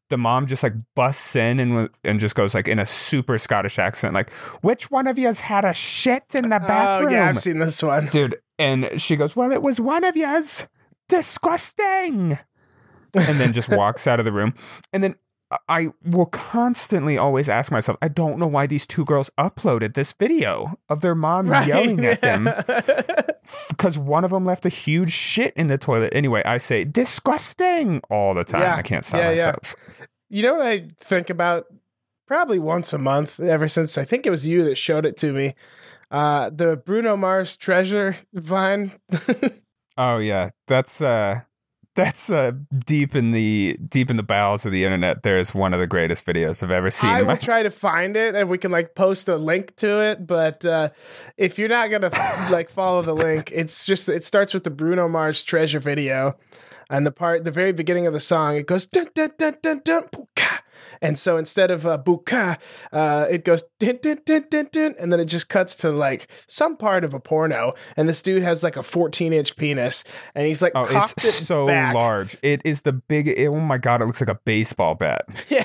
The 0.09 0.17
mom 0.17 0.47
just 0.47 0.63
like 0.63 0.75
busts 0.95 1.35
in 1.35 1.59
and 1.59 1.91
and 2.05 2.21
just 2.21 2.37
goes 2.37 2.55
like 2.55 2.69
in 2.69 2.79
a 2.79 2.87
super 2.87 3.39
Scottish 3.39 3.77
accent, 3.79 4.15
like, 4.15 4.31
"Which 4.63 4.89
one 4.89 5.09
of 5.09 5.19
you 5.19 5.27
has 5.27 5.41
had 5.41 5.65
a 5.65 5.73
shit 5.75 6.23
in 6.33 6.45
the 6.45 6.61
bathroom?" 6.61 7.09
Oh 7.09 7.13
yeah, 7.13 7.29
I've 7.29 7.41
seen 7.41 7.59
this 7.59 7.83
one. 7.83 8.07
dude. 8.07 8.37
And 8.59 8.89
she 9.03 9.17
goes, 9.17 9.35
"Well, 9.35 9.51
it 9.51 9.63
was 9.63 9.81
one 9.81 10.05
of 10.05 10.17
yous. 10.17 10.69
Disgusting." 11.09 12.39
And 13.15 13.41
then 13.41 13.53
just 13.53 13.69
walks 13.71 14.07
out 14.07 14.19
of 14.21 14.25
the 14.25 14.33
room. 14.33 14.55
And 14.93 15.03
then 15.03 15.17
I 15.69 15.89
will 16.05 16.27
constantly 16.27 17.17
always 17.17 17.49
ask 17.49 17.71
myself, 17.71 17.97
I 18.03 18.09
don't 18.09 18.39
know 18.39 18.49
why 18.49 18.67
these 18.67 18.85
two 18.87 19.05
girls 19.05 19.31
uploaded 19.39 19.95
this 19.95 20.13
video 20.13 20.77
of 20.89 21.03
their 21.03 21.15
mom 21.15 21.47
yelling 21.67 22.05
at 22.05 22.21
them 22.21 22.45
because 23.69 23.97
one 23.97 24.25
of 24.25 24.33
them 24.33 24.45
left 24.45 24.67
a 24.67 24.69
huge 24.69 25.13
shit 25.13 25.55
in 25.57 25.69
the 25.69 25.79
toilet. 25.79 26.13
Anyway, 26.15 26.43
I 26.45 26.59
say 26.59 26.85
disgusting 26.85 28.01
all 28.11 28.35
the 28.35 28.43
time. 28.45 28.63
Yeah. 28.63 28.77
I 28.77 28.83
can't 28.83 29.05
stop 29.05 29.21
Yeah, 29.21 29.31
yeah. 29.31 29.45
myself. 29.47 29.75
You 30.29 30.43
know 30.43 30.55
what 30.57 30.67
I 30.67 30.87
think 30.99 31.31
about 31.31 31.67
probably 32.27 32.59
once 32.59 32.93
a 32.93 32.99
month 32.99 33.39
ever 33.39 33.69
since 33.69 33.97
I 33.97 34.05
think 34.05 34.27
it 34.27 34.31
was 34.31 34.47
you 34.47 34.65
that 34.65 34.77
showed 34.77 35.07
it 35.07 35.17
to 35.19 35.33
me. 35.33 35.55
Uh 36.11 36.51
the 36.51 36.77
Bruno 36.77 37.17
Mars 37.17 37.57
treasure 37.57 38.17
vine. 38.33 38.93
Oh 39.99 40.19
yeah, 40.19 40.51
that's 40.67 41.01
uh 41.01 41.41
that's 41.97 42.31
uh 42.31 42.53
deep 42.85 43.17
in 43.17 43.33
the 43.33 43.77
deep 43.89 44.11
in 44.11 44.17
the 44.17 44.23
bowels 44.23 44.65
of 44.65 44.71
the 44.71 44.85
internet. 44.85 45.25
There's 45.25 45.55
one 45.55 45.75
of 45.75 45.81
the 45.81 45.87
greatest 45.87 46.25
videos 46.25 46.63
I've 46.63 46.71
ever 46.71 46.91
seen. 46.91 47.11
I 47.11 47.23
will 47.23 47.37
try 47.37 47.63
to 47.65 47.71
find 47.71 48.17
it 48.17 48.35
and 48.37 48.49
we 48.49 48.59
can 48.59 48.71
like 48.71 48.95
post 48.95 49.29
a 49.29 49.37
link 49.37 49.75
to 49.77 50.01
it. 50.01 50.27
But 50.27 50.65
uh 50.65 50.91
if 51.37 51.59
you're 51.59 51.69
not 51.69 51.91
gonna 51.91 52.11
like 52.51 52.71
follow 52.71 53.03
the 53.03 53.15
link, 53.15 53.51
it's 53.53 53.85
just 53.85 54.09
it 54.09 54.25
starts 54.25 54.55
with 54.55 54.63
the 54.63 54.71
Bruno 54.71 55.09
Mars 55.09 55.43
treasure 55.43 55.81
video. 55.81 56.37
And 56.89 57.05
the 57.05 57.11
part 57.11 57.43
the 57.43 57.51
very 57.51 57.73
beginning 57.73 58.07
of 58.07 58.13
the 58.13 58.21
song, 58.21 58.57
it 58.57 58.67
goes 58.67 58.87
dun 58.87 59.09
dun 59.15 59.33
dun 59.39 59.57
dun 59.61 59.81
dun 59.85 60.05
pooka, 60.05 60.61
And 61.03 61.19
so 61.19 61.37
instead 61.37 61.71
of 61.71 61.87
uh, 61.87 61.99
buka, 61.99 62.59
uh, 62.93 63.27
it 63.31 63.45
goes 63.45 63.65
din, 63.79 63.99
din, 64.03 64.19
din, 64.25 64.45
din, 64.51 64.69
din, 64.73 64.95
and 64.99 65.13
then 65.13 65.21
it 65.21 65.27
just 65.27 65.49
cuts 65.49 65.77
to 65.77 65.91
like 65.91 66.29
some 66.47 66.77
part 66.77 67.05
of 67.05 67.15
a 67.15 67.21
porno. 67.21 67.75
And 67.97 68.09
this 68.09 68.23
dude 68.23 68.43
has 68.43 68.63
like 68.63 68.77
a 68.77 68.83
14 68.83 69.33
inch 69.33 69.57
penis, 69.57 70.05
and 70.35 70.47
he's 70.47 70.63
like 70.63 70.73
Oh, 70.75 70.85
cocked 70.85 71.13
it's 71.25 71.41
it 71.41 71.45
so 71.45 71.67
back. 71.67 71.95
large. 71.95 72.37
It 72.43 72.63
is 72.65 72.83
the 72.83 72.93
big. 72.93 73.29
it- 73.29 73.47
oh 73.49 73.61
my 73.61 73.79
god! 73.79 74.03
It 74.03 74.07
looks 74.07 74.21
like 74.21 74.31
a 74.31 74.41
baseball 74.45 74.95
bat. 74.95 75.23
Yeah, 75.49 75.65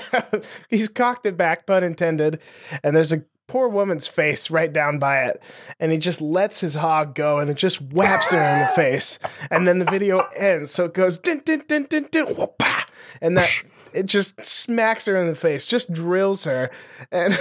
he's 0.68 0.88
cocked 0.88 1.26
it 1.26 1.36
back, 1.36 1.66
pun 1.66 1.82
intended. 1.84 2.40
And 2.84 2.94
there's 2.96 3.12
a 3.12 3.24
poor 3.48 3.68
woman's 3.68 4.06
face 4.08 4.50
right 4.50 4.72
down 4.72 4.98
by 4.98 5.24
it. 5.24 5.42
And 5.80 5.92
he 5.92 5.98
just 5.98 6.20
lets 6.22 6.60
his 6.60 6.74
hog 6.74 7.14
go 7.14 7.38
and 7.38 7.50
it 7.50 7.56
just 7.56 7.80
whaps 7.82 8.30
her 8.30 8.40
in 8.40 8.60
the 8.60 8.66
face. 8.68 9.18
And 9.50 9.66
then 9.68 9.78
the 9.80 9.84
video 9.84 10.20
ends. 10.36 10.70
So 10.70 10.84
it 10.86 10.94
goes 10.94 11.18
din 11.18 11.42
din 11.44 11.62
din 11.68 11.84
din 11.90 12.06
din 12.10 12.24
whoop-ah, 12.26 12.86
and 13.20 13.36
that 13.36 13.50
it 13.94 14.06
just 14.06 14.44
smacks 14.44 15.06
her 15.06 15.16
in 15.16 15.28
the 15.28 15.34
face, 15.34 15.66
just 15.66 15.92
drills 15.92 16.44
her. 16.44 16.70
And 17.10 17.38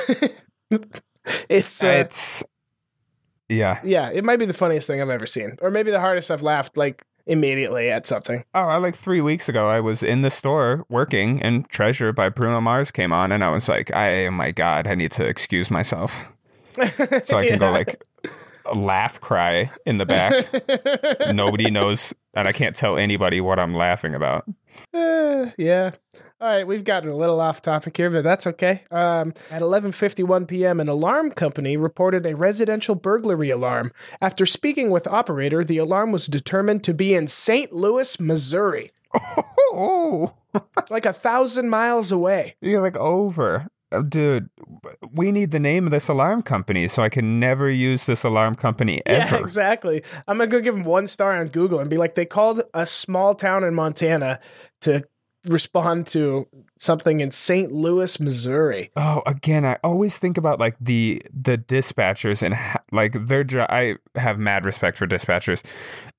it's 1.49 1.83
uh, 1.83 1.87
it's 1.87 2.43
yeah. 3.49 3.79
yeah, 3.83 4.09
it 4.11 4.23
might 4.23 4.39
be 4.39 4.45
the 4.45 4.53
funniest 4.53 4.87
thing 4.87 5.01
I've 5.01 5.09
ever 5.09 5.25
seen. 5.25 5.57
Or 5.61 5.71
maybe 5.71 5.91
the 5.91 5.99
hardest 5.99 6.31
I've 6.31 6.41
laughed 6.41 6.77
like 6.77 7.03
immediately 7.25 7.89
at 7.89 8.05
something. 8.05 8.43
Oh, 8.53 8.63
I 8.63 8.77
like 8.77 8.95
three 8.95 9.21
weeks 9.21 9.49
ago. 9.49 9.67
I 9.67 9.79
was 9.79 10.03
in 10.03 10.21
the 10.21 10.31
store 10.31 10.85
working, 10.89 11.41
and 11.41 11.67
Treasure 11.69 12.13
by 12.13 12.29
Bruno 12.29 12.61
Mars 12.61 12.91
came 12.91 13.11
on, 13.11 13.31
and 13.31 13.43
I 13.43 13.49
was 13.49 13.67
like, 13.69 13.93
"I, 13.93 14.25
oh 14.27 14.31
my 14.31 14.51
god, 14.51 14.87
I 14.87 14.95
need 14.95 15.11
to 15.13 15.25
excuse 15.25 15.69
myself 15.69 16.23
so 17.25 17.37
I 17.37 17.47
can 17.47 17.59
go 17.59 17.71
Yeah. 17.71 18.03
Like 18.75 18.83
laugh, 18.85 19.21
cry 19.21 19.71
in 19.85 19.97
the 19.97 20.05
back. 20.05 20.45
Nobody 21.33 21.69
knows, 21.71 22.13
and 22.33 22.47
I 22.47 22.51
can't 22.51 22.75
tell 22.75 22.97
anybody 22.97 23.41
what 23.41 23.59
I'm 23.59 23.73
laughing 23.75 24.15
about." 24.15 24.45
Uh, 24.93 25.47
yeah. 25.57 25.91
All 26.39 26.47
right, 26.47 26.65
we've 26.65 26.83
gotten 26.83 27.09
a 27.09 27.15
little 27.15 27.39
off 27.39 27.61
topic 27.61 27.95
here, 27.95 28.09
but 28.09 28.23
that's 28.23 28.47
okay. 28.47 28.83
Um, 28.89 29.33
at 29.51 29.61
11:51 29.61 30.47
p.m., 30.47 30.79
an 30.79 30.87
alarm 30.87 31.31
company 31.31 31.77
reported 31.77 32.25
a 32.25 32.35
residential 32.35 32.95
burglary 32.95 33.51
alarm. 33.51 33.91
After 34.21 34.47
speaking 34.47 34.89
with 34.89 35.05
operator, 35.05 35.63
the 35.63 35.77
alarm 35.77 36.11
was 36.11 36.25
determined 36.25 36.83
to 36.85 36.93
be 36.95 37.13
in 37.13 37.27
St. 37.27 37.71
Louis, 37.71 38.19
Missouri, 38.19 38.89
Oh, 39.73 40.33
like 40.89 41.05
a 41.05 41.13
thousand 41.13 41.69
miles 41.69 42.11
away. 42.11 42.55
you're 42.59 42.81
like 42.81 42.97
over. 42.97 43.67
Oh, 43.91 44.01
Dude, 44.03 44.49
we 45.11 45.31
need 45.31 45.51
the 45.51 45.59
name 45.59 45.85
of 45.85 45.91
this 45.91 46.07
alarm 46.07 46.41
company 46.43 46.87
so 46.87 47.03
I 47.03 47.09
can 47.09 47.39
never 47.39 47.69
use 47.69 48.05
this 48.05 48.23
alarm 48.23 48.55
company 48.55 49.01
ever. 49.05 49.35
Yeah, 49.35 49.41
exactly. 49.41 50.03
I'm 50.27 50.37
gonna 50.37 50.47
go 50.49 50.61
give 50.61 50.75
them 50.75 50.83
one 50.83 51.07
star 51.07 51.35
on 51.37 51.47
Google 51.47 51.79
and 51.79 51.89
be 51.89 51.97
like, 51.97 52.15
they 52.15 52.25
called 52.25 52.61
a 52.73 52.85
small 52.85 53.35
town 53.35 53.63
in 53.63 53.73
Montana 53.75 54.39
to 54.81 55.03
respond 55.45 56.05
to 56.05 56.47
something 56.77 57.19
in 57.19 57.31
St. 57.31 57.71
Louis, 57.71 58.19
Missouri. 58.19 58.91
Oh, 58.95 59.23
again, 59.25 59.65
I 59.65 59.77
always 59.83 60.17
think 60.19 60.37
about 60.37 60.59
like 60.59 60.75
the 60.79 61.21
the 61.33 61.57
dispatchers 61.57 62.41
and 62.43 62.53
ha- 62.53 62.81
like 62.91 63.13
their 63.27 63.43
job. 63.43 63.67
I 63.71 63.95
have 64.15 64.37
mad 64.39 64.65
respect 64.65 64.97
for 64.97 65.07
dispatchers 65.07 65.63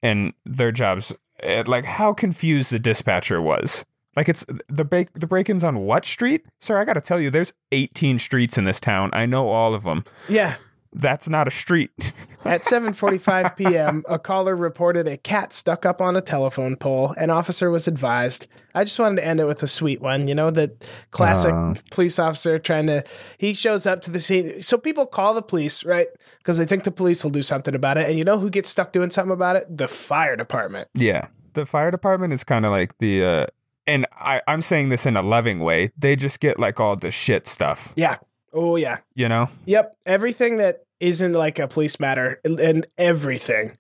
and 0.03 0.33
their 0.45 0.73
jobs. 0.73 1.15
eh, 1.41 1.63
Like 1.67 1.85
how 1.85 2.13
confused 2.13 2.73
the 2.73 2.79
dispatcher 2.81 3.41
was. 3.41 3.85
Like 4.17 4.29
it's 4.29 4.45
the 4.69 4.85
break 4.85 5.09
the 5.15 5.27
break-ins 5.27 5.65
on 5.65 5.79
what 5.81 6.05
street? 6.05 6.45
Sir, 6.61 6.79
I 6.79 6.85
got 6.85 6.95
to 6.95 7.01
tell 7.01 7.21
you, 7.21 7.31
there's 7.31 7.53
18 7.73 8.19
streets 8.19 8.59
in 8.59 8.65
this 8.65 8.79
town. 8.81 9.11
I 9.13 9.27
know 9.27 9.49
all 9.49 9.75
of 9.75 9.85
them. 9.85 10.05
Yeah. 10.29 10.57
That's 10.95 11.27
not 11.27 11.49
a 11.49 11.51
street. 11.51 11.91
At 12.45 12.61
7:45 12.65 13.57
p.m., 13.57 14.05
a 14.07 14.19
caller 14.19 14.55
reported 14.55 15.09
a 15.09 15.17
cat 15.17 15.55
stuck 15.55 15.87
up 15.87 16.03
on 16.03 16.17
a 16.17 16.21
telephone 16.21 16.77
pole. 16.77 17.15
An 17.17 17.31
officer 17.31 17.71
was 17.71 17.89
advised. 17.89 18.47
I 18.75 18.85
just 18.85 18.99
wanted 18.99 19.17
to 19.17 19.27
end 19.27 19.41
it 19.41 19.47
with 19.47 19.63
a 19.63 19.67
sweet 19.67 20.03
one, 20.03 20.29
you 20.29 20.35
know, 20.35 20.51
the 20.51 20.71
classic 21.11 21.55
Oh. 21.55 21.75
police 21.91 22.19
officer 22.19 22.59
trying 22.59 22.89
to 22.89 23.05
he 23.39 23.55
shows 23.55 23.87
up 23.87 24.03
to 24.03 24.11
the 24.11 24.21
scene. 24.21 24.63
So 24.63 24.77
people 24.77 25.07
call 25.07 25.33
the 25.33 25.41
police, 25.41 25.83
right? 25.83 26.09
Because 26.39 26.59
they 26.59 26.67
think 26.67 26.85
the 26.85 26.91
police 26.91 27.25
will 27.25 27.31
do 27.31 27.41
something 27.43 27.75
about 27.75 27.97
it. 27.97 28.11
And 28.11 28.19
you 28.19 28.25
know 28.25 28.39
who 28.39 28.51
gets 28.51 28.69
stuck 28.69 28.93
doing 28.93 29.09
something 29.09 29.33
about 29.33 29.57
it? 29.57 29.65
The 29.75 29.89
fire 29.89 30.37
department. 30.37 30.89
yeah, 30.95 31.29
the 31.55 31.65
fire 31.65 31.91
department 31.91 32.35
is 32.35 32.45
kind 32.45 32.67
of 32.67 32.71
like 32.71 32.99
the. 32.99 33.25
uh 33.25 33.47
and 33.87 34.07
I, 34.13 34.41
I'm 34.47 34.63
saying 34.63 34.89
this 34.91 35.07
in 35.07 35.17
a 35.17 35.23
loving 35.23 35.61
way. 35.61 35.91
They 35.99 36.17
just 36.17 36.41
get 36.41 36.59
like 36.59 36.81
all 36.81 36.97
the 36.97 37.11
shit 37.11 37.49
stuff, 37.49 37.93
Yeah. 37.97 38.17
Oh 38.53 38.77
yeah. 38.77 38.99
you 39.15 39.29
know? 39.29 39.49
Yep. 39.67 39.97
Everything 40.07 40.59
that 40.59 40.85
isn't 41.01 41.33
like 41.33 41.59
a 41.59 41.67
police 41.67 41.99
matter 41.99 42.41
and 42.45 42.87
everything, 42.99 43.73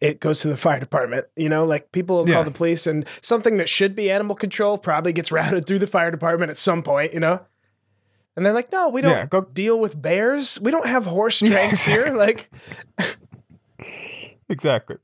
it 0.00 0.18
goes 0.20 0.40
to 0.40 0.48
the 0.48 0.56
fire 0.56 0.80
department. 0.80 1.26
You 1.36 1.48
know, 1.50 1.64
like 1.66 1.92
people 1.92 2.16
will 2.24 2.26
call 2.32 2.42
the 2.44 2.50
police 2.50 2.86
and 2.86 3.04
something 3.20 3.58
that 3.58 3.68
should 3.68 3.94
be 3.94 4.10
animal 4.10 4.34
control 4.34 4.78
probably 4.78 5.12
gets 5.12 5.30
routed 5.32 5.66
through 5.66 5.80
the 5.80 5.86
fire 5.86 6.10
department 6.10 6.48
at 6.50 6.56
some 6.56 6.82
point, 6.82 7.12
you 7.12 7.20
know? 7.20 7.40
And 8.36 8.46
they're 8.46 8.52
like, 8.54 8.72
no, 8.72 8.88
we 8.88 9.02
don't 9.02 9.10
Yeah, 9.12 9.26
go- 9.26 9.42
deal 9.42 9.78
with 9.78 10.00
bears. 10.00 10.58
We 10.60 10.70
don't 10.70 10.86
have 10.86 11.04
horse 11.04 11.42
Yeah, 11.42 11.50
tranks 11.50 11.84
here. 11.84 12.06
Like, 12.14 12.48
Exactly. 14.48 14.96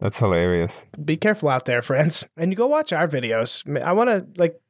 That's 0.00 0.18
hilarious. 0.18 0.86
be 1.04 1.16
careful 1.16 1.48
out 1.48 1.66
there, 1.66 1.82
friends. 1.82 2.28
And 2.36 2.50
you 2.50 2.56
go 2.56 2.66
watch 2.66 2.92
our 2.92 3.06
videos. 3.06 3.62
I 3.82 3.92
want 3.92 4.08
to 4.10 4.40
like 4.40 4.60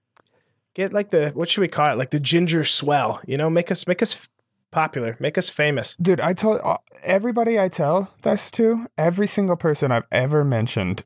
get 0.75 0.93
like 0.93 1.11
the, 1.11 1.31
what 1.35 1.49
should 1.49 1.61
we 1.61 1.69
call 1.69 1.93
it? 1.93 1.97
Like 1.99 2.11
the 2.11 2.21
ginger 2.21 2.64
swell, 2.64 3.21
you 3.27 3.37
know, 3.37 3.49
make 3.49 3.71
us, 3.71 3.87
make 3.87 4.03
us 4.03 4.29
popular, 4.73 5.16
make 5.21 5.38
us 5.38 5.49
famous. 5.51 5.97
Dude, 5.97 6.21
I 6.21 6.33
told 6.33 6.61
uh, 6.64 6.79
everybody 7.03 7.59
I 7.61 7.69
tell 7.69 8.12
this 8.23 8.51
to, 8.53 8.87
every 8.99 9.27
single 9.27 9.57
person 9.57 9.90
I've 9.93 10.07
ever 10.12 10.45
mentioned 10.45 11.05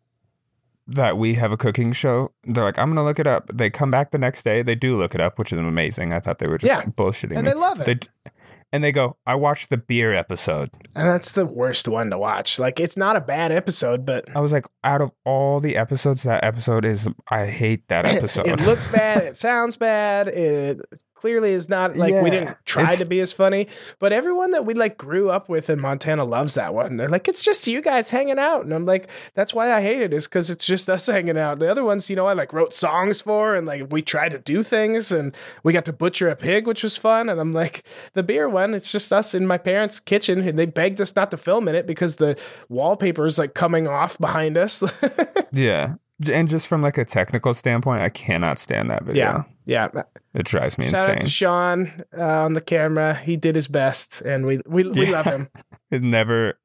that 0.87 1.16
we 1.16 1.34
have 1.34 1.50
a 1.50 1.56
cooking 1.56 1.92
show, 1.92 2.30
they're 2.44 2.64
like, 2.64 2.78
I'm 2.78 2.88
going 2.88 2.96
to 2.96 3.02
look 3.02 3.18
it 3.18 3.26
up. 3.26 3.50
They 3.54 3.70
come 3.70 3.90
back 3.90 4.10
the 4.10 4.18
next 4.18 4.42
day. 4.42 4.62
They 4.62 4.74
do 4.74 4.98
look 4.98 5.14
it 5.14 5.20
up, 5.20 5.38
which 5.38 5.50
is 5.52 5.58
amazing. 5.58 6.12
I 6.12 6.20
thought 6.20 6.38
they 6.40 6.46
were 6.46 6.58
just 6.58 6.68
Yeah. 6.68 6.84
bullshitting 6.84 7.37
And 7.37 7.44
me. 7.44 7.50
they 7.50 7.54
love 7.54 7.80
it. 7.80 7.87
They 7.87 8.30
and 8.74 8.82
they 8.82 8.90
go, 8.90 9.16
I 9.24 9.37
watched 9.37 9.70
the 9.70 9.76
beer 9.76 10.12
episode. 10.12 10.68
And 10.96 11.08
that's 11.08 11.30
the 11.30 11.46
worst 11.46 11.87
one 11.87 12.10
to 12.10 12.18
watch. 12.18 12.58
Like 12.58 12.80
it's 12.80 12.96
not 12.96 13.14
a 13.14 13.20
bad 13.20 13.52
episode, 13.52 14.04
but 14.04 14.24
I 14.34 14.40
was 14.40 14.50
like, 14.50 14.66
out 14.82 15.00
of 15.00 15.12
all 15.24 15.60
the 15.60 15.76
episodes, 15.76 16.24
that 16.24 16.42
episode 16.42 16.84
is, 16.84 17.06
I 17.30 17.46
hate 17.46 17.87
that 17.87 18.04
episode. 18.04 18.48
it 18.48 18.60
looks 18.62 18.88
bad, 18.88 19.22
it 19.22 19.37
sounds 19.37 19.76
bad, 19.76 20.26
it 20.26 20.80
clearly 21.24 21.52
is 21.52 21.70
not 21.70 21.96
like 21.96 22.12
we 22.22 22.28
didn't 22.28 22.54
try 22.66 22.94
to 22.94 23.06
be 23.06 23.18
as 23.18 23.32
funny. 23.32 23.66
But 23.98 24.12
everyone 24.12 24.50
that 24.50 24.66
we 24.66 24.74
like 24.74 24.98
grew 24.98 25.30
up 25.30 25.48
with 25.48 25.70
in 25.70 25.80
Montana 25.80 26.22
loves 26.22 26.52
that 26.52 26.74
one. 26.74 26.98
They're 26.98 27.08
like, 27.08 27.28
it's 27.28 27.42
just 27.42 27.66
you 27.66 27.80
guys 27.80 28.10
hanging 28.10 28.38
out. 28.38 28.62
And 28.66 28.74
I'm 28.74 28.84
like, 28.84 29.08
that's 29.32 29.54
why 29.54 29.72
I 29.72 29.80
hate 29.80 30.02
it, 30.02 30.12
is 30.12 30.28
because 30.28 30.50
it's 30.50 30.66
just 30.66 30.90
us 30.90 31.06
hanging 31.06 31.38
out. 31.38 31.60
The 31.60 31.70
other 31.70 31.82
ones, 31.82 32.10
you 32.10 32.16
know, 32.16 32.26
I 32.26 32.34
like 32.34 32.52
wrote 32.52 32.74
songs 32.74 33.22
for 33.22 33.54
and 33.54 33.66
like 33.66 33.90
we 33.90 34.02
tried 34.02 34.32
to 34.32 34.38
do 34.38 34.62
things 34.62 35.12
and 35.12 35.34
we 35.62 35.72
got 35.72 35.87
to 35.87 35.94
butcher 35.94 36.28
a 36.28 36.37
pig, 36.37 36.66
which 36.66 36.82
was 36.82 36.98
fun. 36.98 37.30
And 37.30 37.40
I'm 37.40 37.54
like, 37.54 37.84
the 38.12 38.22
beer 38.22 38.46
one, 38.46 38.74
it's 38.74 38.92
just 38.92 39.10
us 39.10 39.34
in 39.34 39.46
my 39.46 39.56
parents' 39.56 40.00
kitchen 40.00 40.46
and 40.46 40.58
they 40.58 40.66
begged 40.66 41.00
us 41.00 41.16
not 41.16 41.30
to 41.30 41.38
film 41.38 41.68
in 41.68 41.74
it 41.74 41.87
because 41.87 42.16
the 42.16 42.38
wallpaper 42.68 43.24
is 43.24 43.38
like 43.38 43.54
coming 43.54 43.88
off 43.88 44.18
behind 44.18 44.58
us. 44.58 44.84
yeah. 45.52 45.94
And 46.28 46.48
just 46.48 46.66
from 46.66 46.82
like 46.82 46.98
a 46.98 47.04
technical 47.04 47.54
standpoint, 47.54 48.00
I 48.02 48.08
cannot 48.08 48.58
stand 48.58 48.90
that 48.90 49.04
video. 49.04 49.46
yeah. 49.66 49.88
Yeah. 49.94 50.02
It 50.34 50.44
drives 50.44 50.76
me 50.76 50.87
insane. 50.87 50.98
Shout 50.98 51.02
out 51.02 51.06
to 51.06 51.12
insane. 51.22 51.28
Sean 51.30 51.92
uh, 52.18 52.44
on 52.44 52.52
the 52.52 52.60
camera. 52.60 53.14
He 53.14 53.37
did 53.37 53.54
his 53.56 53.66
best, 53.66 54.20
and 54.20 54.44
we 54.44 54.60
we, 54.66 54.84
we 54.88 55.06
Yeah. 55.06 55.12
love 55.12 55.26
him. 55.26 55.48
It 55.90 56.02
never. 56.02 56.58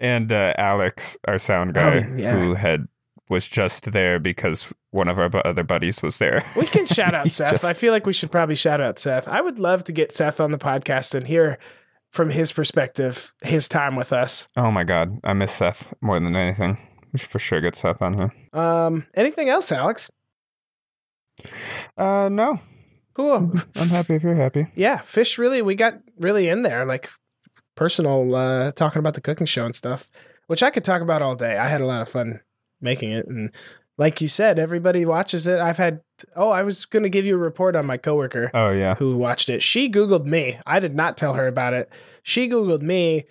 And 0.00 0.32
uh, 0.32 0.52
Alex, 0.58 1.16
our 1.28 1.38
sound 1.38 1.74
guy, 1.74 2.04
Oh, 2.10 2.16
yeah. 2.16 2.36
who 2.36 2.54
had 2.54 2.86
was 3.28 3.48
just 3.48 3.92
there 3.92 4.18
because 4.18 4.66
one 4.90 5.08
of 5.08 5.18
our 5.18 5.30
other 5.46 5.62
buddies 5.62 6.02
was 6.02 6.18
there. 6.18 6.44
We 6.56 6.66
can 6.66 6.84
shout 6.86 7.14
out 7.18 7.30
Seth. 7.30 7.52
just- 7.52 7.64
I 7.64 7.72
feel 7.72 7.92
like 7.92 8.04
we 8.04 8.12
should 8.12 8.30
probably 8.32 8.56
shout 8.56 8.80
out 8.80 8.98
Seth. 8.98 9.26
I 9.28 9.40
would 9.40 9.58
love 9.58 9.84
to 9.84 9.92
get 9.92 10.12
Seth 10.12 10.40
on 10.40 10.50
the 10.50 10.58
podcast 10.58 11.14
and 11.14 11.26
hear 11.26 11.56
from 12.10 12.28
his 12.30 12.52
perspective 12.52 13.32
his 13.42 13.68
time 13.68 13.96
with 13.96 14.12
us. 14.12 14.48
Oh 14.56 14.70
my 14.70 14.84
god, 14.84 15.18
I 15.24 15.32
miss 15.32 15.52
Seth 15.52 15.94
more 16.02 16.20
than 16.20 16.36
anything. 16.36 16.76
For 17.18 17.38
sure 17.38 17.60
get 17.60 17.76
Seth 17.76 18.00
on 18.02 18.14
here. 18.14 18.32
Um, 18.52 19.06
anything 19.14 19.48
else, 19.48 19.70
Alex? 19.72 20.10
Uh, 21.96 22.28
no, 22.30 22.60
Cool. 23.14 23.52
I'm 23.76 23.88
happy 23.88 24.14
if 24.14 24.22
you're 24.22 24.34
happy. 24.34 24.68
yeah, 24.74 24.98
fish 24.98 25.36
really. 25.36 25.60
We 25.60 25.74
got 25.74 25.94
really 26.18 26.48
in 26.48 26.62
there, 26.62 26.86
like 26.86 27.10
personal, 27.74 28.34
uh, 28.34 28.70
talking 28.72 29.00
about 29.00 29.12
the 29.14 29.20
cooking 29.20 29.46
show 29.46 29.66
and 29.66 29.74
stuff, 29.74 30.06
which 30.46 30.62
I 30.62 30.70
could 30.70 30.84
talk 30.84 31.02
about 31.02 31.20
all 31.20 31.34
day. 31.34 31.58
I 31.58 31.68
had 31.68 31.82
a 31.82 31.86
lot 31.86 32.00
of 32.00 32.08
fun 32.08 32.40
making 32.80 33.12
it, 33.12 33.26
and 33.26 33.50
like 33.98 34.22
you 34.22 34.28
said, 34.28 34.58
everybody 34.58 35.04
watches 35.04 35.46
it. 35.46 35.58
I've 35.60 35.76
had. 35.76 36.00
Oh, 36.34 36.48
I 36.50 36.62
was 36.62 36.86
to 37.04 37.10
give 37.10 37.26
you 37.26 37.34
a 37.34 37.38
report 37.38 37.76
on 37.76 37.84
my 37.84 37.98
coworker. 37.98 38.50
Oh 38.54 38.70
yeah, 38.70 38.94
who 38.94 39.18
watched 39.18 39.50
it. 39.50 39.62
She 39.62 39.90
Googled 39.90 40.24
me. 40.24 40.58
I 40.66 40.80
did 40.80 40.94
not 40.94 41.18
tell 41.18 41.34
her 41.34 41.46
about 41.46 41.74
it. 41.74 41.92
She 42.22 42.48
Googled 42.48 42.80
me. 42.80 43.24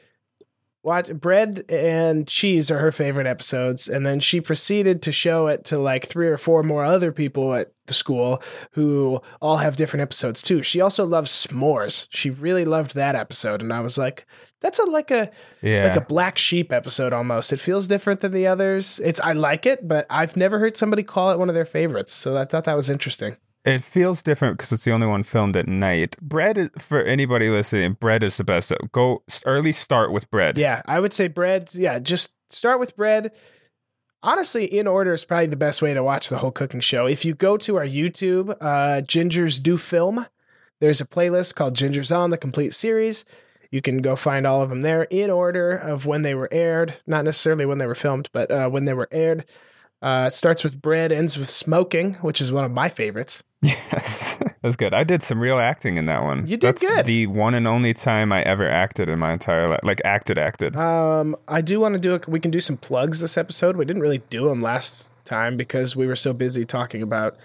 Watch 0.83 1.13
bread 1.13 1.63
and 1.69 2.27
cheese 2.27 2.71
are 2.71 2.79
her 2.79 2.91
favorite 2.91 3.27
episodes, 3.27 3.87
and 3.87 4.03
then 4.03 4.19
she 4.19 4.41
proceeded 4.41 5.03
to 5.03 5.11
show 5.11 5.45
it 5.45 5.63
to 5.65 5.77
like 5.77 6.07
three 6.07 6.27
or 6.27 6.37
four 6.37 6.63
more 6.63 6.83
other 6.83 7.11
people 7.11 7.53
at 7.53 7.71
the 7.85 7.93
school 7.93 8.41
who 8.71 9.21
all 9.41 9.57
have 9.57 9.75
different 9.75 10.01
episodes 10.01 10.41
too. 10.41 10.63
She 10.63 10.81
also 10.81 11.05
loves 11.05 11.29
s'mores. 11.29 12.07
She 12.09 12.31
really 12.31 12.65
loved 12.65 12.95
that 12.95 13.15
episode, 13.15 13.61
and 13.61 13.71
I 13.71 13.81
was 13.81 13.95
like, 13.95 14.25
"That's 14.61 14.79
a 14.79 14.85
like 14.85 15.11
a 15.11 15.29
yeah. 15.61 15.83
like 15.83 15.97
a 15.97 16.05
black 16.07 16.39
sheep 16.39 16.71
episode 16.71 17.13
almost. 17.13 17.53
It 17.53 17.59
feels 17.59 17.87
different 17.87 18.21
than 18.21 18.31
the 18.31 18.47
others. 18.47 18.99
It's 19.03 19.19
I 19.19 19.33
like 19.33 19.67
it, 19.67 19.87
but 19.87 20.07
I've 20.09 20.35
never 20.35 20.57
heard 20.57 20.77
somebody 20.77 21.03
call 21.03 21.29
it 21.29 21.37
one 21.37 21.49
of 21.49 21.53
their 21.53 21.63
favorites. 21.63 22.11
So 22.11 22.37
I 22.37 22.45
thought 22.45 22.63
that 22.63 22.75
was 22.75 22.89
interesting. 22.89 23.37
It 23.63 23.83
feels 23.83 24.23
different 24.23 24.57
because 24.57 24.71
it's 24.71 24.85
the 24.85 24.91
only 24.91 25.05
one 25.05 25.23
filmed 25.23 25.55
at 25.55 25.67
night. 25.67 26.15
Bread 26.19 26.57
is, 26.57 26.69
for 26.79 27.03
anybody 27.03 27.49
listening. 27.49 27.93
Bread 27.93 28.23
is 28.23 28.37
the 28.37 28.43
best. 28.43 28.71
Go 28.91 29.23
early. 29.45 29.71
Start 29.71 30.11
with 30.11 30.29
bread. 30.31 30.57
Yeah, 30.57 30.81
I 30.87 30.99
would 30.99 31.13
say 31.13 31.27
bread. 31.27 31.69
Yeah, 31.73 31.99
just 31.99 32.33
start 32.49 32.79
with 32.79 32.95
bread. 32.95 33.31
Honestly, 34.23 34.65
in 34.65 34.87
order 34.87 35.13
is 35.13 35.25
probably 35.25 35.47
the 35.47 35.55
best 35.55 35.81
way 35.81 35.93
to 35.93 36.03
watch 36.03 36.29
the 36.29 36.37
whole 36.37 36.51
cooking 36.51 36.79
show. 36.79 37.05
If 37.05 37.25
you 37.25 37.33
go 37.33 37.57
to 37.57 37.77
our 37.77 37.85
YouTube, 37.85 38.55
uh, 38.61 39.01
Gingers 39.01 39.61
Do 39.61 39.77
Film, 39.77 40.25
there's 40.79 41.01
a 41.01 41.05
playlist 41.05 41.55
called 41.55 41.75
Gingers 41.75 42.15
On, 42.15 42.29
the 42.29 42.37
complete 42.37 42.73
series. 42.73 43.25
You 43.71 43.81
can 43.81 44.01
go 44.01 44.15
find 44.15 44.45
all 44.45 44.61
of 44.61 44.69
them 44.69 44.81
there 44.81 45.03
in 45.03 45.29
order 45.29 45.71
of 45.71 46.05
when 46.05 46.23
they 46.23 46.35
were 46.35 46.49
aired, 46.51 46.95
not 47.07 47.25
necessarily 47.25 47.65
when 47.65 47.77
they 47.77 47.87
were 47.87 47.95
filmed, 47.95 48.29
but 48.33 48.51
uh, 48.51 48.69
when 48.69 48.85
they 48.85 48.93
were 48.93 49.07
aired. 49.11 49.45
Uh, 50.01 50.25
it 50.27 50.31
starts 50.31 50.63
with 50.63 50.81
bread, 50.81 51.11
ends 51.11 51.37
with 51.37 51.47
smoking, 51.47 52.15
which 52.15 52.41
is 52.41 52.51
one 52.51 52.63
of 52.63 52.71
my 52.71 52.89
favorites. 52.89 53.43
Yes, 53.61 54.37
that's 54.63 54.75
good. 54.75 54.93
I 54.93 55.03
did 55.03 55.21
some 55.21 55.39
real 55.39 55.59
acting 55.59 55.97
in 55.97 56.05
that 56.05 56.23
one. 56.23 56.47
You 56.47 56.57
did 56.57 56.61
that's 56.61 56.81
good. 56.81 57.05
The 57.05 57.27
one 57.27 57.53
and 57.53 57.67
only 57.67 57.93
time 57.93 58.33
I 58.33 58.41
ever 58.43 58.67
acted 58.67 59.09
in 59.09 59.19
my 59.19 59.33
entire 59.33 59.69
life, 59.69 59.81
like 59.83 60.01
acted, 60.03 60.39
acted. 60.39 60.75
Um, 60.75 61.35
I 61.47 61.61
do 61.61 61.79
want 61.79 61.93
to 61.93 61.99
do. 61.99 62.15
A, 62.15 62.21
we 62.27 62.39
can 62.39 62.49
do 62.49 62.59
some 62.59 62.77
plugs 62.77 63.19
this 63.19 63.37
episode. 63.37 63.75
We 63.75 63.85
didn't 63.85 64.01
really 64.01 64.23
do 64.29 64.49
them 64.49 64.61
last 64.61 65.11
time 65.25 65.55
because 65.55 65.95
we 65.95 66.07
were 66.07 66.15
so 66.15 66.33
busy 66.33 66.65
talking 66.65 67.03
about 67.03 67.37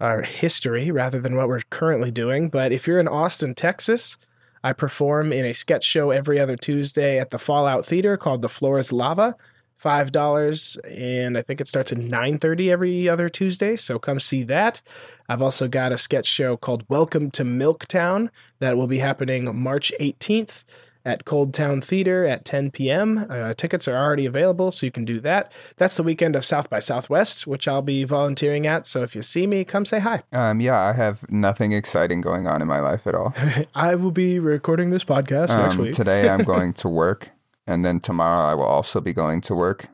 our 0.00 0.22
history 0.22 0.90
rather 0.90 1.20
than 1.20 1.36
what 1.36 1.46
we're 1.46 1.60
currently 1.70 2.10
doing. 2.10 2.48
But 2.48 2.72
if 2.72 2.86
you're 2.88 2.98
in 2.98 3.08
Austin, 3.08 3.54
Texas, 3.54 4.16
I 4.64 4.72
perform 4.72 5.32
in 5.32 5.46
a 5.46 5.54
sketch 5.54 5.84
show 5.84 6.10
every 6.10 6.40
other 6.40 6.56
Tuesday 6.56 7.20
at 7.20 7.30
the 7.30 7.38
Fallout 7.38 7.86
Theater 7.86 8.16
called 8.16 8.42
The 8.42 8.48
Floor 8.48 8.78
is 8.80 8.92
Lava. 8.92 9.36
Five 9.76 10.10
dollars, 10.10 10.76
and 10.90 11.36
I 11.36 11.42
think 11.42 11.60
it 11.60 11.68
starts 11.68 11.92
at 11.92 11.98
nine 11.98 12.38
thirty 12.38 12.70
every 12.72 13.08
other 13.08 13.28
Tuesday. 13.28 13.76
So 13.76 13.98
come 13.98 14.18
see 14.20 14.42
that. 14.44 14.80
I've 15.28 15.42
also 15.42 15.68
got 15.68 15.92
a 15.92 15.98
sketch 15.98 16.26
show 16.26 16.56
called 16.56 16.84
Welcome 16.88 17.30
to 17.32 17.44
Milktown 17.44 18.30
that 18.58 18.76
will 18.76 18.86
be 18.86 18.98
happening 19.00 19.54
March 19.60 19.92
eighteenth 20.00 20.64
at 21.04 21.24
ColdTowne 21.24 21.84
Theater 21.84 22.24
at 22.26 22.44
10 22.44 22.72
p.m. 22.72 23.26
Uh, 23.30 23.54
tickets 23.54 23.86
are 23.86 23.94
already 23.96 24.26
available, 24.26 24.72
so 24.72 24.84
you 24.86 24.90
can 24.90 25.04
do 25.04 25.20
that. 25.20 25.52
That's 25.76 25.96
the 25.96 26.02
weekend 26.02 26.34
of 26.34 26.44
South 26.44 26.68
by 26.68 26.80
Southwest, 26.80 27.46
which 27.46 27.68
I'll 27.68 27.80
be 27.80 28.02
volunteering 28.02 28.66
at. 28.66 28.88
So 28.88 29.04
if 29.04 29.14
you 29.14 29.22
see 29.22 29.46
me, 29.46 29.62
come 29.64 29.84
say 29.84 30.00
hi. 30.00 30.24
Um, 30.32 30.60
yeah, 30.60 30.80
I 30.80 30.94
have 30.94 31.30
nothing 31.30 31.70
exciting 31.70 32.22
going 32.22 32.48
on 32.48 32.60
in 32.60 32.66
my 32.66 32.80
life 32.80 33.06
at 33.06 33.14
all. 33.14 33.32
I 33.76 33.94
will 33.94 34.10
be 34.10 34.40
recording 34.40 34.90
this 34.90 35.04
podcast 35.04 35.56
next 35.56 35.76
Um, 35.76 35.82
week. 35.82 35.94
today 35.94 36.28
I'm 36.28 36.42
going 36.54 36.72
to 36.72 36.88
work, 36.88 37.30
and 37.66 37.84
then 37.84 38.00
tomorrow 38.00 38.44
I 38.50 38.54
will 38.54 38.64
also 38.64 39.00
be 39.00 39.12
going 39.12 39.40
to 39.42 39.54
work, 39.54 39.88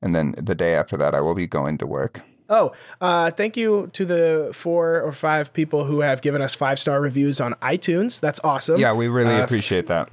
and 0.00 0.14
then 0.14 0.34
the 0.36 0.54
day 0.54 0.74
after 0.74 0.96
that 0.96 1.14
I 1.14 1.20
will 1.20 1.34
be 1.34 1.46
going 1.46 1.78
to 1.78 1.86
work. 1.86 2.22
Oh, 2.48 2.72
uh, 3.00 3.30
thank 3.30 3.56
you 3.56 3.88
to 3.94 4.04
the 4.04 4.50
four 4.52 5.00
or 5.00 5.12
five 5.12 5.52
people 5.54 5.84
who 5.86 6.00
have 6.00 6.20
given 6.20 6.42
us 6.42 6.54
five 6.54 6.78
star 6.78 7.00
reviews 7.00 7.40
on 7.40 7.54
iTunes. 7.62 8.20
That's 8.20 8.40
awesome. 8.44 8.78
Yeah, 8.78 8.92
we 8.92 9.08
really 9.08 9.34
Uh, 9.36 9.44
appreciate 9.44 9.86
that. 9.86 10.10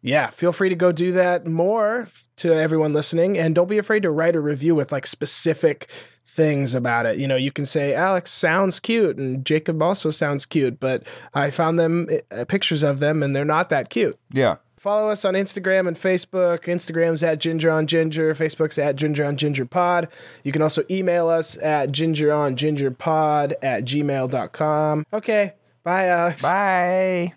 Yeah, 0.00 0.28
feel 0.30 0.52
free 0.52 0.68
to 0.68 0.74
go 0.74 0.92
do 0.92 1.12
that 1.12 1.46
more 1.46 2.06
to 2.36 2.52
everyone 2.54 2.92
listening. 2.92 3.38
And 3.38 3.54
don't 3.54 3.68
be 3.68 3.78
afraid 3.78 4.02
to 4.04 4.10
write 4.10 4.36
a 4.36 4.40
review 4.40 4.74
with 4.74 4.92
like 4.92 5.06
specific 5.06 5.88
things 6.26 6.74
about 6.74 7.06
it. 7.06 7.18
You 7.18 7.26
know, 7.26 7.36
you 7.36 7.50
can 7.52 7.64
say, 7.64 7.94
Alex 7.94 8.30
sounds 8.32 8.78
cute 8.80 9.16
and 9.16 9.44
Jacob 9.44 9.82
also 9.82 10.10
sounds 10.10 10.46
cute, 10.46 10.78
but 10.80 11.04
I 11.34 11.50
found 11.50 11.78
them 11.78 12.08
uh, 12.30 12.44
pictures 12.46 12.82
of 12.82 12.98
them 13.00 13.22
and 13.22 13.34
they're 13.34 13.44
not 13.44 13.68
that 13.70 13.90
cute. 13.90 14.18
Yeah. 14.32 14.56
Follow 14.82 15.10
us 15.10 15.24
on 15.24 15.34
Instagram 15.34 15.86
and 15.86 15.96
Facebook. 15.96 16.64
Instagram's 16.64 17.22
at 17.22 17.38
Ginger 17.38 17.70
on 17.70 17.86
Ginger. 17.86 18.34
Facebook's 18.34 18.78
at 18.78 18.96
Ginger 18.96 19.24
on 19.24 19.36
Ginger 19.36 19.64
Pod. 19.64 20.08
You 20.42 20.50
can 20.50 20.60
also 20.60 20.82
email 20.90 21.28
us 21.28 21.56
at 21.58 21.92
Ginger 21.92 22.32
on 22.32 22.56
Ginger 22.56 22.90
Pod 22.90 23.54
at 23.62 23.84
gmail.com. 23.84 25.04
Okay. 25.12 25.52
Bye, 25.84 26.08
Alex. 26.08 26.42
Bye. 26.42 27.34